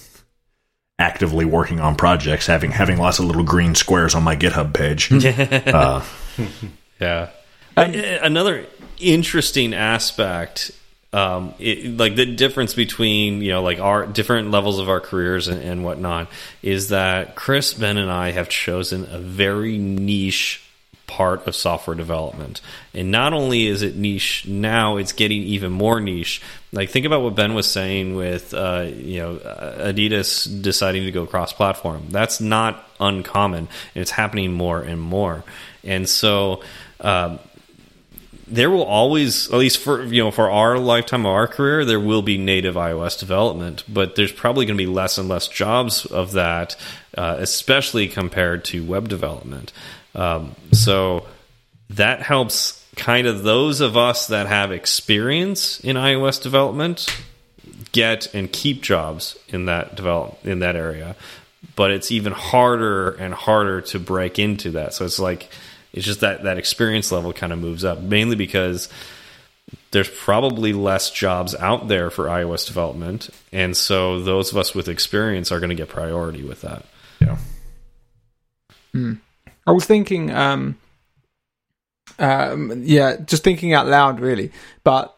[0.98, 5.10] actively working on projects, having having lots of little green squares on my GitHub page.
[5.74, 6.04] uh,
[7.00, 7.30] yeah.
[7.76, 8.66] Um, Another
[9.00, 10.70] interesting aspect
[11.12, 15.48] um, it, like the difference between you know like our different levels of our careers
[15.48, 16.28] and, and, whatnot
[16.62, 20.64] is that Chris, Ben, and I have chosen a very niche
[21.08, 22.60] part of software development,
[22.94, 26.42] and not only is it niche now, it's getting even more niche.
[26.70, 31.26] Like think about what Ben was saying with uh, you know Adidas deciding to go
[31.26, 32.06] cross-platform.
[32.10, 33.66] That's not uncommon,
[33.96, 35.42] it's happening more and more.
[35.82, 36.62] And so.
[37.02, 37.38] Um,
[38.50, 42.00] there will always, at least for you know, for our lifetime of our career, there
[42.00, 46.04] will be native iOS development, but there's probably going to be less and less jobs
[46.06, 46.76] of that,
[47.16, 49.72] uh, especially compared to web development.
[50.14, 51.26] Um, so
[51.90, 57.06] that helps kind of those of us that have experience in iOS development
[57.92, 61.16] get and keep jobs in that develop in that area.
[61.76, 64.92] But it's even harder and harder to break into that.
[64.94, 65.48] So it's like
[65.92, 68.88] it's just that that experience level kind of moves up, mainly because
[69.90, 74.88] there's probably less jobs out there for iOS development, and so those of us with
[74.88, 76.84] experience are going to get priority with that.
[77.20, 77.38] Yeah.
[78.92, 79.14] Hmm.
[79.66, 80.78] I was thinking, um,
[82.18, 84.52] um, yeah, just thinking out loud, really.
[84.84, 85.16] But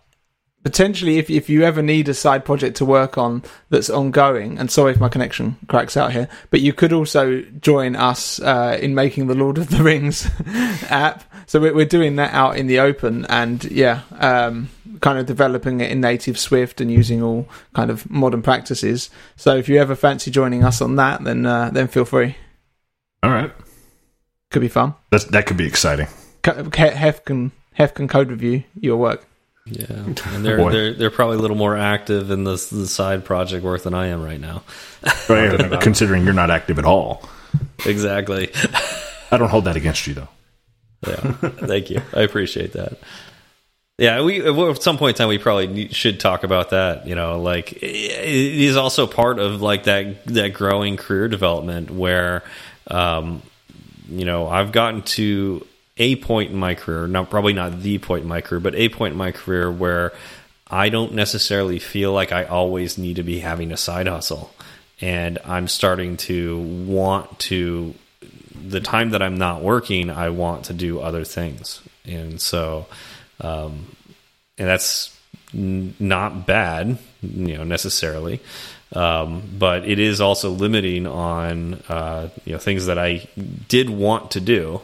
[0.62, 4.70] potentially if if you ever need a side project to work on that's ongoing and
[4.70, 8.94] sorry if my connection cracks out here but you could also join us uh, in
[8.94, 10.28] making the lord of the rings
[10.90, 11.24] app.
[11.46, 14.68] So we're, we're doing that out in the open and yeah um,
[15.00, 19.10] kind of developing it in native swift and using all kind of modern practices.
[19.36, 22.36] So if you ever fancy joining us on that then uh, then feel free.
[23.22, 23.52] All right.
[24.50, 24.94] Could be fun.
[25.10, 26.08] That's, that could be exciting.
[26.44, 29.26] Hef can hef can code review your work
[29.66, 33.64] yeah, and they're they're they're probably a little more active in the the side project
[33.64, 34.62] work than I am right now.
[35.28, 37.28] right, considering you're not active at all.
[37.86, 38.50] Exactly.
[39.30, 40.28] I don't hold that against you though.
[41.06, 41.32] Yeah,
[41.66, 42.00] thank you.
[42.14, 42.98] I appreciate that.
[43.98, 47.06] Yeah, we at some point in time we probably should talk about that.
[47.06, 52.42] You know, like it is also part of like that that growing career development where,
[52.88, 53.42] um,
[54.08, 55.64] you know, I've gotten to
[56.02, 58.88] a point in my career, not probably not the point in my career, but a
[58.88, 60.12] point in my career where
[60.68, 64.52] I don't necessarily feel like I always need to be having a side hustle.
[65.00, 67.94] And I'm starting to want to,
[68.52, 71.80] the time that I'm not working, I want to do other things.
[72.04, 72.86] And so,
[73.40, 73.94] um,
[74.58, 75.16] and that's
[75.52, 78.40] not bad, you know, necessarily.
[78.92, 83.28] Um, but it is also limiting on, uh, you know, things that I
[83.68, 84.82] did want to do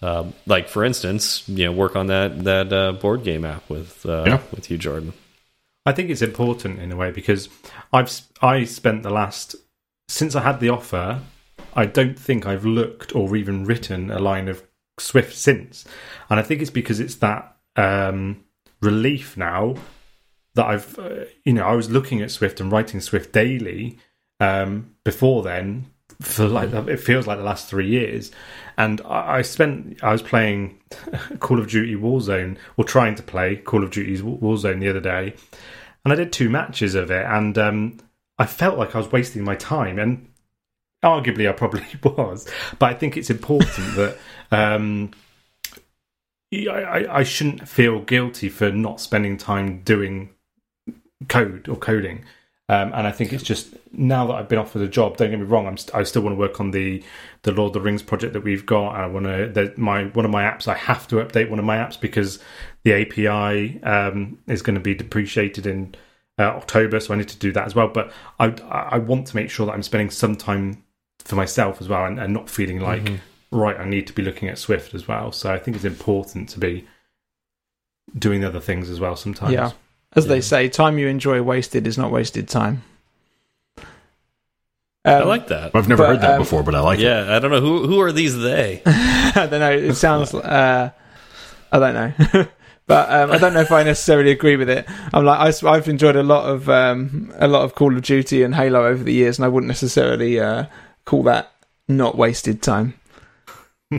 [0.00, 4.06] um, like for instance, you know, work on that that uh, board game app with
[4.06, 4.40] uh, yeah.
[4.52, 5.12] with you, Jordan.
[5.84, 7.48] I think it's important in a way because
[7.92, 8.10] I've
[8.40, 9.56] I spent the last
[10.08, 11.20] since I had the offer.
[11.74, 14.62] I don't think I've looked or even written a line of
[14.98, 15.84] Swift since,
[16.30, 18.44] and I think it's because it's that um,
[18.80, 19.76] relief now
[20.54, 23.98] that I've, uh, you know, I was looking at Swift and writing Swift daily
[24.40, 25.86] um, before then
[26.20, 28.30] for like it feels like the last three years,
[28.76, 30.78] and I, spent I was playing
[31.38, 35.34] Call of Duty Warzone or trying to play Call of Duty Warzone the other day,
[36.04, 37.98] and I did two matches of it, and um,
[38.38, 40.28] I felt like I was wasting my time, and
[41.04, 44.18] arguably I probably was, but I think it's important that.
[44.50, 45.10] Um,
[46.50, 50.30] I, I shouldn't feel guilty for not spending time doing
[51.28, 52.24] code or coding.
[52.70, 55.16] Um, and I think it's just now that I've been offered a job.
[55.16, 55.66] Don't get me wrong.
[55.66, 57.02] I'm st- I still want to work on the
[57.42, 58.90] the Lord of the Rings project that we've got.
[58.90, 60.68] I want to my one of my apps.
[60.68, 62.38] I have to update one of my apps because
[62.84, 65.94] the API um, is going to be depreciated in
[66.38, 67.88] uh, October, so I need to do that as well.
[67.88, 70.84] But I I want to make sure that I'm spending some time
[71.20, 73.58] for myself as well, and, and not feeling like mm-hmm.
[73.58, 73.80] right.
[73.80, 75.32] I need to be looking at Swift as well.
[75.32, 76.86] So I think it's important to be
[78.18, 79.54] doing other things as well sometimes.
[79.54, 79.72] Yeah.
[80.14, 80.28] As yeah.
[80.28, 82.82] they say, time you enjoy wasted is not wasted time.
[85.04, 85.74] Um, I like that.
[85.74, 87.26] I've never but, heard that um, before, but I like yeah, it.
[87.26, 88.82] Yeah, I don't know who who are these they.
[88.86, 89.72] I don't know.
[89.72, 90.34] It sounds.
[90.34, 90.90] Uh,
[91.70, 92.46] I don't know.
[92.86, 94.86] but um, I don't know if I necessarily agree with it.
[95.14, 98.42] I'm like I, have enjoyed a lot of um, a lot of Call of Duty
[98.42, 100.66] and Halo over the years, and I wouldn't necessarily uh,
[101.04, 101.52] call that
[101.86, 102.94] not wasted time.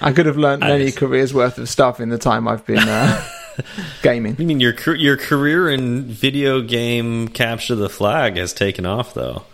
[0.00, 3.28] I could have learned many careers worth of stuff in the time I've been uh,
[4.02, 4.36] gaming.
[4.38, 9.44] I mean, your your career in video game capture the flag has taken off, though.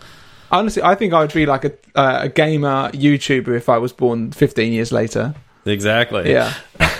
[0.51, 3.93] Honestly, I think I would be like a uh, a gamer YouTuber if I was
[3.93, 5.35] born 15 years later.
[5.65, 6.31] Exactly.
[6.31, 6.53] Yeah.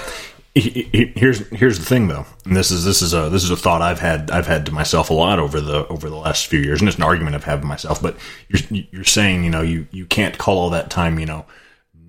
[0.56, 3.82] here's here's the thing though and this is this is a this is a thought
[3.82, 6.80] I've had I've had to myself a lot over the over the last few years
[6.80, 8.16] and it's an argument I've had with myself but
[8.48, 11.46] you're you're saying you know you you can't call all that time you know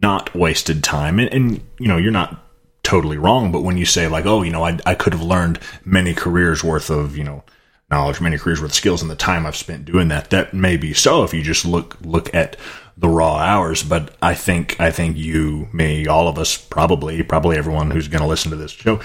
[0.00, 2.45] not wasted time and, and you know you're not
[2.86, 3.52] totally wrong.
[3.52, 6.62] But when you say like, oh, you know, I, I could have learned many careers
[6.62, 7.42] worth of, you know,
[7.90, 10.76] knowledge, many careers worth of skills in the time I've spent doing that, that may
[10.76, 12.56] be so if you just look, look at
[12.96, 13.82] the raw hours.
[13.82, 18.22] But I think, I think you, me, all of us, probably, probably everyone who's going
[18.22, 19.00] to listen to this show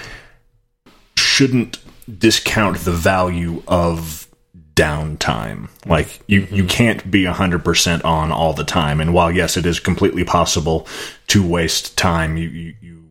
[1.16, 1.78] shouldn't
[2.18, 4.28] discount the value of
[4.74, 5.68] downtime.
[5.86, 6.54] Like you, mm-hmm.
[6.54, 9.00] you can't be hundred percent on all the time.
[9.00, 10.86] And while yes, it is completely possible
[11.28, 13.01] to waste time, you, you, you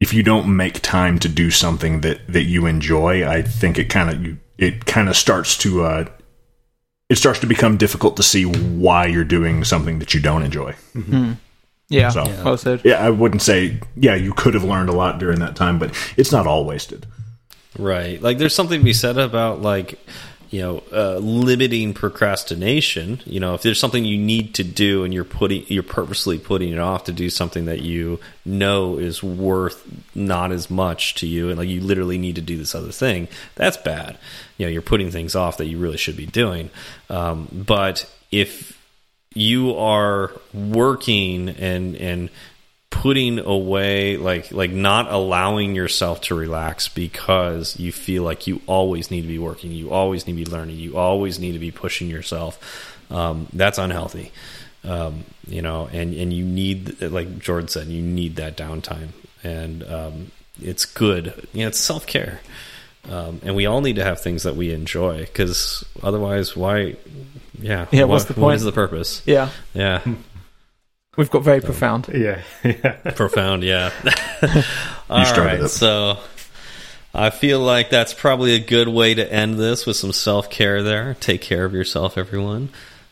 [0.00, 3.88] if you don't make time to do something that that you enjoy, I think it
[3.88, 6.04] kind of you it kind of starts to uh,
[7.08, 10.72] it starts to become difficult to see why you're doing something that you don't enjoy.
[10.94, 11.32] Mm-hmm.
[11.90, 12.42] Yeah, so, yeah.
[12.42, 12.80] well said.
[12.84, 15.94] Yeah, I wouldn't say yeah you could have learned a lot during that time, but
[16.16, 17.06] it's not all wasted.
[17.78, 18.20] Right.
[18.22, 19.98] Like there's something to be said about like
[20.54, 23.20] you know uh, limiting procrastination.
[23.26, 26.72] You know if there's something you need to do and you're putting you're purposely putting
[26.72, 31.48] it off to do something that you know is worth not as much to you
[31.48, 33.26] and like you literally need to do this other thing
[33.56, 34.16] that's bad.
[34.56, 36.70] You know you're putting things off that you really should be doing.
[37.10, 38.80] Um, but if
[39.34, 42.30] you are working and and
[43.04, 49.10] putting away like like not allowing yourself to relax because you feel like you always
[49.10, 51.70] need to be working you always need to be learning you always need to be
[51.70, 54.32] pushing yourself um, that's unhealthy.
[54.84, 59.08] Um, you know and and you need like jordan said you need that downtime.
[59.42, 60.30] And um,
[60.62, 61.46] it's good.
[61.52, 62.40] You know it's self-care.
[63.10, 66.96] Um, and we all need to have things that we enjoy because otherwise why
[67.60, 69.20] yeah yeah what's the point what is the purpose?
[69.26, 69.50] Yeah.
[69.74, 70.00] Yeah
[71.16, 72.08] We've got very so, profound.
[72.12, 72.42] Yeah.
[72.64, 72.92] yeah.
[73.14, 73.90] profound, yeah.
[75.10, 75.68] All right, it.
[75.68, 76.18] so
[77.14, 80.82] I feel like that's probably a good way to end this with some self care
[80.82, 81.14] there.
[81.20, 82.70] Take care of yourself, everyone.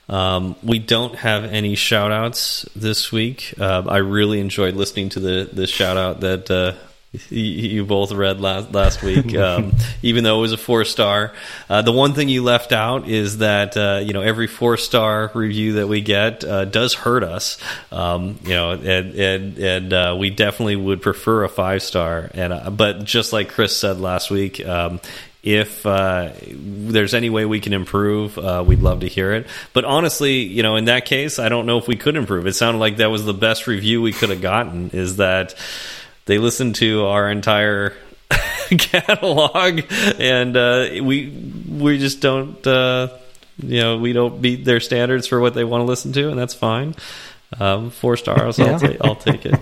[0.08, 3.54] Um, we don't have any shout outs this week.
[3.58, 6.74] Uh, I really enjoyed listening to the, the shout out that uh,
[7.28, 11.32] you both read last last week, um, even though it was a four star.
[11.68, 15.30] Uh, the one thing you left out is that uh, you know every four star
[15.34, 17.58] review that we get uh, does hurt us.
[17.90, 22.30] Um, you know, and and, and uh, we definitely would prefer a five star.
[22.32, 24.64] And uh, but just like Chris said last week.
[24.64, 25.00] Um,
[25.42, 29.48] if uh, there's any way we can improve, uh, we'd love to hear it.
[29.72, 32.46] But honestly, you know, in that case, I don't know if we could improve.
[32.46, 34.90] It sounded like that was the best review we could have gotten.
[34.90, 35.56] Is that
[36.26, 37.94] they listen to our entire
[38.70, 39.82] catalog,
[40.18, 41.28] and uh, we
[41.68, 43.08] we just don't uh,
[43.58, 46.38] you know we don't meet their standards for what they want to listen to, and
[46.38, 46.94] that's fine.
[47.58, 48.72] Um, four stars, yeah.
[48.72, 49.60] I'll, ta I'll take it.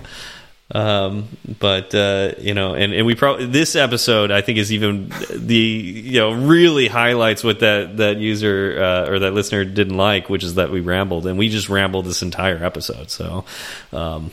[0.73, 1.27] Um,
[1.59, 5.55] but uh, you know, and, and we probably this episode I think is even the
[5.55, 10.43] you know really highlights what that that user uh, or that listener didn't like, which
[10.43, 13.11] is that we rambled, and we just rambled this entire episode.
[13.11, 13.43] So
[13.91, 14.31] um,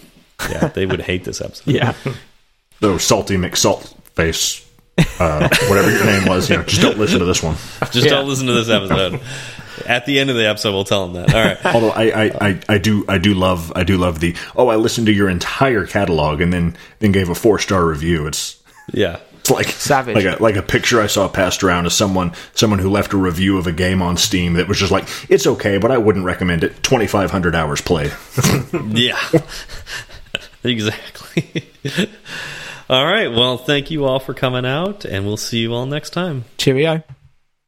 [0.50, 1.72] yeah, they would hate this episode.
[1.74, 1.94] yeah.
[2.80, 4.64] Though salty McSalt face
[5.18, 6.48] uh, whatever your name was.
[6.50, 7.56] You know, just don't listen to this one.
[7.92, 8.10] Just Yeah.
[8.10, 9.20] don't listen to this episode.
[9.86, 11.34] At the end of the episode, we'll tell them that.
[11.34, 11.66] All right.
[11.74, 14.76] Although I, I, I, I do I do love I do love the oh I
[14.76, 18.26] listened to your entire catalog and then then gave a four star review.
[18.26, 18.60] It's
[18.92, 19.18] Yeah.
[19.38, 20.16] it's like Savage.
[20.16, 23.16] like a like a picture I saw passed around of someone someone who left a
[23.16, 26.24] review of a game on Steam that was just like it's okay, but I wouldn't
[26.24, 26.80] recommend it.
[26.82, 28.12] Twenty five hundred hours played.
[28.90, 29.18] Yeah.
[30.64, 31.70] exactly.
[32.88, 33.28] all right.
[33.28, 36.44] Well, thank you all for coming out, and we'll see you all next time.
[36.56, 37.02] Cheerio.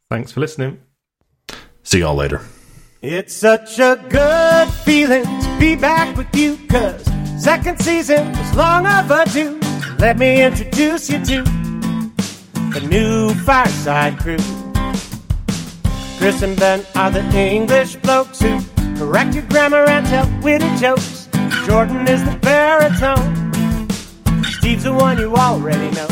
[0.09, 0.81] Thanks for listening.
[1.83, 2.43] See y'all later.
[3.03, 7.03] It's such a good feeling to be back with you, cause
[7.43, 9.59] second season was long overdue.
[9.99, 11.43] Let me introduce you to
[12.73, 14.37] the new Fireside crew.
[16.19, 18.61] Chris and Ben are the English blokes who
[18.97, 21.20] correct your grammar and tell witty jokes.
[21.67, 23.41] Jordan is the baritone.
[24.45, 26.09] Steve's the one you already know.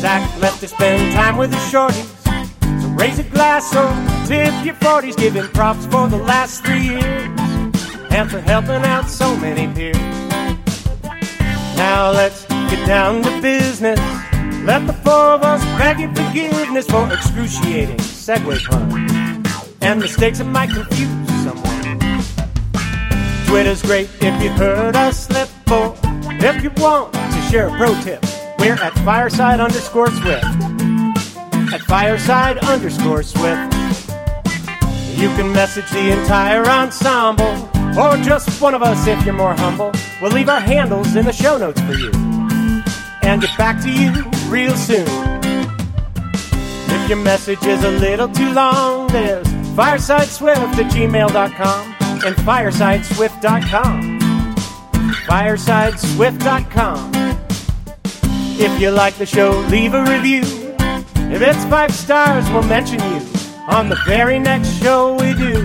[0.00, 2.10] Zach left to spend time with the shorties.
[2.82, 3.88] So raise a glass or
[4.26, 7.30] tip your 40s, giving props for the last three years
[8.10, 9.96] and for helping out so many peers.
[11.76, 13.98] Now let's get down to business.
[14.64, 20.44] Let the four of us beg your forgiveness for excruciating segue puns and mistakes that
[20.44, 21.33] might confuse.
[23.54, 25.94] Twitter's great if you heard us slip, or
[26.42, 28.20] if you want to share a pro tip,
[28.58, 30.44] we're at fireside underscore swift
[31.72, 33.72] at fireside underscore swift.
[35.16, 39.92] You can message the entire ensemble, or just one of us if you're more humble.
[40.20, 42.10] We'll leave our handles in the show notes for you,
[43.22, 44.10] and get back to you
[44.48, 45.06] real soon.
[46.90, 54.20] If your message is a little too long, there's firesideswift at gmail.com and firesideswift.com.
[55.26, 57.10] Firesideswift.com.
[58.56, 60.42] If you like the show, leave a review.
[61.32, 63.20] If it's five stars, we'll mention you
[63.68, 65.62] on the very next show we do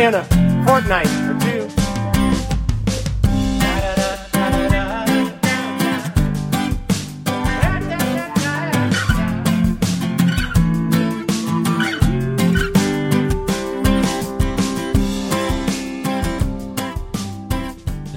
[0.00, 0.24] in a
[0.64, 1.63] fortnight or two.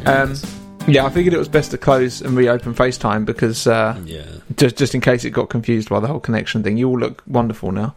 [0.07, 0.35] Um,
[0.87, 4.23] yeah, I figured it was best to close and reopen FaceTime because uh, Yeah.
[4.55, 6.77] just just in case it got confused by the whole connection thing.
[6.77, 7.93] You all look wonderful now.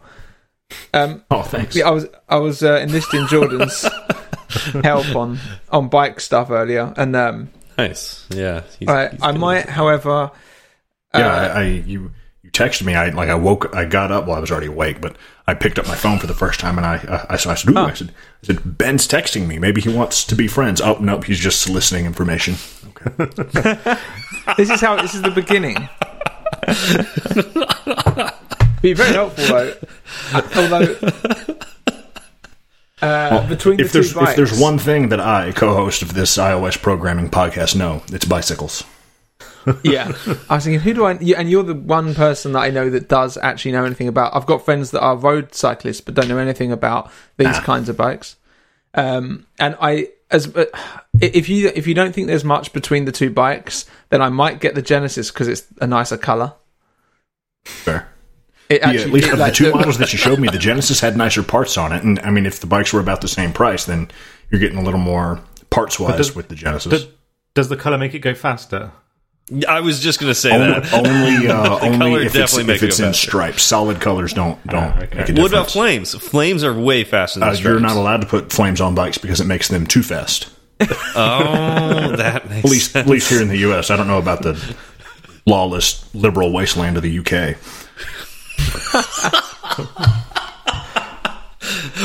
[0.93, 1.75] Um, Oh, thanks.
[1.75, 3.85] yeah, I was I was uh, enlisting Jordan's
[4.83, 5.39] help on
[5.69, 8.25] on bike stuff earlier, and um, Nice.
[8.29, 8.61] Yeah.
[8.79, 10.31] He's- I, he's I might, however,
[11.15, 12.11] Yeah, uh, I, I you you
[12.53, 12.95] texted me.
[12.95, 13.73] I like I woke.
[13.75, 14.27] I got up.
[14.27, 15.15] Well, I was already awake, but
[15.47, 17.55] I picked up my phone for the first time, and I uh, I, so I
[17.55, 18.13] said, Ooh, I said,
[18.43, 19.59] I said, Ben's texting me.
[19.59, 20.81] Maybe he wants to be friends.
[20.81, 22.55] Oh nope, he's just soliciting information.
[22.87, 23.17] Okay.
[24.57, 25.75] this is how this is the beginning.
[28.81, 29.75] Be very helpful though.
[30.55, 30.95] Although,
[33.01, 36.37] uh, between the if there's bikes, if there's one thing that I, co-host of this
[36.37, 38.83] iOS programming podcast, know, it's bicycles.
[39.83, 40.11] yeah,
[40.49, 41.11] I was thinking, who do I?
[41.13, 44.35] And you're the one person that I know that does actually know anything about.
[44.35, 47.61] I've got friends that are road cyclists but don't know anything about these Ah.
[47.63, 48.35] kinds of bikes.
[48.93, 50.65] Um, and I, as uh,
[51.21, 54.59] if you if you don't think there's much between the two bikes, then I might
[54.59, 56.53] get the Genesis because it's a nicer color.
[57.65, 58.07] Fair.
[58.69, 60.39] It Yeah, actually, at least it, of like, the two the- models that you showed
[60.39, 62.99] me, the Genesis had nicer parts on it, and I mean, if the bikes were
[63.01, 64.09] about the same price, then
[64.49, 66.89] you're getting a little more parts wise with the Genesis.
[66.89, 67.07] Does,
[67.53, 68.91] does the color make it go faster?
[69.67, 70.93] I was just going to say only that.
[70.93, 73.63] only, uh, color only if it's, definitely if makes it it's in stripes.
[73.63, 75.17] Solid colors don't don't okay.
[75.17, 76.13] make a What about flames?
[76.15, 77.63] Flames are way faster than Uh, stripes.
[77.65, 80.49] you're not allowed to put flames on bikes because it makes them too fast.
[81.15, 83.05] Oh, that makes At least, sense.
[83.07, 83.91] at least here in the U.S.
[83.91, 84.75] I don't know about the
[85.45, 87.55] lawless liberal wasteland of the U.K.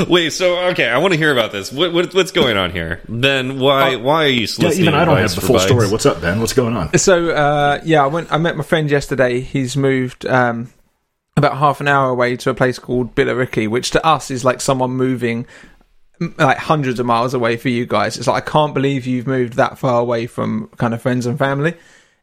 [0.09, 1.73] Wait, so okay, I want to hear about this.
[1.73, 3.59] What, what what's going on here, Ben?
[3.59, 5.67] Why why are you Yeah, even I don't have the full bikes?
[5.67, 5.89] story.
[5.91, 6.41] What's up, Ben?
[6.41, 6.97] What's going on?
[6.99, 8.33] So uh, yeah, I went.
[8.33, 9.41] I met my friend yesterday.
[9.41, 10.73] He's moved um,
[11.37, 14.61] about half an hour away to a place called Billericay, which to us is like
[14.61, 15.47] someone moving
[16.39, 18.17] like hundreds of miles away for you guys.
[18.17, 21.39] It's like I can't believe you've moved that far away from kind of friends and
[21.39, 21.75] family.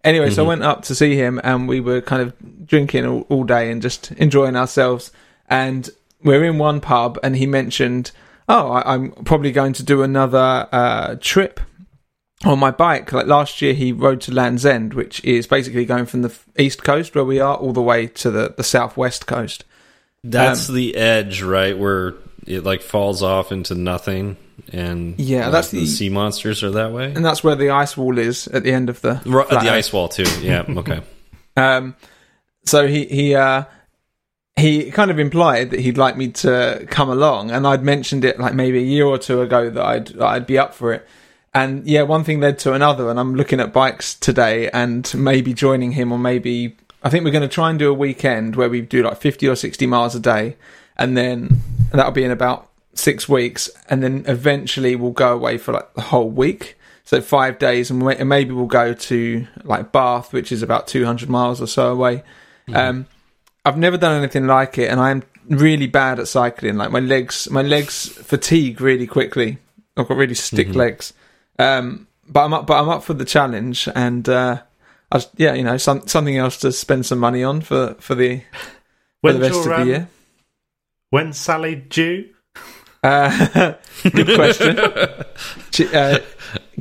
[0.04, 3.26] Anyway, so I went up to see him, and we were kind of drinking all,
[3.30, 5.12] all day and just enjoying ourselves.
[5.48, 5.90] And
[6.24, 8.12] we're in one pub, and he mentioned,
[8.48, 11.60] "Oh, I, I'm probably going to do another uh, trip
[12.46, 13.12] on my bike.
[13.12, 16.84] Like last year, he rode to Land's End, which is basically going from the east
[16.84, 19.64] coast where we are all the way to the, the southwest coast.
[20.24, 22.14] That's Um, the edge, right, where
[22.46, 24.38] it like falls off into nothing,
[24.72, 27.14] and Yeah, that's the, the- sea monsters are that way.
[27.14, 30.08] And that's where the ice wall is at the end of the the ice wall
[30.10, 30.26] too.
[30.42, 31.02] Yeah, okay.
[31.56, 31.96] Um,
[32.66, 33.64] so he he uh,
[34.56, 38.40] he kind of implied that he'd like me to come along, and I'd mentioned it
[38.40, 41.08] like maybe a year or two ago that I'd that I'd be up for it.
[41.56, 45.54] And yeah, one thing led to another, and I'm looking at bikes today, and maybe
[45.54, 48.70] joining him, or maybe I think we're going to try and do a weekend where
[48.70, 50.56] we do like 50 or 60 miles a day,
[50.98, 51.60] and then
[51.92, 56.02] that'll be in about six weeks, and then eventually we'll go away for like the
[56.02, 56.78] whole week.
[57.06, 60.88] So five days, and we- and maybe we'll go to like Bath, which is about
[60.88, 62.24] 200 miles or so away.
[62.74, 63.08] Um,
[63.66, 66.76] I've never done anything like it, and I'm really bad at cycling.
[66.78, 69.58] Like my legs, my legs fatigue really quickly.
[69.96, 71.14] I've got really stick legs.
[71.60, 74.62] Um, but I'm up, but I'm up for the challenge, and uh,
[75.12, 78.16] I was, yeah, you know, some, something else to spend some money on for for
[78.16, 78.42] the
[79.22, 80.08] for the When's rest your, of the um, year.
[81.12, 82.30] When's Sally due?
[83.04, 83.74] Uh,
[84.04, 84.80] good question.
[84.80, 86.20] Uh,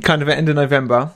[0.01, 0.95] kind of end of November.
[0.95, 1.13] Are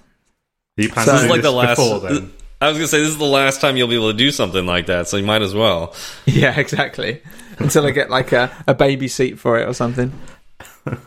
[0.78, 1.78] you planning So- to This do is like this the last.
[1.78, 2.34] before then?
[2.60, 4.66] I was gonna say this is the last time you'll be able to do something
[4.66, 5.94] like that, so you might as well.
[6.26, 7.22] Yeah, exactly.
[7.60, 10.12] Until I get like a, a baby seat for it or something.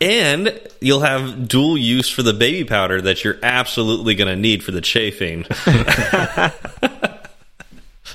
[0.00, 4.72] And you'll have dual use for the baby powder that you're absolutely gonna need for
[4.72, 5.44] the chafing.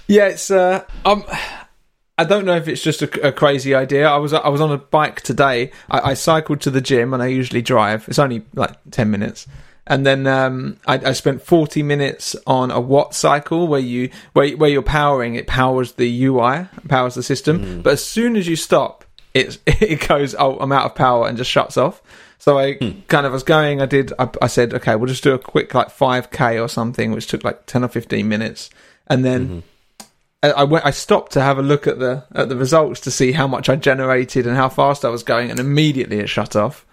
[0.08, 1.24] Yeah, it's uh, um,
[2.18, 4.08] I don't know if it's just a, a crazy idea.
[4.08, 5.72] I was I was on a bike today.
[5.90, 8.08] I, I cycled to the gym, and I usually drive.
[8.08, 9.48] It's only like ten minutes,
[9.88, 14.50] and then um, I, I spent forty minutes on a watt cycle where you where
[14.58, 15.36] where you're powering.
[15.36, 17.60] It powers the UI, powers the system.
[17.60, 17.84] Mm.
[17.84, 20.34] But as soon as you stop, it it goes.
[20.38, 22.02] Oh, I'm out of power, and just shuts off.
[22.40, 23.02] So I hmm.
[23.08, 23.82] kind of was going.
[23.82, 24.12] I did.
[24.18, 27.28] I, I said, okay, we'll just do a quick like five k or something, which
[27.28, 28.70] took like ten or fifteen minutes,
[29.08, 29.48] and then.
[29.48, 29.60] Mm-hmm.
[30.44, 30.86] I I went.
[30.86, 33.70] I stopped to have a look at the at the results to see how much
[33.70, 36.86] I generated and how fast I was going, and immediately it shut off.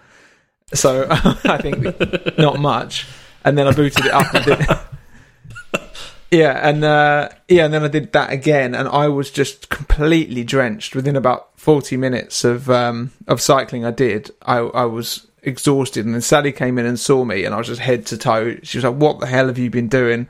[0.75, 3.07] So I think not much.
[3.45, 4.33] And then I booted it up.
[4.35, 4.67] And did,
[6.31, 10.45] yeah, and uh, yeah, and then I did that again, and I was just completely
[10.45, 13.85] drenched within about forty minutes of um, of cycling.
[13.85, 14.31] I did.
[14.43, 17.67] I I was exhausted, and then Sally came in and saw me, and I was
[17.67, 18.57] just head to toe.
[18.63, 20.29] She was like, "What the hell have you been doing?"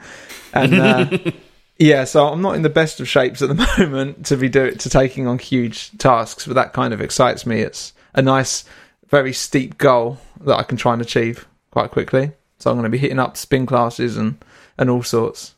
[0.53, 1.19] And uh,
[1.79, 4.71] yeah, so I'm not in the best of shapes at the moment to be do
[4.73, 7.61] to taking on huge tasks, but that kind of excites me.
[7.61, 8.65] It's a nice,
[9.13, 12.33] very steep goal that I can try and achieve quite quickly.
[12.59, 14.43] So I'm going to be hitting up spin classes and
[14.77, 15.55] and all sorts.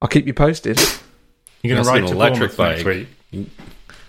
[0.00, 0.80] I'll keep you posted.
[1.62, 3.08] You're going to ride an to electric Bournemouth next bike.
[3.32, 3.48] week.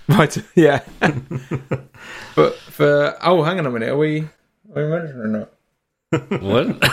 [0.08, 0.38] Right?
[0.54, 0.84] Yeah.
[2.36, 3.90] but for oh, hang on a minute.
[3.90, 4.28] Are we are
[4.76, 5.52] we mentioning or not?
[6.44, 6.78] What?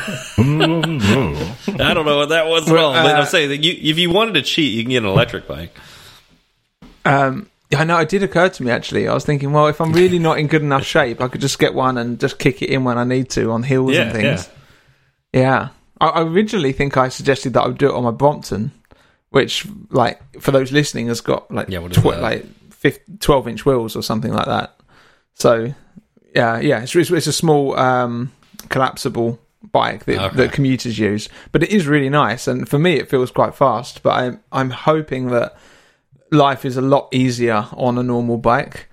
[1.78, 2.94] I don't know what that was at all.
[2.94, 5.10] But uh, I'm saying that you, if you wanted to cheat, you can get an
[5.10, 5.76] electric bike.
[7.04, 9.08] Um, yeah, I know it did occur to me actually.
[9.08, 11.58] I was thinking, well, if I'm really not in good enough shape, I could just
[11.58, 14.12] get one and just kick it in when I need to on hills Yeah, and
[14.12, 14.50] things.
[15.32, 15.68] Yeah.
[16.00, 18.72] I, I originally think I suggested that I would do it on my Brompton,
[19.30, 23.96] which, like, for those listening, has got like Yeah, tw- like fif- 12 inch wheels
[23.96, 24.78] or something like that.
[25.34, 25.72] So,
[26.34, 28.32] yeah, yeah, it's, it's, it's a small um,
[28.68, 29.38] collapsible
[29.70, 30.36] bike that, Okay.
[30.36, 32.46] that commuters use, but it is really nice.
[32.48, 34.02] And for me, it feels quite fast.
[34.02, 35.56] But I'm I'm hoping that
[36.32, 38.88] life is a lot easier on a normal bike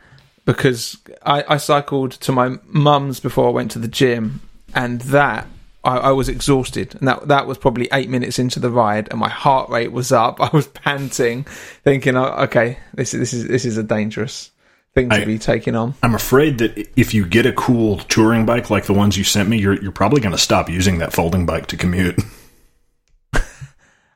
[0.46, 4.42] because I, I cycled to my mum's before I went to the gym,
[4.76, 5.48] and that
[5.84, 9.20] I, I was exhausted, and that that was probably eight minutes into the ride, and
[9.20, 10.42] my heart rate was up.
[10.42, 11.44] I was panting,
[11.84, 14.52] thinking, oh, "Okay, this is this is this is a dangerous
[14.96, 18.46] thing to I- be taking on." I'm afraid that if you get a cool touring
[18.46, 21.14] bike like the ones you sent me, you're you're probably going to stop using that
[21.14, 22.20] folding bike to commute.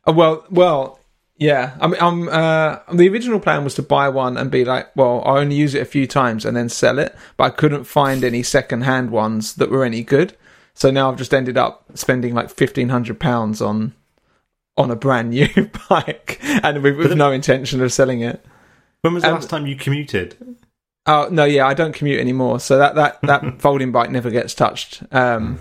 [0.05, 0.99] Well, well,
[1.37, 1.75] yeah.
[1.81, 5.21] I mean, I'm, uh, the original plan was to buy one and be like, well,
[5.25, 8.23] I only use it a few times and then sell it, but I couldn't find
[8.23, 10.35] any second-hand ones that were any good.
[10.75, 13.93] So now I've just ended up spending like fifteen hundred pounds on
[14.75, 15.47] on a brand new
[15.89, 18.43] bike, and with, with no intention of selling it.
[19.01, 20.35] When was the Um, last time you commuted?
[21.05, 24.55] Oh no, yeah, I don't commute anymore, so that that that folding bike never gets
[24.55, 25.03] touched.
[25.11, 25.59] Um,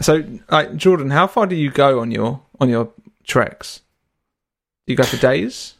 [0.00, 2.90] so, like Jordan, how far do you go on your on your
[3.24, 3.82] treks?
[4.88, 5.74] Do you go for days?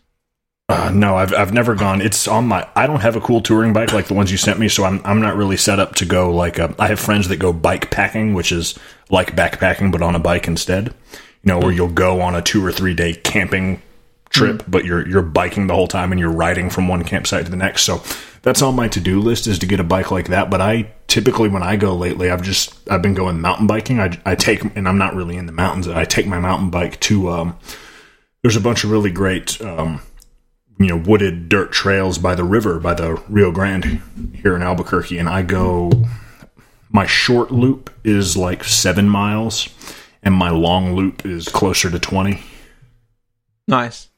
[0.69, 2.03] Uh, no, I've I've never gone.
[2.03, 2.69] It's on my.
[2.77, 5.01] I don't have a cool touring bike like the ones you sent me, so I'm
[5.03, 6.59] I'm not really set up to go like.
[6.59, 8.79] A, I have friends that go bike packing, which is
[9.09, 10.89] like backpacking but on a bike instead.
[10.89, 13.81] You know, where you'll go on a two or three day camping
[14.29, 17.51] trip, but you're you're biking the whole time and you're riding from one campsite to
[17.51, 17.85] the next.
[17.85, 18.03] So
[18.43, 20.51] that's on my to do list is to get a bike like that.
[20.51, 24.01] But I typically when I go lately, I've just I've been going mountain biking.
[24.01, 25.89] I I take and I'm not really in the mountains.
[25.89, 27.59] I take my mountain bike to um.
[28.43, 30.01] There's a bunch of really great um,
[30.79, 34.01] you know wooded dirt trails by the river by the Rio Grande
[34.43, 35.91] here in Albuquerque, and I go.
[36.91, 39.69] My short loop is like seven miles,
[40.23, 42.43] and my long loop is closer to twenty.
[43.67, 44.09] Nice.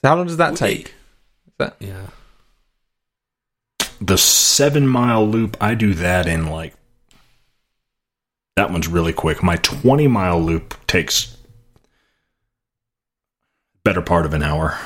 [0.00, 0.94] So how long does that take?
[1.58, 2.06] That Yeah.
[4.00, 6.74] The seven mile loop, I do that in like.
[8.56, 9.42] That one's really quick.
[9.42, 11.36] My 20 mile loop takes
[13.84, 14.78] better part of an hour.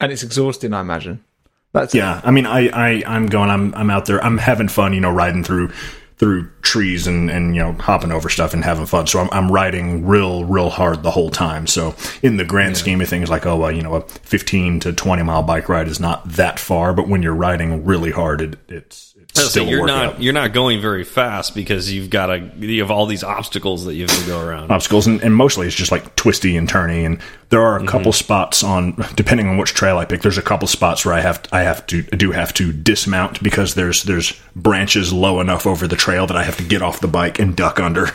[0.00, 1.24] And it's exhausting, I imagine.
[1.72, 3.50] That's Yeah, I mean, I, I, I'm going.
[3.50, 4.22] I'm, I'm out there.
[4.24, 4.94] I'm having fun.
[4.94, 5.70] You know, riding through,
[6.16, 9.06] through trees and, and you know, hopping over stuff and having fun.
[9.06, 11.66] So I'm, I'm riding real, real hard the whole time.
[11.66, 14.92] So in the grand scheme of things, like oh, well, you know, a 15 to
[14.92, 18.56] 20 mile bike ride is not that far, but when you're riding really hard, it,
[18.68, 19.07] it's,
[19.40, 22.90] it's So you're not you're not going very fast because you've got to you have
[22.90, 24.70] all these obstacles that you have to go around.
[24.70, 27.20] obstacles and, and mostly it's just like twisty and turny and
[27.50, 27.88] there are a mm-hmm.
[27.88, 31.20] couple spots on depending on which trail I pick there's a couple spots where I
[31.20, 35.66] have I have to I do have to dismount because there's there's branches low enough
[35.66, 38.08] over the trail that I have to get off the bike and duck under.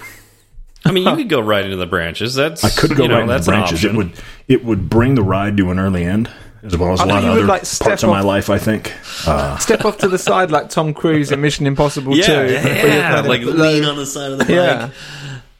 [0.85, 2.35] I mean, you could go right into the branches.
[2.35, 3.85] That's I could go you know, right in the branches.
[3.85, 4.13] It would
[4.47, 6.29] it would bring the ride to an early end
[6.63, 8.57] as well as a I lot of other like, step parts of my life I
[8.57, 8.93] think
[9.27, 12.31] uh, Step off to the side like Tom Cruise in Mission Impossible yeah, 2.
[12.31, 12.47] yeah,
[12.85, 14.91] yeah, kind of like lean on the side of the bike.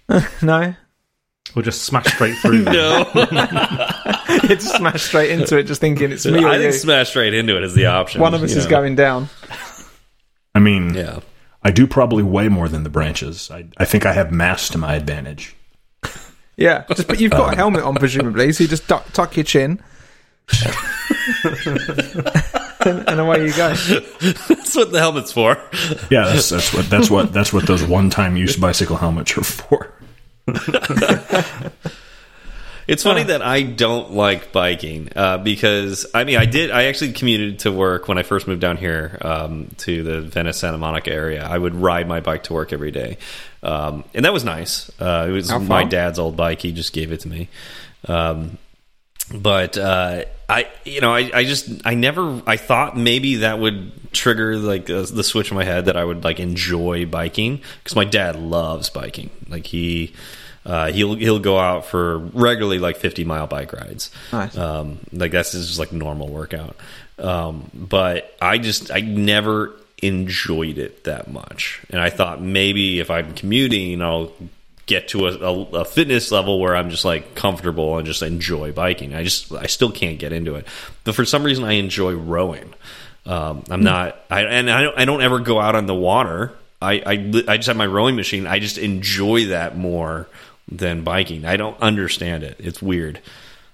[0.09, 0.27] Yeah.
[0.41, 0.75] no,
[1.55, 2.63] We'll just smash straight through.
[2.63, 2.73] them.
[3.15, 6.61] No, You just smash straight into it just thinking it's me or I you.
[6.63, 8.21] think smash straight into it is the option.
[8.21, 9.29] One of us you is going down.
[10.55, 11.19] I mean Yeah,
[11.61, 14.77] I do probably way more than the branches I, I think I have mass to
[14.77, 15.55] my advantage
[16.57, 19.43] Yeah, just but you've got a helmet on presumably, so you just duck, tuck your
[19.43, 19.79] chin,
[22.85, 23.73] and, and away you go.
[23.73, 25.57] that's what the helmet's for.
[26.11, 29.43] yeah that's, that's what that's what that's what those one time use bicycle helmets are
[29.43, 29.93] for
[32.85, 37.13] It's funny that I don't like biking uh, because I mean I did I actually
[37.13, 41.11] commuted to work when I first moved down here um, to the Venice Santa Monica
[41.11, 41.45] area.
[41.45, 43.17] I would ride my bike to work every day,
[43.61, 44.91] um, and that was nice.
[44.99, 47.47] Uh, it was my dad's old bike; he just gave it to me.
[48.05, 48.57] Um,
[49.31, 54.11] but uh, I, you know, I, I just, I never, I thought maybe that would
[54.11, 57.95] trigger like uh, the switch in my head that I would like enjoy biking because
[57.95, 59.29] my dad loves biking.
[59.47, 60.13] Like he,
[60.65, 64.11] uh, he'll he'll go out for regularly like fifty mile bike rides.
[64.31, 64.57] Nice.
[64.57, 66.75] Um, like that's just like normal workout.
[67.19, 73.09] Um, but I just, I never enjoyed it that much, and I thought maybe if
[73.09, 74.31] I'm commuting, I'll
[74.85, 78.71] get to a, a, a fitness level where I'm just like comfortable and just enjoy
[78.71, 79.13] biking.
[79.13, 80.67] I just I still can't get into it,
[81.03, 82.73] but for some reason I enjoy rowing.
[83.25, 86.53] Um, I'm not, I and I don't, I don't ever go out on the water.
[86.81, 87.11] I, I
[87.47, 88.45] I just have my rowing machine.
[88.45, 90.27] I just enjoy that more
[90.69, 91.45] than biking.
[91.45, 92.57] I don't understand it.
[92.59, 93.21] It's weird.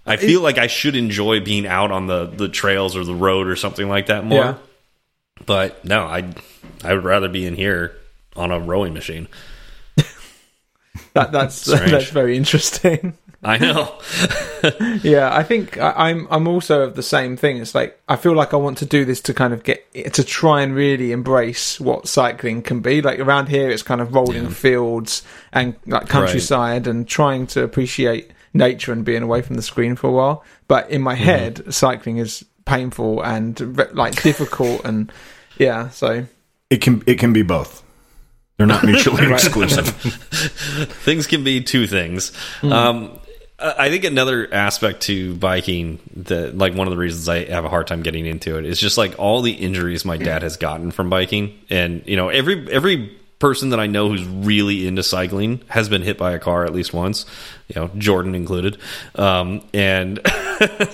[0.06, 3.48] I feel like I should enjoy being out on the the trails or the road
[3.48, 4.44] or something like that more.
[4.44, 4.56] Yeah.
[5.46, 6.32] But no, I
[6.84, 7.96] I would rather be in here
[8.36, 9.28] on a rowing machine.
[11.20, 13.18] That, that's that's very interesting.
[13.44, 13.96] I know.
[15.02, 17.58] Yeah, I think I, I'm I'm also of the same thing.
[17.58, 20.24] It's like I feel like I want to do this to kind of get to
[20.26, 23.02] try and really embrace what cycling can be.
[23.02, 25.24] Like around here, it's kind of rolling fields
[25.54, 30.08] and like countryside, and trying to appreciate nature and being away from the screen for
[30.08, 30.44] a while.
[30.68, 31.24] But in my mm-hmm.
[31.24, 35.10] head, cycling is painful and ve- like difficult, and
[35.58, 36.26] yeah, so
[36.70, 37.82] It can it can be both.
[38.60, 39.88] They're not mutually exclusive.
[41.06, 42.34] things can be two things.
[42.62, 43.18] Um,
[43.58, 47.64] I I think another aspect to biking that, like, one of the reasons I have
[47.64, 50.58] a hard time getting into it is just like all the injuries my dad has
[50.58, 55.02] gotten from biking, and you know, every every person that I know who's really into
[55.02, 57.26] cycling has been hit by a car at least once,
[57.70, 58.78] you know, Jordan included.
[59.16, 60.20] Um, and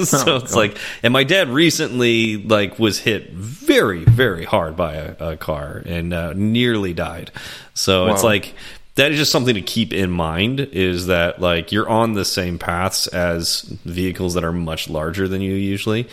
[0.03, 5.31] so it's like, and my dad recently like was hit very very hard by a,
[5.31, 7.31] a car and uh, nearly died.
[7.73, 8.53] So it's like
[8.93, 12.59] that is just something to keep in mind is that like you're on the same
[12.59, 16.07] paths as vehicles that are much larger than you usually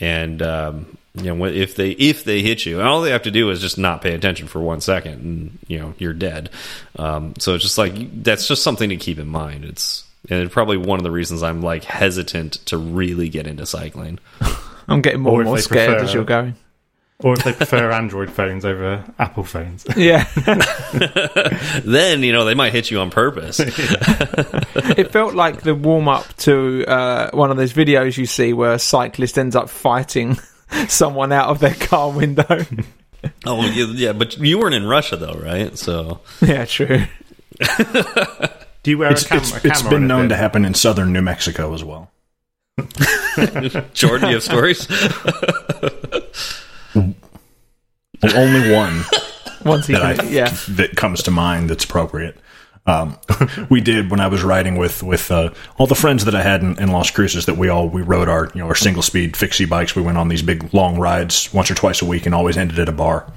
[0.00, 3.30] and um, you know if they if they hit you and all they have to
[3.30, 6.50] do is just not pay attention for one second and you know you're dead
[6.98, 10.52] um, so it's just like that's just something to keep in mind it's and it's
[10.52, 14.18] probably one of the reasons I'm like hesitant to really get into cycling.
[14.88, 16.54] I'm getting more Or and more scared prefer- as you're going.
[17.20, 19.86] Or if they prefer Android phones over Apple phones.
[19.96, 20.24] Yeah,
[21.84, 23.60] then you know they might hit you on purpose.
[23.60, 28.72] it felt like the warm up to uh, one of those videos you see where
[28.74, 30.38] a cyclist ends up fighting
[30.88, 32.44] someone out of their car window.
[33.46, 35.76] oh yeah, yeah, but you weren't in Russia though, right?
[35.76, 37.04] So yeah, true.
[38.84, 40.28] Do you wear It's, a, cam- it's, a camera been on it known then?
[40.30, 42.10] to happen in southern New Mexico as well.
[43.92, 44.86] Jordan, you have stories?
[46.94, 49.02] Well, only one
[49.64, 52.36] Once he that I yeah, that comes to mind that's appropriate.
[52.88, 53.18] Um,
[53.70, 56.62] we did when I was riding with with uh, all the friends that I had
[56.62, 57.44] in, in Las Cruces.
[57.44, 59.94] That we all we rode our you know our single speed fixie bikes.
[59.94, 62.78] We went on these big long rides once or twice a week, and always ended
[62.78, 63.30] at a bar.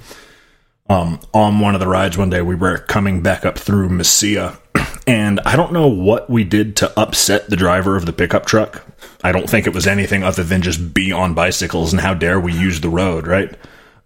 [0.89, 4.57] Um, on one of the rides one day, we were coming back up through Mesilla,
[5.07, 8.85] and I don't know what we did to upset the driver of the pickup truck.
[9.21, 12.39] I don't think it was anything other than just be on bicycles and how dare
[12.39, 13.53] we use the road, right?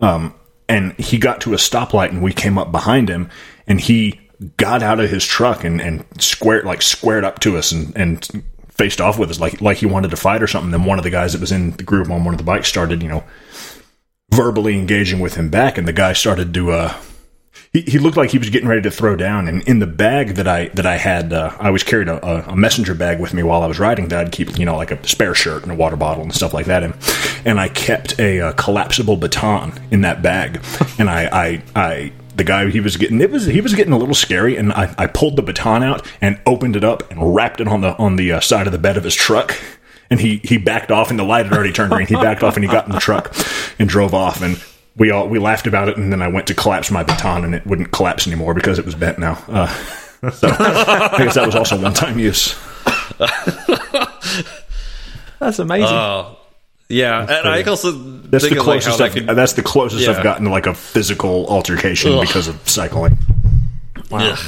[0.02, 0.34] Um,
[0.68, 3.30] and he got to a stoplight and we came up behind him
[3.68, 4.25] and he
[4.58, 8.44] got out of his truck and, and squared like squared up to us and, and
[8.70, 10.72] faced off with us like like he wanted to fight or something.
[10.72, 12.68] Then one of the guys that was in the group on one of the bikes
[12.68, 13.24] started, you know,
[14.32, 16.98] verbally engaging with him back, and the guy started to uh
[17.72, 19.48] he, he looked like he was getting ready to throw down.
[19.50, 22.52] And in the bag that i that i had uh, i always carried a, a,
[22.52, 24.92] a messenger bag with me while i was riding that i'd keep you know like
[24.92, 26.94] a spare shirt and a water bottle and stuff like that in.
[27.46, 30.62] And i kept a, uh collapsible baton in that bag.
[31.00, 33.98] And i i i the guy he was getting it was he was getting a
[33.98, 37.62] little scary and I, I pulled the baton out and opened it up and wrapped
[37.62, 39.58] it on the on the uh, side of the bed of his truck.
[40.10, 42.08] And he he backed off and the light had already turned green.
[42.08, 43.36] He backed off and he got in the truck
[43.80, 44.42] and drove off.
[44.42, 44.64] And
[44.96, 47.54] we all we laughed about it and then i went to collapse my baton and
[47.54, 49.44] it wouldn't collapse anymore because it was bent now.
[49.48, 49.68] Uh,
[50.32, 52.56] so i guess that was also one time use.
[55.40, 55.90] That's amazing.
[55.90, 56.38] Oh,
[56.90, 57.22] yeah.
[57.22, 59.64] and I also that's think the of, like, closest how I've, that could, that's the
[59.64, 60.12] closest Yeah.
[60.14, 62.22] i've gotten to like a physical altercation Ugh.
[62.26, 63.18] because of cycling
[64.12, 64.40] Ugh.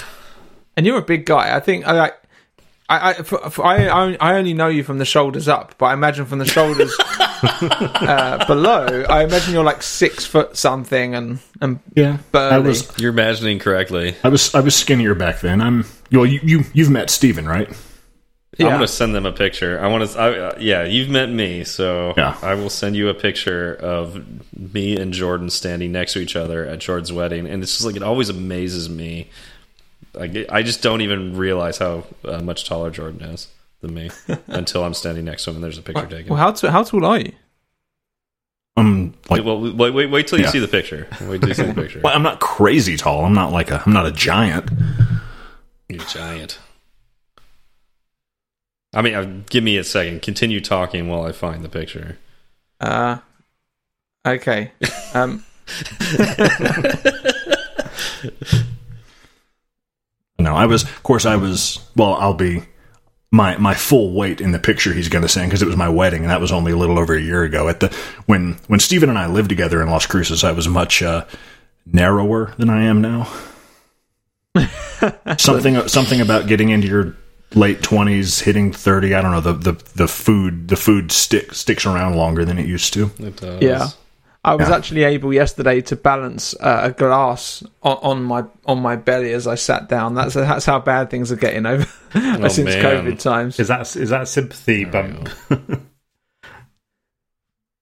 [0.76, 1.56] and you're a big guy.
[1.56, 2.14] I think I like.
[2.90, 5.88] I I, for, for, I I I only know you from the shoulders up, but
[5.88, 6.96] I imagine from the shoulders
[7.44, 12.56] uh, below, I imagine you're like six foot something and and yeah burly.
[12.56, 14.16] i was You're imagining correctly.
[14.24, 17.70] i was i was skinnier back then i'm well you, you you've met steven right
[18.58, 18.68] yeah.
[18.68, 19.80] I'm gonna send them a picture.
[19.80, 20.20] I want to.
[20.20, 22.38] I, uh, yeah, you've met me, so Yeah.
[22.42, 24.24] I will send you a picture of
[24.74, 27.96] me and Jordan standing next to each other at Jordan's wedding, and it's just like
[27.96, 29.30] it always amazes me.
[30.14, 33.48] Like I just don't even realize how uh, much taller Jordan is
[33.82, 34.10] than me
[34.48, 36.30] until I'm standing next to him and there's a picture taken.
[36.30, 37.32] Well, how t- how tall are you?
[38.76, 40.52] i'm like well, wait, wait, wait till you Yeah.
[40.52, 41.08] see the picture.
[41.22, 42.00] Wait till you see the picture.
[42.04, 44.70] well, i'm not crazy tall i'm not like a i'm not a giant
[45.90, 46.60] You're giant.
[48.98, 50.22] I mean, uh, give me a second.
[50.22, 52.18] Continue talking while I find the picture.
[52.82, 53.19] Uh,
[54.26, 54.72] okay.
[55.14, 55.45] Um,
[60.40, 60.84] No, I was.
[60.84, 61.80] Of course, I was.
[61.95, 62.64] Well, I'll be
[63.32, 65.90] my my full weight in the picture he's going to send because it was my
[65.90, 67.68] wedding, and that was only a little over a year ago.
[67.68, 67.95] At the
[68.28, 71.26] when when Stephen and I lived together in Las Cruces, I was much uh,
[71.86, 73.28] narrower than I am now.
[75.38, 77.15] something something about getting into your
[77.56, 79.14] late twenties, hitting thirty.
[79.14, 79.41] I don't know.
[79.41, 83.11] The, the the food the food stick sticks around longer than it used to.
[83.19, 83.61] It does.
[83.61, 83.88] yeah.
[84.45, 84.76] I was Yeah.
[84.78, 89.45] actually able yesterday to balance uh, a glass on, on my on my belly as
[89.45, 90.14] I sat down.
[90.15, 91.84] That's that's how bad things are getting over
[92.14, 92.84] since man.
[92.84, 93.60] COVID times.
[93.60, 95.30] Is that is that a sympathy bump?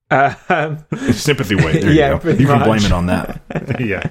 [0.09, 1.81] Uh, um, Sympathy weight.
[1.81, 2.29] There Yeah, you go.
[2.29, 2.65] You can much.
[2.67, 3.41] blame it on that.
[3.79, 4.09] yeah.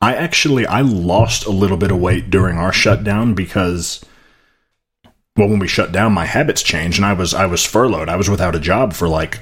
[0.00, 4.04] I actually I lost a little bit of weight during our shutdown because
[5.36, 8.08] well when we shut down my habits changed and I was I was furloughed.
[8.08, 9.40] I was without a job for like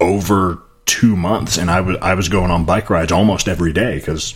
[0.00, 4.00] over 2 months and I was I was going on bike rides almost every day
[4.00, 4.34] cuz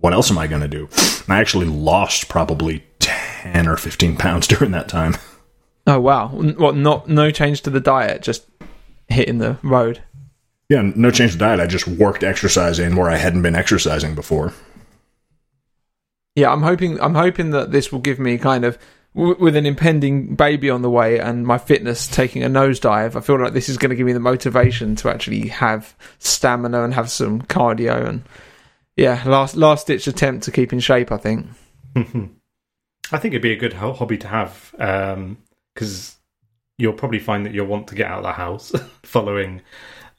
[0.00, 0.88] what else am I going to do?
[1.26, 5.16] And I actually lost probably 10 or 15 pounds during that time.
[5.86, 6.28] oh wow!
[6.28, 6.74] What?
[6.76, 8.46] Not no change to the diet, just
[9.08, 10.02] hitting the road.
[10.70, 11.60] Yeah, no change to diet.
[11.60, 14.54] I just worked exercise in where I hadn't been exercising before.
[16.40, 18.78] Yeah, I'm hoping I'm hoping that this will give me kind of
[19.14, 23.14] w- with an impending baby on the way and my fitness taking a nosedive.
[23.16, 26.82] I feel like this is going to give me the motivation to actually have stamina
[26.84, 28.22] and have some cardio and
[28.96, 31.12] yeah, last last ditch attempt to keep in shape.
[31.12, 31.46] I think.
[33.12, 35.38] I think it'd be a good ho- hobby to have um,
[35.74, 36.16] because
[36.78, 38.72] you'll probably find that you'll want to get out of the house
[39.02, 39.62] following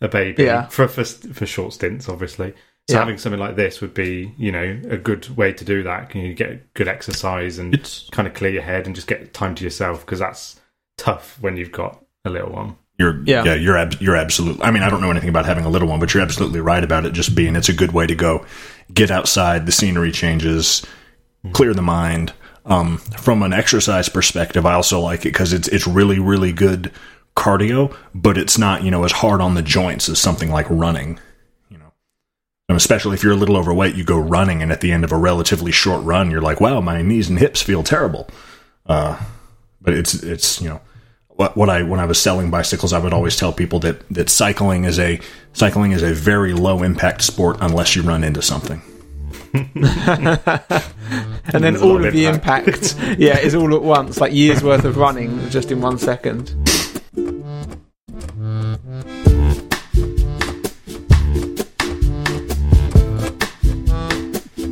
[0.01, 0.67] a baby Yeah.
[0.67, 2.53] for, for for short stints, obviously.
[2.89, 2.99] So Yeah.
[3.01, 6.09] having something like this would be, you know, a good way to do that.
[6.09, 9.33] Can you get good exercise and It's kind of clear your head and just get
[9.33, 10.59] time to yourself because that's
[10.97, 12.75] tough when you've got a little one.
[12.99, 13.43] You're Yeah.
[13.45, 14.63] yeah, you're ab- you're absolutely.
[14.63, 16.83] I mean, I don't know anything about having a little one, but you're absolutely right
[16.83, 17.13] about it.
[17.13, 18.45] Just being, it's a good way to go,
[18.93, 19.65] get outside.
[19.65, 20.85] The scenery changes,
[21.53, 22.33] clear the mind.
[22.65, 26.91] Um, from an exercise perspective, I also like it because it's it's really really good
[27.35, 31.17] cardio, but it's not you know as hard on the joints as something like running.
[32.71, 35.11] And especially if you're a little overweight, you go running, and at the end of
[35.11, 38.29] a relatively short run, you're like, wow, my knees and hips feel terrible.
[38.85, 39.21] Uh,
[39.81, 40.79] but it's it's you know
[41.27, 44.29] what what I when I was selling bicycles, I would always tell people that that
[44.29, 45.19] cycling is a
[45.51, 48.81] cycling is a very low impact sport unless you run into something.
[49.53, 49.67] and
[51.51, 52.69] then all of of the impact.
[52.69, 56.55] impact, yeah, is all at once, like years worth of running just in one second.